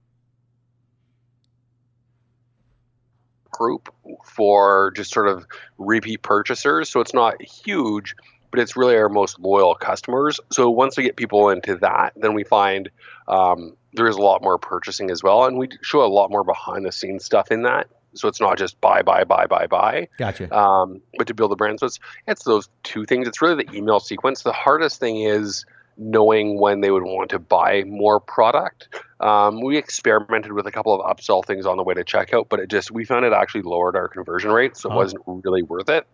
group 3.50 3.94
for 4.24 4.92
just 4.96 5.12
sort 5.12 5.28
of 5.28 5.46
repeat 5.78 6.22
purchasers. 6.22 6.88
So 6.88 7.00
it's 7.00 7.12
not 7.12 7.40
huge, 7.42 8.14
but 8.50 8.58
it's 8.58 8.76
really 8.76 8.96
our 8.96 9.08
most 9.08 9.38
loyal 9.38 9.74
customers. 9.74 10.40
So 10.50 10.70
once 10.70 10.96
we 10.96 11.02
get 11.02 11.16
people 11.16 11.50
into 11.50 11.76
that, 11.76 12.14
then 12.16 12.34
we 12.34 12.42
find 12.42 12.90
um, 13.28 13.76
there 13.92 14.06
is 14.06 14.16
a 14.16 14.22
lot 14.22 14.42
more 14.42 14.58
purchasing 14.58 15.10
as 15.10 15.22
well, 15.22 15.44
and 15.44 15.58
we 15.58 15.68
show 15.82 16.02
a 16.04 16.08
lot 16.08 16.30
more 16.30 16.44
behind 16.44 16.86
the 16.86 16.92
scenes 16.92 17.24
stuff 17.24 17.50
in 17.50 17.62
that. 17.62 17.88
So 18.14 18.28
it's 18.28 18.40
not 18.40 18.58
just 18.58 18.80
buy, 18.80 19.02
buy, 19.02 19.24
buy, 19.24 19.46
buy, 19.46 19.66
buy 19.66 20.08
Gotcha. 20.18 20.52
um, 20.56 21.00
but 21.16 21.26
to 21.28 21.34
build 21.34 21.52
a 21.52 21.56
brand. 21.56 21.80
So 21.80 21.86
it's 21.86 21.98
it's 22.26 22.44
those 22.44 22.68
two 22.82 23.04
things. 23.04 23.28
It's 23.28 23.40
really 23.40 23.64
the 23.64 23.72
email 23.74 24.00
sequence. 24.00 24.42
The 24.42 24.52
hardest 24.52 24.98
thing 25.00 25.20
is 25.22 25.64
knowing 25.96 26.58
when 26.58 26.80
they 26.80 26.90
would 26.90 27.02
want 27.02 27.30
to 27.30 27.38
buy 27.38 27.84
more 27.84 28.18
product. 28.20 28.88
Um, 29.20 29.60
we 29.60 29.76
experimented 29.76 30.52
with 30.52 30.66
a 30.66 30.72
couple 30.72 30.98
of 30.98 31.16
upsell 31.16 31.44
things 31.44 31.66
on 31.66 31.76
the 31.76 31.82
way 31.82 31.92
to 31.94 32.02
checkout, 32.04 32.48
but 32.48 32.58
it 32.58 32.68
just 32.70 32.90
we 32.90 33.04
found 33.04 33.24
it 33.26 33.32
actually 33.32 33.62
lowered 33.62 33.94
our 33.96 34.08
conversion 34.08 34.50
rate, 34.50 34.76
so 34.76 34.88
it 34.90 34.94
Oh. 34.94 34.96
wasn't 34.96 35.22
really 35.26 35.62
worth 35.62 35.88
it. 35.90 36.06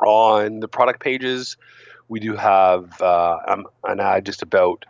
On 0.00 0.60
the 0.60 0.68
product 0.68 1.00
pages, 1.00 1.56
we 2.08 2.20
do 2.20 2.36
have 2.36 3.00
uh, 3.02 3.38
um, 3.48 3.66
an 3.84 3.98
ad 3.98 4.24
just 4.24 4.42
about 4.42 4.84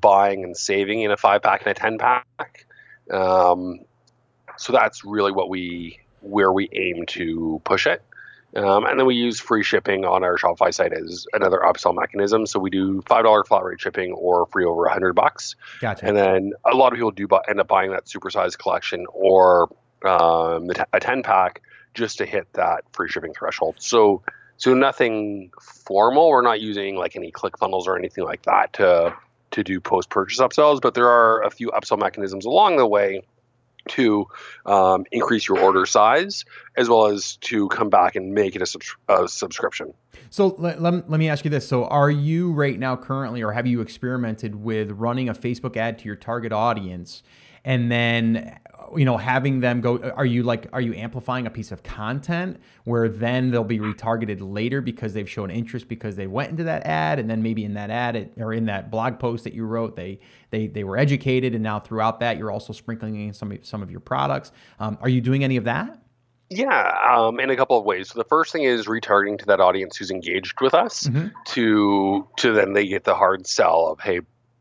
buying 0.00 0.44
and 0.44 0.56
saving 0.56 1.00
in 1.02 1.10
a 1.10 1.16
five 1.16 1.42
pack 1.42 1.62
and 1.66 1.70
a 1.70 1.74
ten 1.74 1.98
pack. 1.98 2.66
Um, 3.10 3.80
so 4.60 4.74
that's 4.74 5.04
really 5.04 5.32
what 5.32 5.48
we 5.48 5.98
where 6.20 6.52
we 6.52 6.68
aim 6.72 7.06
to 7.06 7.60
push 7.64 7.86
it. 7.86 8.02
Um, 8.54 8.84
and 8.84 8.98
then 8.98 9.06
we 9.06 9.14
use 9.14 9.40
free 9.40 9.62
shipping 9.62 10.04
on 10.04 10.22
our 10.22 10.36
Shopify 10.36 10.74
site 10.74 10.92
as 10.92 11.26
another 11.32 11.62
upsell 11.64 11.94
mechanism. 11.94 12.46
So 12.46 12.58
we 12.58 12.68
do 12.68 13.00
five 13.06 13.24
dollar 13.24 13.42
flat 13.42 13.64
rate 13.64 13.80
shipping 13.80 14.12
or 14.12 14.46
free 14.46 14.64
over 14.64 14.84
a 14.84 14.92
hundred 14.92 15.14
bucks. 15.14 15.56
Gotcha. 15.80 16.04
And 16.04 16.16
then 16.16 16.52
a 16.70 16.76
lot 16.76 16.92
of 16.92 16.96
people 16.96 17.10
do 17.10 17.26
bu- 17.26 17.40
end 17.48 17.58
up 17.58 17.68
buying 17.68 17.90
that 17.92 18.04
supersized 18.04 18.58
collection 18.58 19.06
or 19.12 19.74
um, 20.04 20.70
a 20.92 21.00
ten 21.00 21.22
pack 21.22 21.62
just 21.94 22.18
to 22.18 22.26
hit 22.26 22.52
that 22.52 22.84
free 22.92 23.08
shipping 23.08 23.32
threshold. 23.32 23.76
So 23.78 24.22
so 24.58 24.74
nothing 24.74 25.52
formal. 25.86 26.28
We're 26.28 26.42
not 26.42 26.60
using 26.60 26.96
like 26.96 27.16
any 27.16 27.32
ClickFunnels 27.32 27.86
or 27.86 27.96
anything 27.96 28.24
like 28.24 28.42
that 28.42 28.74
to 28.74 29.14
to 29.52 29.64
do 29.64 29.80
post 29.80 30.10
purchase 30.10 30.38
upsells, 30.38 30.82
but 30.82 30.92
there 30.92 31.08
are 31.08 31.42
a 31.44 31.50
few 31.50 31.68
upsell 31.68 31.98
mechanisms 31.98 32.44
along 32.44 32.76
the 32.76 32.86
way 32.86 33.22
to 33.90 34.26
um, 34.66 35.04
increase 35.12 35.48
your 35.48 35.58
order 35.60 35.86
size 35.86 36.44
as 36.76 36.88
well 36.88 37.06
as 37.06 37.36
to 37.36 37.68
come 37.68 37.90
back 37.90 38.16
and 38.16 38.32
make 38.32 38.56
it 38.56 38.62
a, 38.62 39.14
a 39.22 39.28
subscription. 39.28 39.94
So 40.30 40.54
let, 40.58 40.80
let, 40.80 41.10
let 41.10 41.18
me 41.18 41.28
ask 41.28 41.44
you 41.44 41.50
this. 41.50 41.66
So 41.66 41.84
are 41.86 42.10
you 42.10 42.52
right 42.52 42.78
now 42.78 42.96
currently, 42.96 43.42
or 43.42 43.52
have 43.52 43.66
you 43.66 43.80
experimented 43.80 44.54
with 44.54 44.90
running 44.92 45.28
a 45.28 45.34
Facebook 45.34 45.76
ad 45.76 45.98
to 46.00 46.04
your 46.04 46.16
target 46.16 46.52
audience 46.52 47.22
and 47.64 47.90
then, 47.90 48.58
you 48.96 49.04
know, 49.04 49.16
having 49.16 49.60
them 49.60 49.80
go, 49.80 49.98
are 49.98 50.24
you 50.26 50.42
like, 50.42 50.66
are 50.72 50.80
you 50.80 50.94
amplifying 50.94 51.46
a 51.46 51.50
piece 51.50 51.70
of 51.72 51.82
content 51.82 52.58
where 52.84 53.08
then 53.08 53.50
they'll 53.50 53.62
be 53.62 53.78
retargeted 53.78 54.38
later 54.40 54.80
because 54.80 55.12
they've 55.12 55.28
shown 55.30 55.50
interest 55.50 55.86
because 55.88 56.16
they 56.16 56.26
went 56.26 56.50
into 56.50 56.64
that 56.64 56.84
ad 56.86 57.18
and 57.18 57.28
then 57.30 57.42
maybe 57.42 57.64
in 57.64 57.74
that 57.74 57.90
ad 57.90 58.16
it, 58.16 58.32
or 58.38 58.52
in 58.52 58.66
that 58.66 58.90
blog 58.90 59.18
post 59.18 59.44
that 59.44 59.52
you 59.54 59.64
wrote, 59.64 59.94
they, 59.96 60.18
they, 60.50 60.66
they 60.66 60.82
were 60.84 60.96
educated 60.96 61.54
and 61.54 61.62
now 61.62 61.78
throughout 61.78 62.18
that 62.20 62.36
you're 62.38 62.50
also 62.50 62.72
sprinkling 62.72 63.28
in 63.28 63.32
some, 63.34 63.52
of- 63.52 63.64
some 63.64 63.82
of 63.82 63.90
your 63.90 64.00
products. 64.00 64.50
Um, 64.80 64.98
are 65.00 65.08
you 65.08 65.20
doing 65.20 65.44
any 65.44 65.56
of 65.56 65.64
that? 65.64 65.98
Yeah, 66.52 66.98
um, 67.16 67.38
in 67.38 67.48
a 67.50 67.54
couple 67.56 67.78
of 67.78 67.84
ways. 67.84 68.08
So 68.10 68.18
the 68.18 68.24
first 68.24 68.52
thing 68.52 68.64
is 68.64 68.86
retargeting 68.86 69.38
to 69.38 69.46
that 69.46 69.60
audience 69.60 69.96
who's 69.96 70.10
engaged 70.10 70.60
with 70.60 70.74
us 70.74 71.04
Mhm. 71.04 71.30
to 71.50 72.26
to 72.38 72.52
then 72.52 72.72
they 72.72 72.88
get 72.88 73.04
the 73.04 73.14
hard 73.14 73.46
sell 73.46 73.86
of 73.86 74.00
hey 74.00 74.18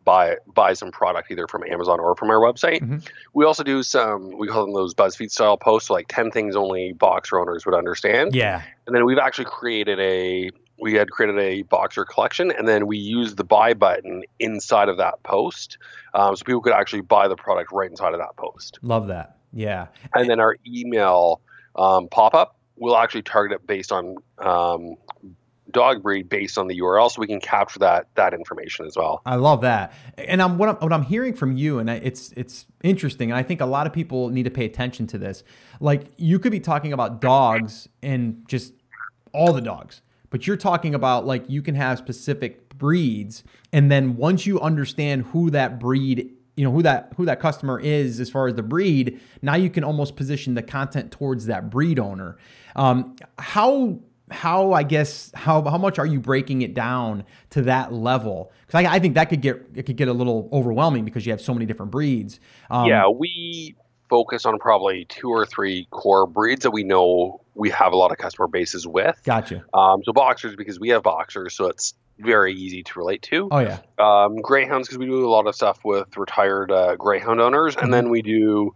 buy 0.09 0.37
buy 0.53 0.73
some 0.73 0.91
product 0.91 1.29
either 1.29 1.47
from 1.47 1.63
Amazon 1.69 1.99
or 1.99 2.15
from 2.15 2.29
our 2.31 2.39
website. 2.39 2.81
Mhm. 2.81 3.07
We 3.33 3.45
also 3.45 3.63
do 3.63 3.83
some 3.83 4.37
we 4.37 4.47
call 4.47 4.65
them 4.65 4.73
those 4.73 4.95
BuzzFeed 4.95 5.29
style 5.29 5.57
posts, 5.57 5.89
so 5.89 5.93
like 5.93 6.07
ten 6.07 6.31
things 6.31 6.55
only 6.55 6.93
boxer 6.93 7.39
owners 7.39 7.65
would 7.65 7.75
understand. 7.75 8.33
Yeah. 8.33 8.63
And 8.87 8.95
then 8.95 9.05
we've 9.05 9.19
actually 9.19 9.45
created 9.45 9.99
a 9.99 10.49
we 10.81 10.93
had 10.93 11.11
created 11.11 11.37
a 11.37 11.61
boxer 11.63 12.05
collection, 12.05 12.51
and 12.51 12.67
then 12.67 12.87
we 12.87 12.97
used 12.97 13.37
the 13.37 13.43
buy 13.43 13.73
button 13.73 14.23
inside 14.39 14.89
of 14.89 14.97
that 14.97 15.21
post, 15.23 15.77
um, 16.13 16.35
so 16.35 16.43
people 16.43 16.61
could 16.61 16.73
actually 16.73 17.01
buy 17.01 17.27
the 17.27 17.35
product 17.35 17.71
right 17.71 17.89
inside 17.89 18.13
of 18.13 18.19
that 18.19 18.35
post. 18.37 18.79
Love 18.81 19.07
that. 19.07 19.35
Yeah. 19.53 19.87
And 20.15 20.29
then 20.29 20.39
our 20.39 20.55
email 20.65 21.41
um, 21.75 22.07
pop 22.07 22.33
up 22.33 22.55
will 22.77 22.97
actually 22.97 23.23
target 23.23 23.57
it 23.57 23.67
based 23.67 23.91
on 23.91 24.15
um, 24.37 24.95
dog 25.71 26.03
breed 26.03 26.29
based 26.29 26.57
on 26.57 26.67
the 26.67 26.79
URL, 26.79 27.11
so 27.11 27.19
we 27.19 27.27
can 27.27 27.39
capture 27.39 27.79
that 27.79 28.07
that 28.15 28.33
information 28.33 28.85
as 28.85 28.95
well. 28.95 29.21
I 29.25 29.35
love 29.35 29.61
that, 29.61 29.93
and 30.17 30.41
I'm 30.41 30.57
what 30.57 30.69
I'm, 30.69 30.75
what 30.75 30.93
I'm 30.93 31.03
hearing 31.03 31.33
from 31.33 31.55
you, 31.55 31.79
and 31.79 31.89
it's 31.89 32.31
it's 32.33 32.65
interesting, 32.83 33.31
and 33.31 33.37
I 33.37 33.43
think 33.43 33.61
a 33.61 33.65
lot 33.65 33.87
of 33.87 33.93
people 33.93 34.29
need 34.29 34.43
to 34.43 34.51
pay 34.51 34.65
attention 34.65 35.07
to 35.07 35.17
this. 35.17 35.43
Like 35.79 36.07
you 36.17 36.39
could 36.39 36.51
be 36.51 36.59
talking 36.59 36.93
about 36.93 37.21
dogs 37.21 37.87
and 38.01 38.43
just 38.47 38.73
all 39.33 39.53
the 39.53 39.61
dogs, 39.61 40.01
but 40.29 40.47
you're 40.47 40.57
talking 40.57 40.95
about 40.95 41.25
like 41.25 41.49
you 41.49 41.61
can 41.61 41.75
have 41.75 41.97
specific 41.97 42.77
breeds, 42.77 43.43
and 43.71 43.91
then 43.91 44.15
once 44.15 44.45
you 44.45 44.59
understand 44.59 45.25
who 45.25 45.49
that 45.51 45.79
breed 45.79 46.31
you 46.55 46.65
know 46.65 46.71
who 46.71 46.81
that 46.81 47.13
who 47.15 47.23
that 47.25 47.39
customer 47.39 47.79
is 47.79 48.19
as 48.19 48.29
far 48.29 48.45
as 48.49 48.55
the 48.55 48.63
breed 48.63 49.21
now 49.41 49.55
you 49.55 49.69
can 49.69 49.81
almost 49.81 50.17
position 50.17 50.55
the 50.55 50.61
content 50.61 51.09
towards 51.09 51.45
that 51.45 51.69
breed 51.69 51.97
owner 51.97 52.37
um, 52.75 53.15
how 53.37 53.97
how 54.31 54.73
I 54.73 54.83
guess 54.83 55.31
how 55.33 55.61
how 55.63 55.77
much 55.77 55.99
are 55.99 56.05
you 56.05 56.19
breaking 56.19 56.61
it 56.61 56.73
down 56.73 57.23
to 57.51 57.61
that 57.63 57.93
level? 57.93 58.51
Because 58.65 58.85
I, 58.85 58.95
I, 58.95 58.99
think 58.99 59.15
that 59.15 59.25
could 59.25 59.41
get 59.41 59.61
it 59.75 59.83
could 59.85 59.97
get 59.97 60.07
a 60.07 60.13
little 60.13 60.49
overwhelming 60.51 61.05
because 61.05 61.25
you 61.25 61.31
have 61.31 61.41
so 61.41 61.53
many 61.53 61.65
different 61.65 61.91
breeds. 61.91 62.39
Um, 62.69 62.87
yeah, 62.87 63.07
we 63.07 63.75
focus 64.09 64.45
on 64.45 64.57
probably 64.59 65.05
two 65.05 65.29
or 65.29 65.45
three 65.45 65.87
core 65.91 66.25
breeds 66.25 66.63
that 66.63 66.71
we 66.71 66.83
know 66.83 67.41
we 67.53 67.69
have 67.69 67.93
a 67.93 67.95
lot 67.95 68.11
of 68.11 68.17
customer 68.17 68.47
bases 68.47 68.87
with. 68.87 69.19
Gotcha. 69.23 69.63
Um, 69.73 70.01
so 70.03 70.13
boxers 70.13 70.55
because 70.55 70.79
we 70.79 70.89
have 70.89 71.03
boxers, 71.03 71.55
so 71.55 71.67
it's 71.67 71.93
very 72.19 72.53
easy 72.53 72.83
to 72.83 72.99
relate 72.99 73.21
to. 73.23 73.47
Oh 73.51 73.59
yeah. 73.59 73.79
Um, 73.97 74.37
greyhounds 74.37 74.87
because 74.87 74.97
we 74.97 75.05
do 75.05 75.25
a 75.25 75.29
lot 75.29 75.47
of 75.47 75.55
stuff 75.55 75.79
with 75.83 76.17
retired 76.17 76.71
uh, 76.71 76.95
greyhound 76.95 77.39
owners, 77.39 77.75
mm-hmm. 77.75 77.85
and 77.85 77.93
then 77.93 78.09
we 78.09 78.21
do 78.21 78.73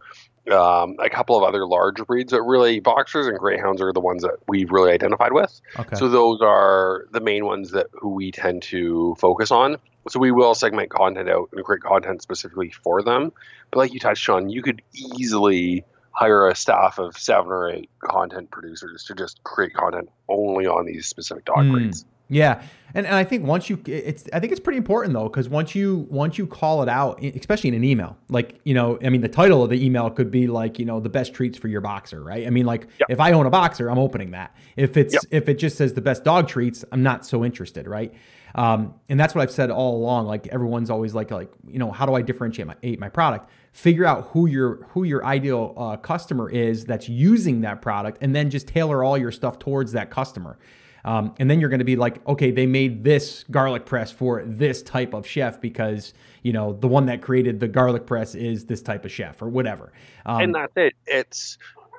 um, 0.52 0.98
a 1.00 1.10
couple 1.10 1.38
of 1.38 1.44
other 1.44 1.66
large 1.66 1.98
breeds, 2.06 2.32
but 2.32 2.42
really 2.42 2.80
boxers 2.80 3.28
and 3.28 3.38
greyhounds 3.38 3.82
are 3.82 3.94
the 3.94 4.00
ones 4.00 4.24
that 4.24 4.36
we've 4.48 4.72
really 4.72 4.92
identified 4.92 5.34
with. 5.34 5.62
Okay. 5.80 5.96
So 5.96 6.10
those 6.10 6.40
are 6.42 7.06
the 7.12 7.22
main 7.22 7.46
ones 7.46 7.72
that 7.72 7.88
who 7.94 8.10
we 8.10 8.32
tend 8.32 8.62
to 8.64 9.16
focus 9.20 9.52
on. 9.52 9.78
So 10.10 10.20
we 10.20 10.32
will 10.32 10.54
segment 10.54 10.90
content 10.90 11.30
out 11.30 11.50
and 11.54 11.64
create 11.64 11.82
content 11.82 12.22
specifically 12.22 12.72
for 12.72 13.02
them. 13.02 13.32
But 13.72 13.80
like 13.80 13.94
you 13.94 14.00
touched 14.00 14.28
on, 14.28 14.50
you 14.50 14.62
could 14.62 14.82
easily 14.94 15.86
hire 16.12 16.48
a 16.48 16.56
staff 16.56 17.00
of 17.00 17.18
seven 17.18 17.52
or 17.52 17.70
eight 17.70 17.90
content 18.00 18.52
producers 18.52 19.06
to 19.06 19.16
just 19.16 19.44
create 19.44 19.74
content 19.74 20.10
only 20.28 20.68
on 20.68 20.86
these 20.86 21.08
specific 21.08 21.46
dog 21.46 21.66
mm. 21.66 21.72
breeds. 21.72 22.06
Yeah, 22.34 22.64
and, 22.96 23.08
and 23.08 23.16
I 23.16 23.24
think 23.24 23.46
once 23.46 23.70
you, 23.70 23.82
it's 23.86 24.26
I 24.34 24.40
think 24.40 24.52
it's 24.52 24.60
pretty 24.60 24.78
important 24.78 25.14
though 25.14 25.28
because 25.28 25.50
once 25.50 25.74
you 25.74 26.08
once 26.10 26.38
you 26.38 26.46
call 26.46 26.84
it 26.84 26.90
out, 26.90 27.24
especially 27.24 27.70
in 27.70 27.74
an 27.74 27.84
email, 27.84 28.18
like 28.30 28.60
you 28.64 28.74
know, 28.74 29.00
I 29.04 29.10
mean, 29.10 29.22
the 29.22 29.30
title 29.30 29.64
of 29.64 29.70
the 29.70 29.84
email 29.84 30.10
could 30.10 30.30
be 30.30 30.48
like 30.48 30.78
you 30.78 30.86
know 30.86 31.00
the 31.00 31.10
best 31.10 31.34
treats 31.34 31.58
for 31.58 31.68
your 31.68 31.82
boxer, 31.82 32.24
right? 32.24 32.46
I 32.46 32.50
mean, 32.50 32.66
like 32.66 32.88
yep. 33.00 33.10
if 33.10 33.20
I 33.20 33.32
own 33.32 33.46
a 33.46 33.50
boxer, 33.50 33.90
I'm 33.90 33.98
opening 33.98 34.32
that. 34.32 34.56
If 34.76 34.96
it's 34.98 35.14
yep. 35.14 35.24
if 35.32 35.50
it 35.50 35.56
just 35.56 35.78
says 35.78 35.94
the 35.94 36.02
best 36.02 36.24
dog 36.24 36.48
treats, 36.48 36.86
I'm 36.92 37.02
not 37.02 37.26
so 37.26 37.44
interested, 37.44 37.88
right? 37.88 38.14
Um, 38.56 38.94
and 39.10 39.20
that's 39.20 39.34
what 39.34 39.42
I've 39.42 39.52
said 39.52 39.72
all 39.72 39.98
along. 39.98 40.28
Like 40.28 40.46
everyone's 40.48 40.92
always 40.92 41.16
like 41.16 41.32
like 41.32 41.52
you 41.68 41.80
know 41.80 41.92
how 41.92 42.06
do 42.06 42.14
I 42.14 42.22
differentiate 42.22 42.68
my 42.68 42.98
my 43.00 43.10
product? 43.10 43.50
Figure 43.72 44.06
out 44.06 44.28
who 44.28 44.46
your 44.46 44.84
who 44.90 45.04
your 45.04 45.26
ideal 45.26 45.74
uh, 45.76 45.98
customer 45.98 46.48
is 46.48 46.86
that's 46.86 47.10
using 47.10 47.62
that 47.62 47.82
product, 47.82 48.20
and 48.22 48.36
then 48.36 48.52
just 48.52 48.68
tailor 48.68 49.04
all 49.04 49.18
your 49.18 49.32
stuff 49.32 49.58
towards 49.58 49.94
that 49.94 50.12
customer. 50.12 50.60
Um, 51.06 51.36
and 51.38 51.50
then 51.50 51.60
you're 51.60 51.70
going 51.70 51.80
to 51.80 51.86
be 51.86 51.96
like, 51.96 52.26
okay, 52.28 52.52
they 52.52 52.66
made 52.66 53.04
this 53.04 53.44
garlic 53.52 53.86
press 53.86 54.12
for 54.12 54.44
this 54.46 54.82
type 54.82 55.14
of 55.14 55.28
chef 55.28 55.60
because 55.60 56.14
you 56.44 56.54
know 56.54 56.74
the 56.74 56.88
one 56.88 57.06
that 57.08 57.22
created 57.22 57.60
the 57.60 57.68
garlic 57.68 58.06
press 58.06 58.36
is 58.36 58.66
this 58.66 58.82
type 58.82 59.06
of 59.06 59.12
chef 59.12 59.42
or 59.42 59.50
whatever. 59.50 59.92
Um, 60.26 60.42
and 60.42 60.56
that's 60.56 60.74
it. 60.76 60.94
It's 61.06 61.58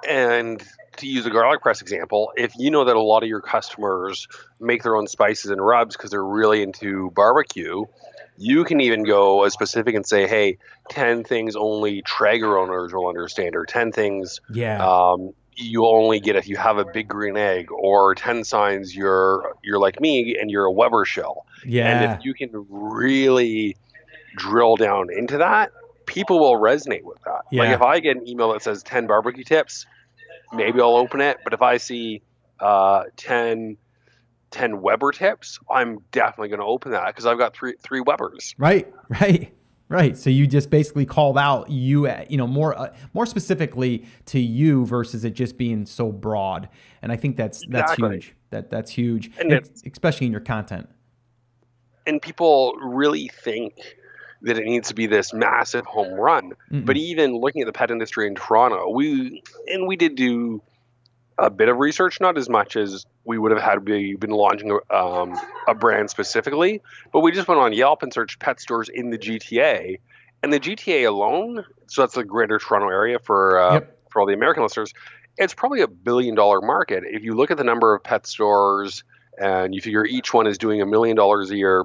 and 0.09 0.63
to 0.97 1.07
use 1.07 1.27
a 1.27 1.31
garlic 1.31 1.63
press 1.63 1.81
example, 1.81 2.33
if 2.37 2.55
you 2.57 2.71
know 2.71 2.85
that 2.85 2.97
a 2.97 3.03
lot 3.03 3.23
of 3.23 3.29
your 3.29 3.41
customers 3.41 4.29
make 4.61 4.83
their 4.83 4.97
own 4.97 5.07
spices 5.07 5.51
and 5.51 5.65
rubs 5.65 5.97
because 5.97 6.11
they're 6.11 6.25
really 6.25 6.63
into 6.63 7.11
barbecue, 7.13 7.85
you 8.37 8.65
can 8.65 8.81
even 8.81 9.05
go 9.05 9.45
as 9.45 9.53
specific 9.53 9.95
and 9.95 10.07
say, 10.07 10.27
hey, 10.27 10.59
10 10.91 11.25
things 11.25 11.57
only 11.57 12.03
Traeger 12.03 12.59
owners 12.59 12.93
will 12.93 13.09
understand, 13.09 13.57
or 13.57 13.65
10 13.65 13.93
things 13.93 14.41
yeah. 14.53 14.85
um, 14.85 15.33
you 15.57 15.87
only 15.87 16.21
get 16.21 16.37
if 16.37 16.49
you 16.49 16.57
have 16.57 16.79
a 16.79 16.85
big 16.85 17.09
green 17.09 17.37
egg 17.37 17.71
or 17.71 18.15
10 18.15 18.45
signs 18.45 18.95
you're 18.95 19.55
you're 19.63 19.79
like 19.79 20.01
me 20.01 20.37
and 20.39 20.51
you're 20.51 20.65
a 20.65 20.73
Weber 20.73 21.05
shell. 21.05 21.47
Yeah. 21.65 21.89
And 21.89 22.19
if 22.19 22.25
you 22.25 22.35
can 22.35 22.51
really 22.69 23.77
drill 24.37 24.77
down 24.77 25.09
into 25.13 25.39
that, 25.39 25.71
people 26.07 26.41
will 26.41 26.59
resonate 26.59 27.03
with 27.03 27.21
that. 27.25 27.43
Yeah. 27.51 27.63
Like 27.63 27.75
if 27.75 27.83
I 27.83 28.01
get 28.01 28.17
an 28.17 28.29
email 28.29 28.53
that 28.53 28.63
says 28.63 28.83
10 28.83 29.07
barbecue 29.07 29.45
tips, 29.45 29.87
maybe 30.53 30.81
I'll 30.81 30.97
open 30.97 31.21
it. 31.21 31.39
But 31.45 31.53
if 31.53 31.63
I 31.63 31.77
see 31.77 32.23
uh, 32.61 33.05
10, 33.17 33.77
10 34.51 34.81
Weber 34.81 35.13
tips, 35.13 35.59
I'm 35.71 36.01
definitely 36.13 36.49
going 36.49 36.61
to 36.61 36.67
open 36.67 36.93
that 36.93 37.07
because 37.07 37.27
I've 37.27 37.39
got 37.39 37.55
three 37.55 37.75
three 37.81 38.01
Webers. 38.01 38.55
Right, 38.59 38.93
right. 39.09 39.53
Right. 39.89 40.17
So 40.17 40.31
you 40.31 40.47
just 40.47 40.71
basically 40.71 41.05
called 41.05 41.37
out 41.37 41.71
you, 41.71 42.09
you 42.29 42.37
know, 42.37 42.47
more 42.47 42.79
uh, 42.79 42.95
more 43.13 43.27
specifically 43.27 44.07
to 44.27 44.41
you 44.41 44.87
versus 44.87 45.25
it 45.25 45.35
just 45.35 45.59
being 45.59 45.85
so 45.85 46.11
broad. 46.11 46.69
And 47.03 47.13
I 47.13 47.17
think 47.17 47.37
that's 47.37 47.65
that's 47.69 47.93
exactly. 47.93 48.17
huge. 48.17 48.35
That 48.51 48.71
that's 48.71 48.91
huge, 48.91 49.31
and 49.39 49.69
especially 49.87 50.27
in 50.27 50.33
your 50.33 50.41
content. 50.41 50.89
And 52.07 52.21
people 52.21 52.75
really 52.83 53.29
think 53.29 53.75
that 54.43 54.59
it 54.59 54.65
needs 54.65 54.89
to 54.89 54.95
be 54.95 55.07
this 55.07 55.33
massive 55.33 55.87
home 55.87 56.15
run. 56.15 56.53
Mm-mm. 56.71 56.85
But 56.85 56.97
even 56.97 57.37
looking 57.37 57.63
at 57.63 57.67
the 57.67 57.73
pet 57.73 57.91
industry 57.91 58.27
in 58.27 58.35
Toronto, 58.35 58.91
we 58.91 59.43
and 59.67 59.87
we 59.87 59.97
did 59.97 60.15
do 60.15 60.63
a 61.39 61.51
bit 61.51 61.69
of 61.69 61.79
research, 61.79 62.21
not 62.21 62.39
as 62.39 62.49
much 62.49 62.77
as 62.77 63.07
we 63.25 63.39
would 63.39 63.51
have 63.51 63.61
had 63.61 63.89
we 63.89 64.15
been 64.17 64.31
launching 64.31 64.71
a, 64.71 64.95
um, 64.95 65.39
a 65.67 65.75
brand 65.75 66.11
specifically, 66.11 66.81
but 67.13 67.21
we 67.21 67.33
just 67.33 67.49
went 67.49 67.61
on 67.61 67.73
Yelp 67.73 68.03
and 68.03 68.13
searched 68.13 68.39
pet 68.39 68.61
stores 68.61 68.89
in 68.89 69.11
the 69.11 69.19
GTA, 69.19 69.99
and 70.43 70.53
the 70.53 70.61
GTA 70.61 71.09
alone, 71.09 71.65
so 71.87 72.03
that's 72.03 72.15
the 72.15 72.25
Greater 72.25 72.59
Toronto 72.59 72.89
area 72.89 73.19
for 73.19 73.59
uh, 73.59 73.75
yep. 73.75 73.99
for 74.11 74.21
all 74.21 74.27
the 74.27 74.35
American 74.35 74.63
listeners, 74.63 74.93
it's 75.39 75.55
probably 75.55 75.81
a 75.81 75.89
billion 75.89 76.35
dollar 76.35 76.61
market. 76.61 77.05
If 77.07 77.25
you 77.25 77.35
look 77.35 77.51
at 77.51 77.57
the 77.57 77.65
number 77.65 77.95
of 77.95 78.03
pet 78.05 78.27
stores 78.27 79.05
and 79.39 79.75
you 79.75 79.81
figure 79.81 80.05
each 80.05 80.33
one 80.33 80.47
is 80.47 80.59
doing 80.59 80.81
a 80.81 80.87
million 80.87 81.17
dollars 81.17 81.51
a 81.51 81.57
year 81.57 81.85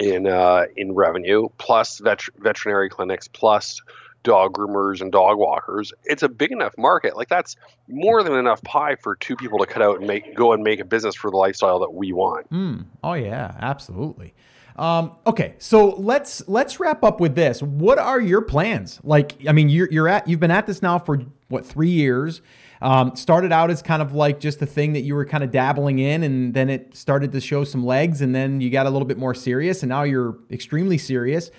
in 0.00 0.26
uh, 0.26 0.64
in 0.76 0.92
revenue, 0.94 1.48
plus 1.58 1.98
vet- 1.98 2.28
veterinary 2.38 2.88
clinics, 2.88 3.28
plus 3.28 3.80
dog 4.24 4.54
groomers 4.54 5.00
and 5.00 5.12
dog 5.12 5.38
walkers. 5.38 5.92
It's 6.04 6.24
a 6.24 6.28
big 6.28 6.50
enough 6.50 6.76
market. 6.76 7.16
Like 7.16 7.28
that's 7.28 7.56
more 7.88 8.24
than 8.24 8.34
enough 8.34 8.62
pie 8.64 8.96
for 8.96 9.14
two 9.14 9.36
people 9.36 9.58
to 9.60 9.66
cut 9.66 9.82
out 9.82 9.98
and 9.98 10.06
make 10.06 10.34
go 10.34 10.52
and 10.52 10.64
make 10.64 10.80
a 10.80 10.84
business 10.84 11.14
for 11.14 11.30
the 11.30 11.36
lifestyle 11.36 11.78
that 11.80 11.94
we 11.94 12.12
want. 12.12 12.50
Mm. 12.50 12.86
Oh 13.04 13.14
yeah, 13.14 13.54
absolutely. 13.60 14.34
Um, 14.76 15.12
okay, 15.24 15.54
so 15.58 15.90
let's 15.90 16.46
let's 16.48 16.80
wrap 16.80 17.04
up 17.04 17.20
with 17.20 17.36
this. 17.36 17.62
What 17.62 17.98
are 17.98 18.20
your 18.20 18.42
plans? 18.42 18.98
Like, 19.04 19.36
I 19.46 19.52
mean, 19.52 19.68
you're 19.68 19.88
you're 19.90 20.08
at 20.08 20.26
you've 20.26 20.40
been 20.40 20.50
at 20.50 20.66
this 20.66 20.82
now 20.82 20.98
for 20.98 21.20
what 21.48 21.64
three 21.64 21.90
years. 21.90 22.42
Um, 22.82 23.16
started 23.16 23.50
out 23.50 23.70
as 23.70 23.80
kind 23.80 24.02
of 24.02 24.14
like 24.14 24.40
just 24.40 24.60
a 24.60 24.66
thing 24.66 24.92
that 24.92 25.02
you 25.02 25.14
were 25.14 25.24
kind 25.24 25.42
of 25.42 25.50
dabbling 25.50 26.00
in, 26.00 26.22
and 26.22 26.52
then 26.52 26.68
it 26.68 26.94
started 26.94 27.32
to 27.32 27.40
show 27.40 27.64
some 27.64 27.86
legs, 27.86 28.20
and 28.20 28.34
then 28.34 28.60
you 28.60 28.68
got 28.68 28.84
a 28.84 28.90
little 28.90 29.06
bit 29.06 29.16
more 29.16 29.34
serious, 29.34 29.82
and 29.82 29.88
now 29.88 30.02
you're 30.02 30.36
extremely 30.50 30.98
serious. 30.98 31.50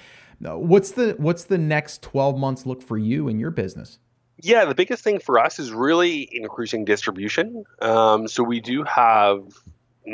What's 0.54 0.92
the 0.92 1.16
what's 1.18 1.46
the 1.46 1.58
next 1.58 2.02
12 2.02 2.38
months 2.38 2.66
look 2.66 2.82
for 2.82 2.98
you 2.98 3.28
in 3.28 3.40
your 3.40 3.52
business? 3.52 4.00
Yeah, 4.42 4.66
the 4.66 4.76
biggest 4.76 5.04
thing 5.04 5.20
for 5.20 5.40
us 5.40 5.60
is 5.60 5.72
really 5.72 6.30
increasing 6.32 6.86
distribution. 6.86 7.64
Um, 7.82 8.28
so 8.28 8.44
we 8.44 8.60
do 8.60 8.84
have 8.84 9.44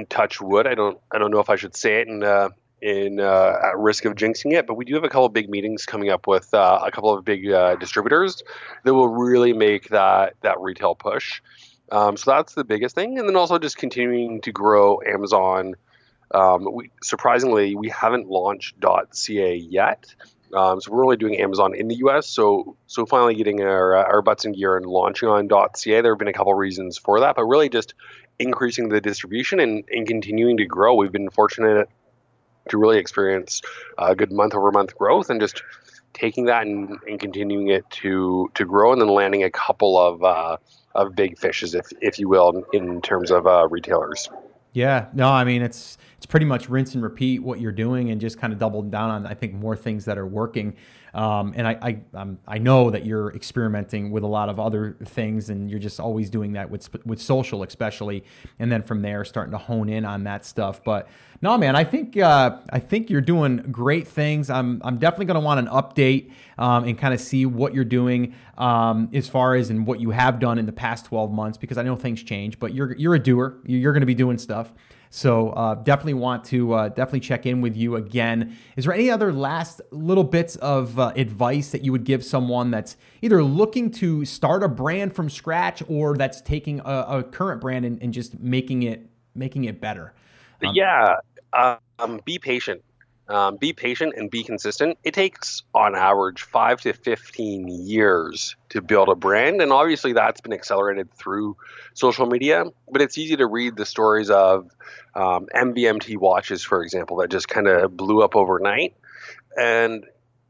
touch 0.09 0.39
wood. 0.39 0.67
I 0.67 0.75
don't 0.75 0.99
I 1.11 1.17
don't 1.17 1.31
know 1.31 1.39
if 1.39 1.49
I 1.49 1.55
should 1.55 1.75
say 1.75 2.01
it 2.01 2.07
in 2.07 2.23
uh, 2.23 2.49
in 2.81 3.19
uh, 3.19 3.57
at 3.63 3.77
risk 3.77 4.05
of 4.05 4.15
jinxing 4.15 4.53
it, 4.53 4.67
but 4.67 4.75
we 4.75 4.85
do 4.85 4.95
have 4.95 5.03
a 5.03 5.09
couple 5.09 5.25
of 5.25 5.33
big 5.33 5.49
meetings 5.49 5.85
coming 5.85 6.09
up 6.09 6.27
with 6.27 6.53
uh, 6.53 6.81
a 6.83 6.91
couple 6.91 7.13
of 7.13 7.23
big 7.23 7.49
uh, 7.51 7.75
distributors 7.75 8.43
that 8.83 8.93
will 8.93 9.09
really 9.09 9.53
make 9.53 9.89
that 9.89 10.35
that 10.41 10.59
retail 10.59 10.95
push. 10.95 11.41
Um, 11.91 12.15
so 12.15 12.31
that's 12.31 12.53
the 12.53 12.63
biggest 12.63 12.95
thing, 12.95 13.19
and 13.19 13.27
then 13.27 13.35
also 13.35 13.59
just 13.59 13.77
continuing 13.77 14.41
to 14.41 14.51
grow 14.51 15.01
Amazon 15.05 15.75
um, 16.33 16.67
we, 16.71 16.91
surprisingly, 17.03 17.75
we 17.75 17.89
haven't 17.89 18.27
launched 18.27 18.75
.ca 19.11 19.55
yet. 19.55 20.13
Um, 20.53 20.81
so 20.81 20.91
we're 20.91 21.03
only 21.03 21.17
doing 21.17 21.39
Amazon 21.39 21.73
in 21.73 21.87
the 21.87 21.95
U.S. 21.95 22.27
So 22.27 22.75
so 22.87 23.05
finally 23.05 23.35
getting 23.35 23.61
our 23.61 23.95
our 23.95 24.21
butts 24.21 24.45
in 24.45 24.51
gear 24.51 24.75
and 24.75 24.85
launching 24.85 25.29
on 25.29 25.47
.ca. 25.47 26.01
There 26.01 26.11
have 26.11 26.19
been 26.19 26.27
a 26.27 26.33
couple 26.33 26.53
reasons 26.53 26.97
for 26.97 27.21
that, 27.21 27.35
but 27.35 27.45
really 27.45 27.69
just 27.69 27.93
increasing 28.37 28.89
the 28.89 28.99
distribution 28.99 29.59
and, 29.59 29.83
and 29.91 30.07
continuing 30.07 30.57
to 30.57 30.65
grow. 30.65 30.95
We've 30.95 31.11
been 31.11 31.29
fortunate 31.29 31.87
to 32.69 32.77
really 32.77 32.97
experience 32.97 33.61
a 33.97 34.15
good 34.15 34.31
month 34.31 34.53
over 34.53 34.71
month 34.71 34.97
growth 34.97 35.29
and 35.29 35.39
just 35.39 35.63
taking 36.13 36.45
that 36.45 36.63
and, 36.63 36.97
and 37.07 37.19
continuing 37.19 37.69
it 37.69 37.89
to 37.89 38.51
to 38.55 38.65
grow 38.65 38.91
and 38.91 39.01
then 39.01 39.09
landing 39.09 39.43
a 39.43 39.51
couple 39.51 39.97
of 39.97 40.23
uh, 40.23 40.57
of 40.93 41.15
big 41.15 41.37
fishes, 41.37 41.75
if 41.75 41.87
if 42.01 42.19
you 42.19 42.27
will, 42.27 42.63
in 42.73 43.01
terms 43.01 43.31
of 43.31 43.47
uh, 43.47 43.67
retailers. 43.69 44.29
Yeah, 44.73 45.07
no, 45.13 45.27
I 45.29 45.43
mean 45.43 45.61
it's 45.61 45.97
it's 46.15 46.25
pretty 46.25 46.45
much 46.45 46.69
rinse 46.69 46.93
and 46.93 47.03
repeat 47.03 47.43
what 47.43 47.59
you're 47.59 47.73
doing 47.73 48.11
and 48.11 48.21
just 48.21 48.39
kind 48.39 48.53
of 48.53 48.59
double 48.59 48.81
down 48.83 49.09
on 49.09 49.27
I 49.27 49.33
think 49.33 49.53
more 49.53 49.75
things 49.75 50.05
that 50.05 50.17
are 50.17 50.27
working. 50.27 50.75
Um, 51.13 51.53
and 51.55 51.67
I 51.67 52.01
I, 52.13 52.27
I 52.47 52.57
know 52.57 52.89
that 52.89 53.05
you're 53.05 53.33
experimenting 53.33 54.11
with 54.11 54.23
a 54.23 54.27
lot 54.27 54.49
of 54.49 54.59
other 54.59 54.97
things, 55.05 55.49
and 55.49 55.69
you're 55.69 55.79
just 55.79 55.99
always 55.99 56.29
doing 56.29 56.53
that 56.53 56.69
with 56.69 56.89
with 57.05 57.21
social, 57.21 57.63
especially. 57.63 58.23
And 58.59 58.71
then 58.71 58.81
from 58.83 59.01
there, 59.01 59.25
starting 59.25 59.51
to 59.51 59.57
hone 59.57 59.89
in 59.89 60.05
on 60.05 60.23
that 60.25 60.45
stuff. 60.45 60.83
But 60.83 61.07
no, 61.41 61.57
man, 61.57 61.75
I 61.75 61.83
think 61.83 62.17
uh, 62.17 62.57
I 62.69 62.79
think 62.79 63.09
you're 63.09 63.19
doing 63.19 63.57
great 63.71 64.07
things. 64.07 64.49
I'm 64.49 64.81
I'm 64.83 64.97
definitely 64.99 65.25
going 65.25 65.41
to 65.41 65.45
want 65.45 65.59
an 65.59 65.67
update 65.67 66.31
um, 66.57 66.83
and 66.83 66.97
kind 66.97 67.13
of 67.13 67.19
see 67.19 67.45
what 67.45 67.73
you're 67.73 67.83
doing 67.83 68.35
um, 68.57 69.09
as 69.13 69.27
far 69.27 69.55
as 69.55 69.69
and 69.71 69.87
what 69.87 69.99
you 69.99 70.11
have 70.11 70.39
done 70.39 70.59
in 70.59 70.65
the 70.65 70.71
past 70.71 71.05
12 71.05 71.31
months 71.31 71.57
because 71.57 71.77
I 71.77 71.83
know 71.83 71.95
things 71.95 72.21
change. 72.21 72.59
But 72.59 72.73
you're 72.73 72.95
you're 72.95 73.15
a 73.15 73.19
doer. 73.19 73.57
You're 73.65 73.93
going 73.93 74.01
to 74.01 74.07
be 74.07 74.15
doing 74.15 74.37
stuff. 74.37 74.73
So 75.13 75.49
uh, 75.49 75.75
definitely 75.75 76.13
want 76.13 76.45
to 76.45 76.73
uh, 76.73 76.87
definitely 76.87 77.19
check 77.19 77.45
in 77.45 77.59
with 77.59 77.75
you 77.75 77.97
again. 77.97 78.57
Is 78.77 78.85
there 78.85 78.93
any 78.93 79.11
other 79.11 79.33
last 79.33 79.81
little 79.91 80.23
bits 80.23 80.55
of 80.55 80.97
uh, 80.97 81.11
advice 81.17 81.71
that 81.71 81.83
you 81.83 81.91
would 81.91 82.05
give 82.05 82.23
someone 82.23 82.71
that's 82.71 82.95
either 83.21 83.43
looking 83.43 83.91
to 83.91 84.23
start 84.23 84.63
a 84.63 84.69
brand 84.69 85.13
from 85.13 85.29
scratch 85.29 85.83
or 85.89 86.15
that's 86.15 86.41
taking 86.41 86.79
a, 86.79 87.05
a 87.09 87.23
current 87.23 87.59
brand 87.59 87.83
and, 87.83 88.01
and, 88.01 88.13
just 88.13 88.39
making 88.39 88.83
it 88.83 89.09
making 89.35 89.65
it 89.65 89.81
better? 89.81 90.13
Um, 90.65 90.73
yeah, 90.73 91.17
um, 91.99 92.21
be 92.23 92.39
patient. 92.39 92.81
Um, 93.31 93.55
be 93.55 93.71
patient 93.71 94.15
and 94.17 94.29
be 94.29 94.43
consistent. 94.43 94.97
It 95.05 95.13
takes, 95.13 95.63
on 95.73 95.95
average, 95.95 96.41
five 96.41 96.81
to 96.81 96.91
15 96.91 97.69
years 97.69 98.57
to 98.69 98.81
build 98.81 99.07
a 99.07 99.15
brand. 99.15 99.61
And 99.61 99.71
obviously, 99.71 100.11
that's 100.11 100.41
been 100.41 100.51
accelerated 100.51 101.13
through 101.13 101.55
social 101.93 102.25
media. 102.25 102.65
But 102.91 103.01
it's 103.01 103.17
easy 103.17 103.37
to 103.37 103.47
read 103.47 103.77
the 103.77 103.85
stories 103.85 104.29
of 104.29 104.69
um, 105.15 105.47
MVMT 105.55 106.17
watches, 106.17 106.61
for 106.61 106.83
example, 106.83 107.17
that 107.17 107.31
just 107.31 107.47
kind 107.47 107.67
of 107.67 107.95
blew 107.95 108.21
up 108.21 108.35
overnight. 108.35 108.95
And 109.57 110.05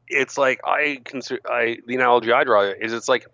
it's 0.08 0.40
like, 0.40 0.62
I 0.66 1.02
consider, 1.06 1.42
I, 1.46 1.78
the 1.86 1.94
analogy 1.94 2.32
I 2.32 2.44
draw 2.44 2.62
is 2.64 2.94
it's 2.94 3.08
like 3.08 3.28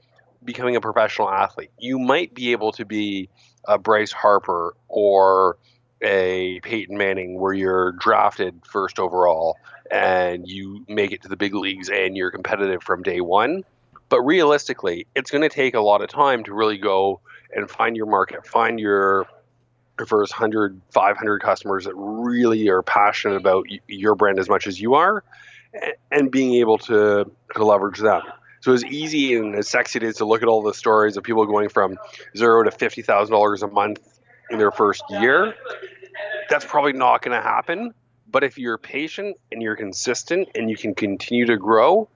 becoming 0.43 0.75
a 0.75 0.81
professional 0.81 1.29
athlete. 1.29 1.71
You 1.79 1.99
might 1.99 2.33
be 2.33 2.51
able 2.51 2.73
to 2.73 2.83
be 2.85 3.29
a 3.65 3.77
Bryce 3.77 4.11
Harper 4.11 4.75
or 4.89 5.57
a 6.01 6.59
Peyton 6.61 6.97
Manning 6.97 7.39
where 7.39 7.53
you're 7.53 7.93
drafted 7.93 8.61
first 8.65 8.99
overall 8.99 9.57
and 9.91 10.47
you 10.47 10.85
make 10.87 11.11
it 11.11 11.21
to 11.23 11.27
the 11.27 11.37
big 11.37 11.53
leagues 11.53 11.89
and 11.89 12.15
you're 12.15 12.31
competitive 12.31 12.83
from 12.83 13.03
day 13.03 13.21
one. 13.21 13.63
But 14.09 14.21
realistically, 14.21 15.07
it's 15.15 15.31
going 15.31 15.41
to 15.41 15.49
take 15.49 15.73
a 15.73 15.81
lot 15.81 16.01
of 16.01 16.09
time 16.09 16.43
to 16.45 16.53
really 16.53 16.77
go 16.77 17.19
and 17.53 17.69
find 17.69 17.95
your 17.95 18.05
market, 18.05 18.45
find 18.45 18.79
your 18.79 19.27
first 20.05 20.31
100, 20.31 20.79
500 20.91 21.39
customers 21.39 21.85
that 21.85 21.95
really 21.95 22.67
are 22.69 22.83
passionate 22.83 23.35
about 23.35 23.65
your 23.87 24.15
brand 24.15 24.39
as 24.39 24.47
much 24.47 24.67
as 24.67 24.79
you 24.79 24.93
are 24.93 25.23
and 26.11 26.31
being 26.31 26.53
able 26.55 26.77
to, 26.77 27.29
to 27.55 27.65
leverage 27.65 27.99
them. 27.99 28.21
So 28.61 28.73
as 28.73 28.83
easy 28.85 29.35
and 29.35 29.55
as 29.55 29.67
sexy 29.67 29.97
it 29.97 30.03
is 30.03 30.17
to 30.17 30.25
look 30.25 30.41
at 30.41 30.47
all 30.47 30.61
the 30.61 30.73
stories 30.73 31.17
of 31.17 31.23
people 31.23 31.45
going 31.45 31.69
from 31.69 31.97
zero 32.35 32.63
to 32.63 32.69
$50,000 32.69 33.63
a 33.63 33.67
month 33.67 34.16
in 34.49 34.57
their 34.57 34.71
first 34.71 35.03
year, 35.09 35.53
that's 36.49 36.65
probably 36.65 36.93
not 36.93 37.21
going 37.21 37.35
to 37.35 37.43
happen. 37.43 37.93
But 38.29 38.43
if 38.43 38.57
you're 38.57 38.77
patient 38.77 39.37
and 39.51 39.61
you're 39.61 39.75
consistent 39.75 40.49
and 40.55 40.69
you 40.69 40.75
can 40.75 40.93
continue 40.93 41.45
to 41.45 41.57
grow, 41.57 42.09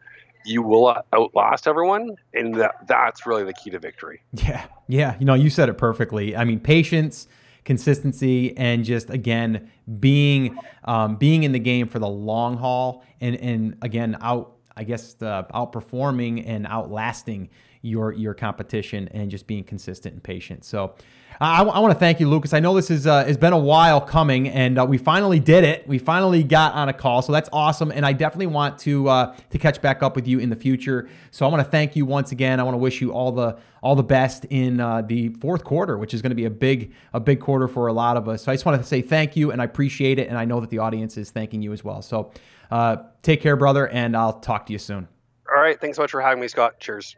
you 0.45 0.61
will 0.61 0.95
outlast 1.13 1.67
everyone, 1.67 2.15
and 2.33 2.55
that 2.55 2.87
that's 2.87 3.25
really 3.25 3.43
the 3.43 3.53
key 3.53 3.69
to 3.69 3.79
victory. 3.79 4.21
Yeah, 4.33 4.65
yeah. 4.87 5.15
You 5.19 5.25
know, 5.25 5.35
you 5.35 5.49
said 5.49 5.69
it 5.69 5.77
perfectly. 5.77 6.35
I 6.35 6.43
mean, 6.43 6.59
patience, 6.59 7.27
consistency, 7.63 8.57
and 8.57 8.83
just 8.83 9.09
again 9.09 9.69
being 9.99 10.57
um, 10.83 11.15
being 11.15 11.43
in 11.43 11.51
the 11.51 11.59
game 11.59 11.87
for 11.87 11.99
the 11.99 12.09
long 12.09 12.57
haul, 12.57 13.03
and 13.19 13.35
and 13.35 13.77
again 13.81 14.17
out. 14.21 14.57
I 14.75 14.83
guess 14.83 15.13
the 15.13 15.45
outperforming 15.53 16.47
and 16.47 16.65
outlasting 16.65 17.49
your 17.81 18.11
your 18.13 18.33
competition, 18.33 19.09
and 19.09 19.29
just 19.29 19.47
being 19.47 19.63
consistent 19.63 20.13
and 20.13 20.23
patient. 20.23 20.65
So. 20.65 20.95
I, 21.39 21.63
I 21.63 21.79
want 21.79 21.93
to 21.93 21.99
thank 21.99 22.19
you, 22.19 22.29
Lucas. 22.29 22.53
I 22.53 22.59
know 22.59 22.75
this 22.75 22.91
is 22.91 23.07
uh, 23.07 23.25
has 23.25 23.37
been 23.37 23.53
a 23.53 23.57
while 23.57 24.01
coming, 24.01 24.47
and 24.49 24.77
uh, 24.77 24.85
we 24.85 24.97
finally 24.97 25.39
did 25.39 25.63
it. 25.63 25.87
We 25.87 25.97
finally 25.97 26.43
got 26.43 26.73
on 26.73 26.89
a 26.89 26.93
call, 26.93 27.21
so 27.21 27.31
that's 27.31 27.49
awesome. 27.51 27.91
And 27.91 28.05
I 28.05 28.13
definitely 28.13 28.47
want 28.47 28.77
to 28.79 29.07
uh, 29.09 29.35
to 29.49 29.57
catch 29.57 29.81
back 29.81 30.03
up 30.03 30.15
with 30.15 30.27
you 30.27 30.39
in 30.39 30.49
the 30.49 30.55
future. 30.55 31.09
So 31.31 31.45
I 31.45 31.49
want 31.49 31.63
to 31.63 31.69
thank 31.69 31.95
you 31.95 32.05
once 32.05 32.31
again. 32.31 32.59
I 32.59 32.63
want 32.63 32.75
to 32.75 32.79
wish 32.79 33.01
you 33.01 33.11
all 33.11 33.31
the 33.31 33.57
all 33.81 33.95
the 33.95 34.03
best 34.03 34.45
in 34.45 34.79
uh, 34.79 35.01
the 35.01 35.29
fourth 35.29 35.63
quarter, 35.63 35.97
which 35.97 36.13
is 36.13 36.21
going 36.21 36.31
to 36.31 36.35
be 36.35 36.45
a 36.45 36.49
big 36.51 36.93
a 37.13 37.19
big 37.19 37.39
quarter 37.39 37.67
for 37.67 37.87
a 37.87 37.93
lot 37.93 38.17
of 38.17 38.27
us. 38.27 38.43
So 38.43 38.51
I 38.51 38.55
just 38.55 38.65
want 38.65 38.81
to 38.81 38.87
say 38.87 39.01
thank 39.01 39.35
you, 39.35 39.51
and 39.51 39.61
I 39.61 39.65
appreciate 39.65 40.19
it, 40.19 40.27
and 40.27 40.37
I 40.37 40.45
know 40.45 40.59
that 40.59 40.69
the 40.69 40.79
audience 40.79 41.17
is 41.17 41.31
thanking 41.31 41.61
you 41.61 41.73
as 41.73 41.83
well. 41.83 42.01
So 42.01 42.31
uh, 42.69 42.97
take 43.21 43.41
care, 43.41 43.55
brother, 43.55 43.87
and 43.87 44.15
I'll 44.15 44.39
talk 44.39 44.65
to 44.67 44.73
you 44.73 44.79
soon. 44.79 45.07
All 45.53 45.61
right. 45.61 45.79
Thanks 45.79 45.97
so 45.97 46.03
much 46.03 46.11
for 46.11 46.21
having 46.21 46.39
me, 46.39 46.47
Scott. 46.47 46.79
Cheers. 46.79 47.15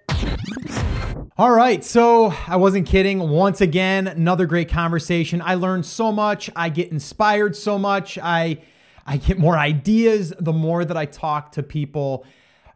All 1.36 1.50
right, 1.50 1.84
so 1.84 2.32
I 2.46 2.58
wasn't 2.58 2.86
kidding. 2.86 3.18
Once 3.18 3.60
again, 3.60 4.06
another 4.06 4.46
great 4.46 4.70
conversation. 4.70 5.42
I 5.42 5.56
learned 5.56 5.84
so 5.84 6.12
much. 6.12 6.48
I 6.56 6.70
get 6.70 6.92
inspired 6.92 7.56
so 7.56 7.80
much. 7.80 8.20
I 8.22 8.60
I 9.08 9.18
get 9.18 9.40
more 9.40 9.58
ideas 9.58 10.32
the 10.40 10.54
more 10.54 10.86
that 10.86 10.96
I 10.96 11.06
talk 11.06 11.54
to 11.54 11.64
people, 11.64 12.24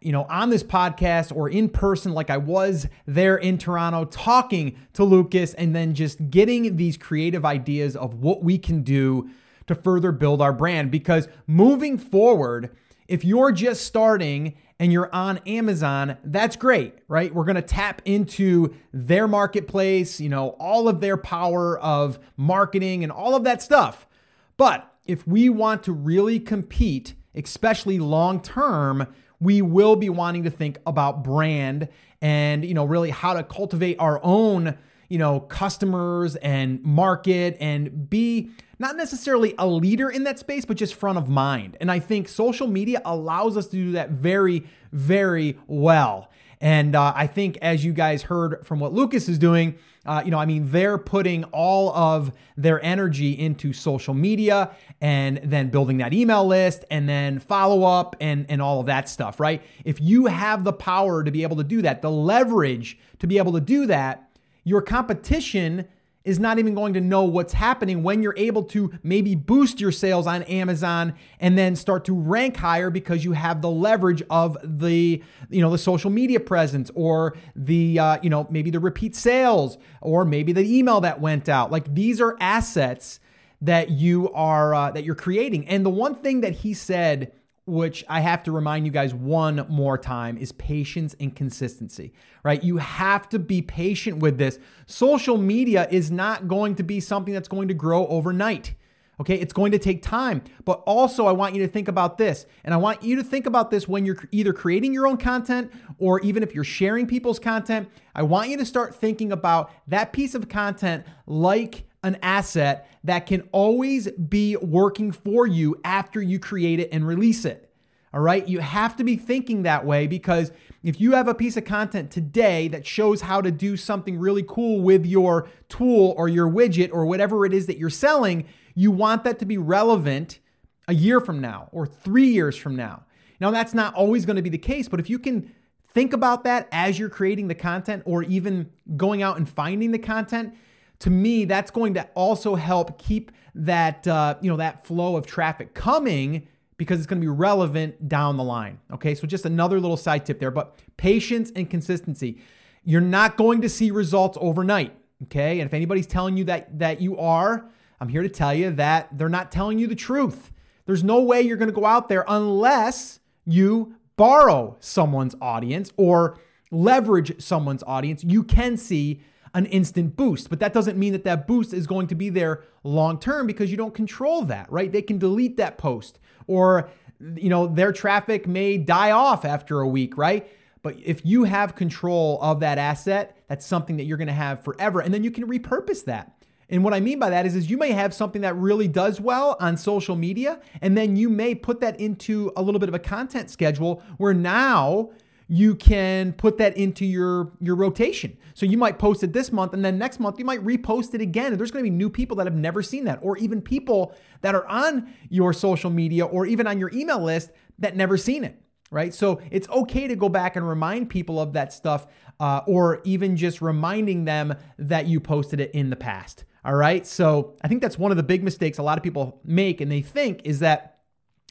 you 0.02 0.12
know, 0.12 0.24
on 0.24 0.50
this 0.50 0.64
podcast 0.64 1.32
or 1.36 1.50
in 1.50 1.70
person 1.70 2.14
like 2.14 2.32
I 2.32 2.38
was 2.38 2.88
there 3.06 3.38
in 3.38 3.60
Toronto 3.60 4.06
talking 4.06 4.76
to 4.94 5.04
Lucas 5.04 5.54
and 5.54 5.76
then 5.76 5.94
just 5.94 6.32
getting 6.32 6.78
these 6.78 6.98
creative 6.98 7.46
ideas 7.46 7.96
of 7.96 8.16
what 8.16 8.42
we 8.44 8.58
can 8.58 8.82
do 8.82 9.30
to 9.68 9.76
further 9.76 10.12
build 10.12 10.42
our 10.42 10.52
brand 10.52 10.90
because 10.90 11.28
moving 11.46 11.96
forward, 12.00 12.76
if 13.08 13.24
you're 13.24 13.52
just 13.52 13.86
starting 13.86 14.56
and 14.80 14.94
you're 14.94 15.14
on 15.14 15.40
Amazon, 15.48 16.18
that's 16.24 16.56
great, 16.56 16.96
right? 17.08 17.34
We're 17.34 17.46
going 17.46 17.56
to 17.56 17.62
tap 17.62 18.02
into 18.06 18.76
their 18.94 19.28
marketplace, 19.28 20.20
you 20.20 20.30
know, 20.30 20.50
all 20.60 20.88
of 20.88 21.02
their 21.02 21.18
power 21.18 21.80
of 21.80 22.20
marketing 22.36 23.04
and 23.04 23.12
all 23.12 23.36
of 23.36 23.44
that 23.46 23.62
stuff. 23.62 24.08
But 24.56 24.92
if 25.06 25.28
we 25.28 25.50
want 25.50 25.84
to 25.84 25.94
really 25.94 26.40
compete, 26.40 27.16
especially 27.34 27.98
long 28.00 28.42
term, 28.42 29.08
we 29.40 29.62
will 29.62 29.96
be 29.96 30.10
wanting 30.10 30.44
to 30.44 30.52
think 30.52 30.80
about 30.86 31.24
brand 31.24 31.88
and, 32.22 32.66
you 32.66 32.74
know, 32.74 32.86
really 32.86 33.12
how 33.12 33.34
to 33.34 33.44
cultivate 33.44 33.98
our 34.00 34.20
own, 34.24 34.78
you 35.10 35.18
know, 35.18 35.40
customers 35.40 36.36
and 36.38 36.84
market 36.84 37.58
and 37.60 38.10
be 38.10 38.50
not 38.80 38.96
necessarily 38.96 39.56
a 39.58 39.68
leader 39.68 40.10
in 40.10 40.24
that 40.24 40.38
space, 40.40 40.66
but 40.66 40.78
just 40.78 40.96
front 40.96 41.18
of 41.18 41.28
mind. 41.30 41.78
And 41.80 41.92
I 41.92 42.00
think 42.00 42.28
social 42.28 42.68
media 42.68 43.02
allows 43.06 43.58
us 43.58 43.68
to 43.68 43.76
do 43.76 43.92
that 43.94 44.12
very, 44.12 44.66
very 44.92 45.58
well. 45.68 46.30
And 46.60 46.96
uh, 46.96 47.14
I 47.16 47.28
think, 47.28 47.58
as 47.62 47.86
you 47.86 47.94
guys 47.94 48.24
heard 48.24 48.66
from 48.66 48.80
what 48.80 48.92
Lucas 48.94 49.30
is 49.30 49.38
doing, 49.38 49.78
uh, 50.06 50.24
you 50.24 50.32
know, 50.32 50.40
I 50.40 50.46
mean, 50.46 50.72
they're 50.72 50.98
putting 50.98 51.44
all 51.46 51.94
of 51.94 52.32
their 52.56 52.84
energy 52.84 53.38
into 53.38 53.74
social 53.74 54.14
media 54.14 54.72
and 55.02 55.40
then 55.44 55.70
building 55.70 55.98
that 55.98 56.14
email 56.14 56.48
list 56.48 56.86
and 56.90 57.08
then 57.08 57.40
follow 57.40 57.84
up 57.84 58.16
and, 58.22 58.46
and 58.50 58.62
all 58.62 58.80
of 58.80 58.86
that 58.86 59.10
stuff, 59.10 59.40
right? 59.40 59.62
If 59.84 60.00
you 60.00 60.28
have 60.28 60.64
the 60.64 60.74
power 60.74 61.24
to 61.24 61.30
be 61.30 61.44
able 61.44 61.58
to 61.58 61.64
do 61.64 61.82
that, 61.84 62.02
the 62.02 62.10
leverage 62.10 62.98
to 63.20 63.28
be 63.28 63.38
able 63.38 63.54
to 63.54 63.62
do 63.62 63.86
that, 63.88 64.27
your 64.68 64.82
competition 64.82 65.88
is 66.26 66.40
not 66.40 66.60
even 66.60 66.74
going 66.74 66.94
to 66.94 67.00
know 67.00 67.24
what's 67.24 67.54
happening 67.54 68.04
when 68.04 68.22
you're 68.22 68.34
able 68.36 68.62
to 68.62 68.92
maybe 69.02 69.34
boost 69.34 69.80
your 69.80 69.94
sales 69.94 70.28
on 70.28 70.44
Amazon 70.44 71.14
and 71.40 71.58
then 71.58 71.74
start 71.74 72.04
to 72.04 72.14
rank 72.14 72.58
higher 72.58 72.90
because 72.90 73.24
you 73.24 73.32
have 73.32 73.62
the 73.62 73.70
leverage 73.70 74.22
of 74.30 74.58
the 74.62 75.24
you 75.50 75.62
know 75.62 75.72
the 75.72 75.78
social 75.78 76.10
media 76.10 76.38
presence 76.38 76.92
or 76.96 77.38
the 77.56 77.98
uh, 77.98 78.18
you 78.22 78.30
know 78.30 78.46
maybe 78.50 78.70
the 78.70 78.80
repeat 78.80 79.16
sales 79.16 79.78
or 80.02 80.26
maybe 80.26 80.52
the 80.52 80.78
email 80.78 81.00
that 81.00 81.22
went 81.22 81.48
out. 81.48 81.72
Like 81.72 81.96
these 81.96 82.20
are 82.20 82.36
assets 82.42 83.22
that 83.62 83.90
you 83.90 84.30
are 84.34 84.76
uh, 84.76 84.92
that 84.92 85.06
you're 85.06 85.16
creating. 85.16 85.66
And 85.70 85.86
the 85.86 85.90
one 85.90 86.16
thing 86.16 86.42
that 86.42 86.56
he 86.56 86.74
said 86.74 87.32
which 87.68 88.06
I 88.08 88.22
have 88.22 88.44
to 88.44 88.52
remind 88.52 88.86
you 88.86 88.92
guys 88.92 89.14
one 89.14 89.66
more 89.70 89.98
time, 89.98 90.38
is 90.38 90.54
patience 90.54 91.16
and 91.20 91.36
consistency, 91.36 92.14
right? 92.44 92.64
You 92.64 92.78
have 92.78 93.28
to 93.30 93.40
be 93.40 93.62
patient 93.62 94.20
with 94.20 94.38
this. 94.38 94.58
Social 94.86 95.38
media 95.38 95.88
is 95.92 96.10
not 96.10 96.48
going 96.48 96.76
to 96.76 96.84
be 96.84 97.02
something 97.02 97.34
that's 97.34 97.50
going 97.50 97.68
to 97.68 97.74
grow 97.74 98.08
overnight. 98.08 98.74
Okay, 99.20 99.36
it's 99.36 99.52
going 99.52 99.72
to 99.72 99.80
take 99.80 100.04
time. 100.04 100.44
But 100.64 100.84
also, 100.86 101.26
I 101.26 101.32
want 101.32 101.56
you 101.56 101.62
to 101.64 101.68
think 101.68 101.88
about 101.88 102.20
this. 102.20 102.46
And 102.64 102.74
I 102.74 102.78
want 102.78 103.02
you 103.02 103.16
to 103.16 103.24
think 103.24 103.48
about 103.48 103.72
this 103.72 103.88
when 103.88 104.06
you're 104.06 104.18
either 104.32 104.54
creating 104.54 104.94
your 104.94 105.08
own 105.08 105.18
content 105.18 105.72
or 105.98 106.20
even 106.22 106.44
if 106.44 106.54
you're 106.54 106.64
sharing 106.64 107.08
people's 107.08 107.40
content. 107.40 107.90
I 108.14 108.22
want 108.22 108.50
you 108.50 108.58
to 108.58 108.66
start 108.66 108.96
thinking 108.96 109.32
about 109.32 109.72
that 109.88 110.14
piece 110.14 110.36
of 110.36 110.48
content 110.48 111.04
like 111.26 111.87
an 112.08 112.18
asset 112.24 112.90
that 113.04 113.26
can 113.28 113.48
always 113.52 114.10
be 114.12 114.56
working 114.58 115.12
for 115.12 115.46
you 115.46 115.80
after 115.84 116.22
you 116.22 116.40
create 116.40 116.80
it 116.80 116.90
and 116.92 117.06
release 117.06 117.46
it. 117.46 117.72
All 118.14 118.22
right. 118.22 118.48
You 118.48 118.60
have 118.60 118.96
to 118.96 119.04
be 119.04 119.16
thinking 119.16 119.64
that 119.64 119.86
way 119.86 120.08
because 120.08 120.52
if 120.82 121.00
you 121.00 121.12
have 121.12 121.28
a 121.28 121.36
piece 121.36 121.58
of 121.58 121.66
content 121.66 122.10
today 122.10 122.68
that 122.70 122.88
shows 122.88 123.22
how 123.22 123.42
to 123.42 123.52
do 123.52 123.78
something 123.78 124.18
really 124.18 124.44
cool 124.48 124.82
with 124.82 125.06
your 125.06 125.50
tool 125.70 126.16
or 126.18 126.28
your 126.28 126.50
widget 126.50 126.90
or 126.92 127.06
whatever 127.06 127.46
it 127.46 127.54
is 127.54 127.68
that 127.68 127.78
you're 127.78 127.90
selling, 127.90 128.48
You 128.74 128.92
want 128.92 129.24
that 129.24 129.40
to 129.40 129.46
be 129.46 129.58
relevant 129.58 130.40
a 130.88 130.94
year 130.94 131.20
from 131.20 131.42
now 131.42 131.68
or 131.72 131.86
three 131.86 132.28
years 132.28 132.56
from 132.56 132.76
now. 132.76 133.04
Now, 133.40 133.52
that's 133.52 133.74
not 133.74 133.94
always 133.94 134.26
going 134.26 134.38
to 134.38 134.42
be 134.42 134.50
the 134.50 134.58
case, 134.58 134.88
but 134.88 135.00
if 135.00 135.10
you 135.10 135.20
can 135.20 135.54
think 135.90 136.14
about 136.14 136.44
that 136.44 136.68
as 136.72 136.98
you're 136.98 137.10
creating 137.10 137.48
the 137.48 137.56
content 137.56 138.04
or 138.06 138.24
even 138.24 138.70
going 138.96 139.22
out 139.22 139.38
and 139.38 139.48
finding 139.48 139.92
the 139.92 140.00
content, 140.00 140.56
to 141.00 141.10
me, 141.10 141.46
that's 141.46 141.72
going 141.72 141.94
to 141.96 142.08
also 142.16 142.56
help 142.56 142.98
keep 142.98 143.32
that 143.56 144.08
uh, 144.08 144.36
you 144.42 144.50
know 144.50 144.58
that 144.58 144.86
flow 144.86 145.16
of 145.16 145.26
traffic 145.26 145.74
coming 145.74 146.48
because 146.78 147.00
it's 147.00 147.08
going 147.08 147.20
to 147.20 147.26
be 147.26 147.32
relevant 147.32 148.08
down 148.08 148.38
the 148.38 148.44
line. 148.44 148.80
Okay, 148.94 149.16
so 149.16 149.26
just 149.26 149.46
another 149.46 149.80
little 149.80 149.98
side 149.98 150.26
tip 150.26 150.40
there, 150.40 150.52
but 150.52 150.76
patience 150.98 151.52
and 151.56 151.70
consistency. 151.70 152.40
You're 152.84 153.02
not 153.02 153.36
going 153.36 153.62
to 153.62 153.70
see 153.70 153.92
results 153.92 154.38
overnight. 154.40 154.96
Okay, 155.24 155.60
and 155.60 155.68
if 155.68 155.74
anybody's 155.74 156.08
telling 156.08 156.38
you 156.38 156.44
that 156.46 156.80
that 156.80 157.02
you 157.02 157.18
are, 157.18 157.70
I'm 158.00 158.10
here 158.10 158.24
to 158.24 158.30
tell 158.30 158.54
you 158.54 158.72
that 158.72 159.18
they're 159.18 159.30
not 159.30 159.52
telling 159.52 159.80
you 159.80 159.88
the 159.88 159.96
truth. 159.96 160.52
There's 160.86 161.04
no 161.04 161.22
way 161.22 161.42
you're 161.42 161.58
going 161.58 161.70
to 161.70 161.76
go 161.76 161.86
out 161.86 162.10
there 162.10 162.24
unless 162.28 163.20
you 163.46 163.96
borrow 164.16 164.78
someone's 164.80 165.36
audience 165.42 165.92
or 165.98 166.38
leverage 166.72 167.42
someone's 167.42 167.84
audience. 167.86 168.24
You 168.24 168.44
can 168.44 168.78
see 168.78 169.22
an 169.58 169.66
instant 169.66 170.16
boost. 170.16 170.52
But 170.52 170.60
that 170.60 170.72
doesn't 170.72 171.00
mean 171.00 171.14
that 171.14 171.24
that 171.24 171.48
boost 171.48 171.74
is 171.74 171.88
going 171.88 172.06
to 172.08 172.16
be 172.16 172.30
there 172.30 172.64
long 172.84 173.20
term 173.20 173.48
because 173.48 173.72
you 173.72 173.76
don't 173.76 173.94
control 173.94 174.44
that, 174.44 174.72
right? 174.72 174.92
They 174.92 175.02
can 175.02 175.18
delete 175.18 175.58
that 175.58 175.80
post 175.80 176.20
or 176.46 176.90
you 177.36 177.50
know, 177.50 177.66
their 177.66 177.92
traffic 177.92 178.46
may 178.48 178.78
die 178.78 179.10
off 179.10 179.44
after 179.44 179.80
a 179.80 179.88
week, 179.88 180.16
right? 180.20 180.48
But 180.84 180.98
if 181.04 181.26
you 181.26 181.46
have 181.46 181.74
control 181.74 182.38
of 182.44 182.60
that 182.60 182.78
asset, 182.78 183.36
that's 183.48 183.66
something 183.66 183.98
that 183.98 184.04
you're 184.04 184.18
going 184.18 184.28
to 184.28 184.34
have 184.34 184.64
forever 184.64 185.00
and 185.00 185.12
then 185.12 185.24
you 185.24 185.32
can 185.32 185.50
repurpose 185.50 186.06
that. 186.06 186.34
And 186.70 186.84
what 186.84 186.94
I 186.94 187.00
mean 187.00 187.18
by 187.18 187.32
that 187.32 187.48
is, 187.48 187.56
is 187.56 187.72
you 187.72 187.78
may 187.78 187.94
have 187.94 188.14
something 188.14 188.44
that 188.44 188.56
really 188.56 188.88
does 188.88 189.20
well 189.20 189.58
on 189.60 189.78
social 189.78 190.18
media, 190.18 190.60
and 190.82 190.98
then 190.98 191.16
you 191.16 191.30
may 191.30 191.56
put 191.56 191.80
that 191.80 191.98
into 191.98 192.52
a 192.58 192.62
little 192.62 192.78
bit 192.78 192.90
of 192.90 192.96
a 192.96 193.00
content 193.00 193.50
schedule 193.50 194.04
where 194.18 194.34
now 194.34 195.12
you 195.48 195.76
can 195.76 196.34
put 196.34 196.58
that 196.58 196.76
into 196.78 197.06
your 197.06 197.52
your 197.60 197.76
rotation. 197.76 198.38
So 198.54 198.66
you 198.66 198.78
might 198.78 199.00
post 199.00 199.24
it 199.24 199.34
this 199.34 199.52
month 199.52 199.74
and 199.74 199.84
then 199.84 199.98
next 199.98 200.20
month 200.20 200.40
you 200.40 200.46
might 200.46 200.64
repost 200.64 201.14
it 201.14 201.22
again. 201.22 201.48
And 201.52 201.60
there's 201.60 201.72
going 201.72 201.84
to 201.84 201.90
be 201.90 201.96
new 201.96 202.10
people 202.10 202.38
that 202.38 202.48
have 202.48 202.56
never 202.56 202.82
seen 202.82 203.06
that 203.06 203.20
or 203.22 203.38
even 203.38 203.62
people 203.62 204.14
that 204.42 204.56
are 204.56 204.68
on 204.68 205.14
your 205.30 205.54
social 205.54 205.90
media 205.90 206.26
or 206.26 206.46
even 206.46 206.68
on 206.68 206.80
your 206.80 206.92
email 206.94 207.24
list 207.24 207.52
that 207.80 207.96
never 207.96 208.18
seen 208.18 208.44
it. 208.44 208.62
Right. 208.90 209.14
So 209.14 209.42
it's 209.52 209.68
okay 209.70 210.08
to 210.08 210.16
go 210.16 210.30
back 210.30 210.56
and 210.56 210.68
remind 210.68 211.10
people 211.10 211.40
of 211.40 211.54
that 211.54 211.74
stuff 211.74 212.08
uh, 212.40 212.62
or 212.68 213.02
even 213.04 213.36
just 213.36 213.62
reminding 213.62 214.26
them 214.26 214.56
that 214.78 215.08
you 215.08 215.20
posted 215.20 215.60
it 215.60 215.72
in 215.72 215.90
the 215.90 215.96
past. 215.96 216.46
All 216.64 216.76
right. 216.76 217.06
So 217.06 217.56
I 217.62 217.68
think 217.68 217.82
that's 217.82 217.98
one 217.98 218.12
of 218.12 218.18
the 218.18 218.24
big 218.24 218.44
mistakes 218.44 218.78
a 218.78 218.84
lot 218.84 218.98
of 218.98 219.04
people 219.04 219.42
make 219.44 219.82
and 219.82 219.92
they 219.92 220.02
think 220.02 220.42
is 220.46 220.60
that 220.60 221.00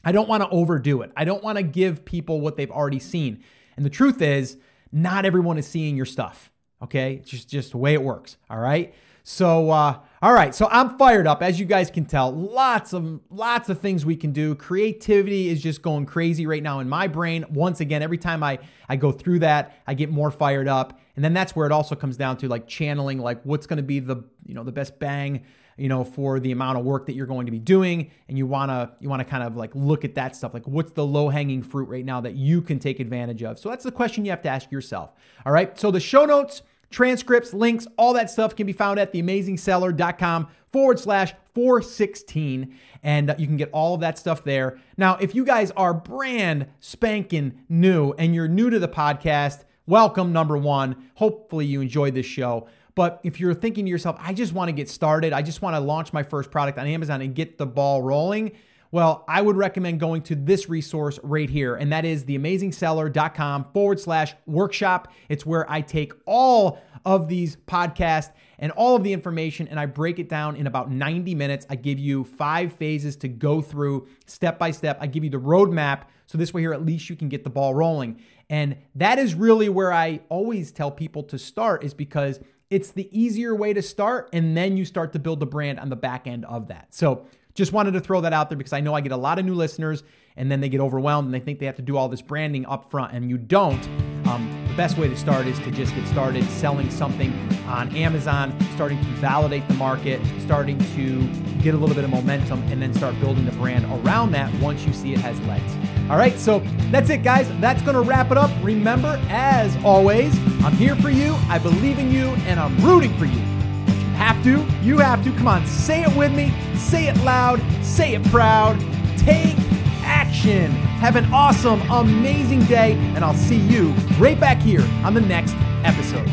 I 0.03 0.11
don't 0.11 0.29
want 0.29 0.43
to 0.43 0.49
overdo 0.49 1.01
it. 1.01 1.11
I 1.17 1.25
don't 1.25 1.43
want 1.43 1.57
to 1.57 1.63
give 1.63 2.05
people 2.05 2.41
what 2.41 2.57
they've 2.57 2.71
already 2.71 2.99
seen. 2.99 3.43
And 3.77 3.85
the 3.85 3.89
truth 3.89 4.21
is, 4.21 4.57
not 4.91 5.25
everyone 5.25 5.57
is 5.57 5.67
seeing 5.67 5.95
your 5.95 6.05
stuff. 6.05 6.51
Okay, 6.81 7.15
it's 7.15 7.29
just 7.29 7.49
just 7.49 7.71
the 7.71 7.77
way 7.77 7.93
it 7.93 8.03
works. 8.03 8.37
All 8.49 8.59
right. 8.59 8.93
So, 9.29 9.71
uh, 9.71 9.99
all 10.21 10.31
right. 10.31 10.55
So 10.55 10.69
I'm 10.71 10.97
fired 10.97 11.27
up, 11.27 11.43
as 11.43 11.59
you 11.59 11.65
guys 11.65 11.91
can 11.91 12.05
tell. 12.05 12.31
Lots 12.31 12.93
of 12.93 13.19
lots 13.29 13.67
of 13.67 13.79
things 13.79 14.05
we 14.05 14.15
can 14.15 14.31
do. 14.31 14.55
Creativity 14.55 15.49
is 15.49 15.61
just 15.61 15.81
going 15.81 16.05
crazy 16.05 16.47
right 16.47 16.63
now 16.63 16.79
in 16.79 16.87
my 16.87 17.07
brain. 17.07 17.43
Once 17.49 17.81
again, 17.81 18.01
every 18.01 18.17
time 18.17 18.41
I 18.41 18.59
I 18.87 18.95
go 18.95 19.11
through 19.11 19.39
that, 19.39 19.81
I 19.85 19.95
get 19.95 20.09
more 20.09 20.31
fired 20.31 20.67
up. 20.67 20.99
And 21.15 21.25
then 21.25 21.33
that's 21.33 21.55
where 21.55 21.65
it 21.65 21.71
also 21.71 21.95
comes 21.95 22.15
down 22.15 22.37
to 22.37 22.47
like 22.47 22.67
channeling, 22.67 23.19
like 23.19 23.41
what's 23.43 23.67
going 23.67 23.77
to 23.77 23.83
be 23.83 23.99
the 23.99 24.23
you 24.45 24.53
know 24.53 24.63
the 24.63 24.71
best 24.71 24.97
bang 24.97 25.43
you 25.77 25.87
know, 25.87 26.03
for 26.03 26.39
the 26.39 26.51
amount 26.51 26.77
of 26.77 26.85
work 26.85 27.05
that 27.05 27.13
you're 27.13 27.27
going 27.27 27.45
to 27.45 27.51
be 27.51 27.59
doing. 27.59 28.11
And 28.27 28.37
you 28.37 28.45
wanna 28.45 28.93
you 28.99 29.09
wanna 29.09 29.25
kind 29.25 29.43
of 29.43 29.55
like 29.55 29.71
look 29.73 30.03
at 30.03 30.15
that 30.15 30.35
stuff. 30.35 30.53
Like 30.53 30.67
what's 30.67 30.91
the 30.93 31.05
low-hanging 31.05 31.63
fruit 31.63 31.87
right 31.87 32.05
now 32.05 32.21
that 32.21 32.35
you 32.35 32.61
can 32.61 32.79
take 32.79 32.99
advantage 32.99 33.43
of? 33.43 33.59
So 33.59 33.69
that's 33.69 33.83
the 33.83 33.91
question 33.91 34.25
you 34.25 34.31
have 34.31 34.41
to 34.41 34.49
ask 34.49 34.71
yourself. 34.71 35.13
All 35.45 35.53
right. 35.53 35.79
So 35.79 35.91
the 35.91 35.99
show 35.99 36.25
notes, 36.25 36.61
transcripts, 36.89 37.53
links, 37.53 37.87
all 37.97 38.13
that 38.13 38.29
stuff 38.29 38.55
can 38.55 38.65
be 38.65 38.73
found 38.73 38.99
at 38.99 39.13
theamazingseller.com 39.13 40.47
forward 40.71 40.99
slash 40.99 41.33
416. 41.53 42.77
And 43.03 43.35
you 43.37 43.47
can 43.47 43.57
get 43.57 43.69
all 43.71 43.95
of 43.95 44.01
that 44.01 44.17
stuff 44.17 44.43
there. 44.43 44.79
Now, 44.97 45.17
if 45.17 45.33
you 45.33 45.45
guys 45.45 45.71
are 45.71 45.93
brand 45.93 46.67
spanking 46.79 47.59
new 47.69 48.13
and 48.13 48.35
you're 48.35 48.47
new 48.47 48.69
to 48.69 48.79
the 48.79 48.87
podcast, 48.87 49.63
welcome, 49.85 50.31
number 50.33 50.57
one. 50.57 51.09
Hopefully 51.15 51.65
you 51.65 51.81
enjoyed 51.81 52.13
this 52.13 52.25
show. 52.25 52.67
But 52.97 53.21
if 53.23 53.39
you're 53.39 53.53
thinking 53.53 53.85
to 53.85 53.91
yourself, 53.91 54.15
I 54.19 54.33
just 54.33 54.53
want 54.53 54.69
to 54.69 54.71
get 54.71 54.89
started, 54.89 55.31
I 55.31 55.43
just 55.43 55.61
want 55.61 55.75
to 55.75 55.79
launch 55.79 56.13
my 56.13 56.23
first 56.23 56.49
product 56.49 56.79
on 56.79 56.87
Amazon 56.87 57.21
and 57.21 57.35
get 57.35 57.59
the 57.59 57.67
ball 57.67 58.01
rolling, 58.01 58.53
well, 58.89 59.23
I 59.27 59.39
would 59.39 59.55
recommend 59.55 59.99
going 59.99 60.23
to 60.23 60.35
this 60.35 60.67
resource 60.67 61.19
right 61.21 61.47
here, 61.47 61.75
and 61.75 61.91
that 61.91 62.05
is 62.05 62.25
theamazingseller.com 62.25 63.67
forward 63.71 63.99
slash 63.99 64.33
workshop. 64.47 65.13
It's 65.29 65.45
where 65.45 65.69
I 65.69 65.81
take 65.81 66.11
all 66.25 66.79
of 67.05 67.27
these 67.27 67.55
podcasts 67.55 68.31
and 68.57 68.71
all 68.71 68.95
of 68.95 69.03
the 69.03 69.13
information 69.13 69.67
and 69.67 69.79
I 69.79 69.85
break 69.85 70.17
it 70.17 70.27
down 70.27 70.55
in 70.55 70.65
about 70.65 70.89
90 70.89 71.35
minutes. 71.35 71.67
I 71.69 71.75
give 71.75 71.99
you 71.99 72.23
five 72.23 72.73
phases 72.73 73.15
to 73.17 73.27
go 73.27 73.61
through 73.61 74.07
step 74.25 74.57
by 74.57 74.71
step. 74.71 74.97
I 74.99 75.05
give 75.05 75.23
you 75.23 75.29
the 75.29 75.37
roadmap. 75.37 76.05
So 76.25 76.39
this 76.39 76.51
way, 76.51 76.61
here, 76.61 76.73
at 76.73 76.83
least 76.83 77.09
you 77.11 77.15
can 77.15 77.29
get 77.29 77.43
the 77.43 77.49
ball 77.51 77.75
rolling. 77.75 78.19
And 78.49 78.77
that 78.95 79.19
is 79.19 79.35
really 79.35 79.69
where 79.69 79.93
I 79.93 80.21
always 80.29 80.71
tell 80.71 80.89
people 80.89 81.21
to 81.23 81.37
start, 81.37 81.83
is 81.83 81.93
because 81.93 82.39
it's 82.69 82.91
the 82.91 83.09
easier 83.17 83.55
way 83.55 83.73
to 83.73 83.81
start, 83.81 84.29
and 84.33 84.55
then 84.55 84.77
you 84.77 84.85
start 84.85 85.13
to 85.13 85.19
build 85.19 85.39
the 85.39 85.45
brand 85.45 85.79
on 85.79 85.89
the 85.89 85.95
back 85.95 86.27
end 86.27 86.45
of 86.45 86.67
that. 86.67 86.93
So 86.93 87.25
just 87.53 87.71
wanted 87.73 87.91
to 87.91 87.99
throw 87.99 88.21
that 88.21 88.33
out 88.33 88.49
there 88.49 88.57
because 88.57 88.73
I 88.73 88.81
know 88.81 88.93
I 88.93 89.01
get 89.01 89.11
a 89.11 89.17
lot 89.17 89.39
of 89.39 89.45
new 89.45 89.55
listeners 89.55 90.03
and 90.35 90.51
then 90.51 90.61
they 90.61 90.69
get 90.69 90.79
overwhelmed 90.79 91.25
and 91.25 91.33
they 91.33 91.39
think 91.39 91.57
they 91.59 91.65
have 91.65 91.77
to 91.77 91.81
do 91.81 91.97
all 91.97 92.07
this 92.07 92.21
branding 92.21 92.65
up 92.67 92.91
front, 92.91 93.13
and 93.13 93.29
you 93.29 93.37
don't. 93.37 93.83
Um, 94.27 94.65
the 94.67 94.75
best 94.75 94.97
way 94.97 95.07
to 95.07 95.17
start 95.17 95.47
is 95.47 95.57
to 95.59 95.71
just 95.71 95.95
get 95.95 96.07
started 96.07 96.43
selling 96.51 96.91
something 96.91 97.33
on 97.65 97.93
Amazon, 97.95 98.55
starting 98.75 98.99
to 98.99 99.05
validate 99.13 99.67
the 99.67 99.73
market, 99.73 100.21
starting 100.39 100.77
to 100.95 101.27
get 101.63 101.73
a 101.73 101.77
little 101.77 101.95
bit 101.95 102.03
of 102.03 102.11
momentum, 102.11 102.61
and 102.71 102.79
then 102.79 102.93
start 102.93 103.19
building 103.19 103.45
the 103.45 103.51
brand 103.53 103.85
around 104.05 104.31
that 104.33 104.53
once 104.61 104.85
you 104.85 104.93
see 104.93 105.13
it 105.13 105.19
has 105.19 105.39
legs. 105.47 105.96
All 106.09 106.17
right, 106.17 106.39
so 106.39 106.59
that's 106.89 107.09
it, 107.09 107.21
guys. 107.21 107.49
That's 107.59 107.81
going 107.81 107.95
to 107.95 108.01
wrap 108.01 108.31
it 108.31 108.37
up. 108.37 108.49
Remember, 108.61 109.19
as 109.27 109.75
always, 109.83 110.33
I'm 110.63 110.71
here 110.73 110.95
for 110.95 111.09
you, 111.09 111.35
I 111.49 111.59
believe 111.59 111.99
in 111.99 112.11
you, 112.11 112.27
and 112.45 112.59
I'm 112.59 112.77
rooting 112.79 113.17
for 113.17 113.25
you. 113.25 113.41
But 113.85 113.95
you 113.95 114.05
have 114.15 114.43
to, 114.45 114.65
you 114.81 114.97
have 114.99 115.21
to. 115.25 115.31
Come 115.33 115.49
on, 115.49 115.65
say 115.65 116.03
it 116.03 116.15
with 116.15 116.31
me, 116.33 116.53
say 116.75 117.09
it 117.09 117.17
loud, 117.23 117.61
say 117.83 118.15
it 118.15 118.23
proud. 118.27 118.79
Take 119.17 119.57
action. 120.01 120.71
Have 121.01 121.17
an 121.17 121.25
awesome, 121.33 121.81
amazing 121.91 122.63
day, 122.65 122.93
and 123.15 123.25
I'll 123.25 123.33
see 123.33 123.57
you 123.57 123.89
right 124.17 124.39
back 124.39 124.59
here 124.59 124.81
on 125.03 125.13
the 125.13 125.21
next 125.21 125.55
episode. 125.83 126.27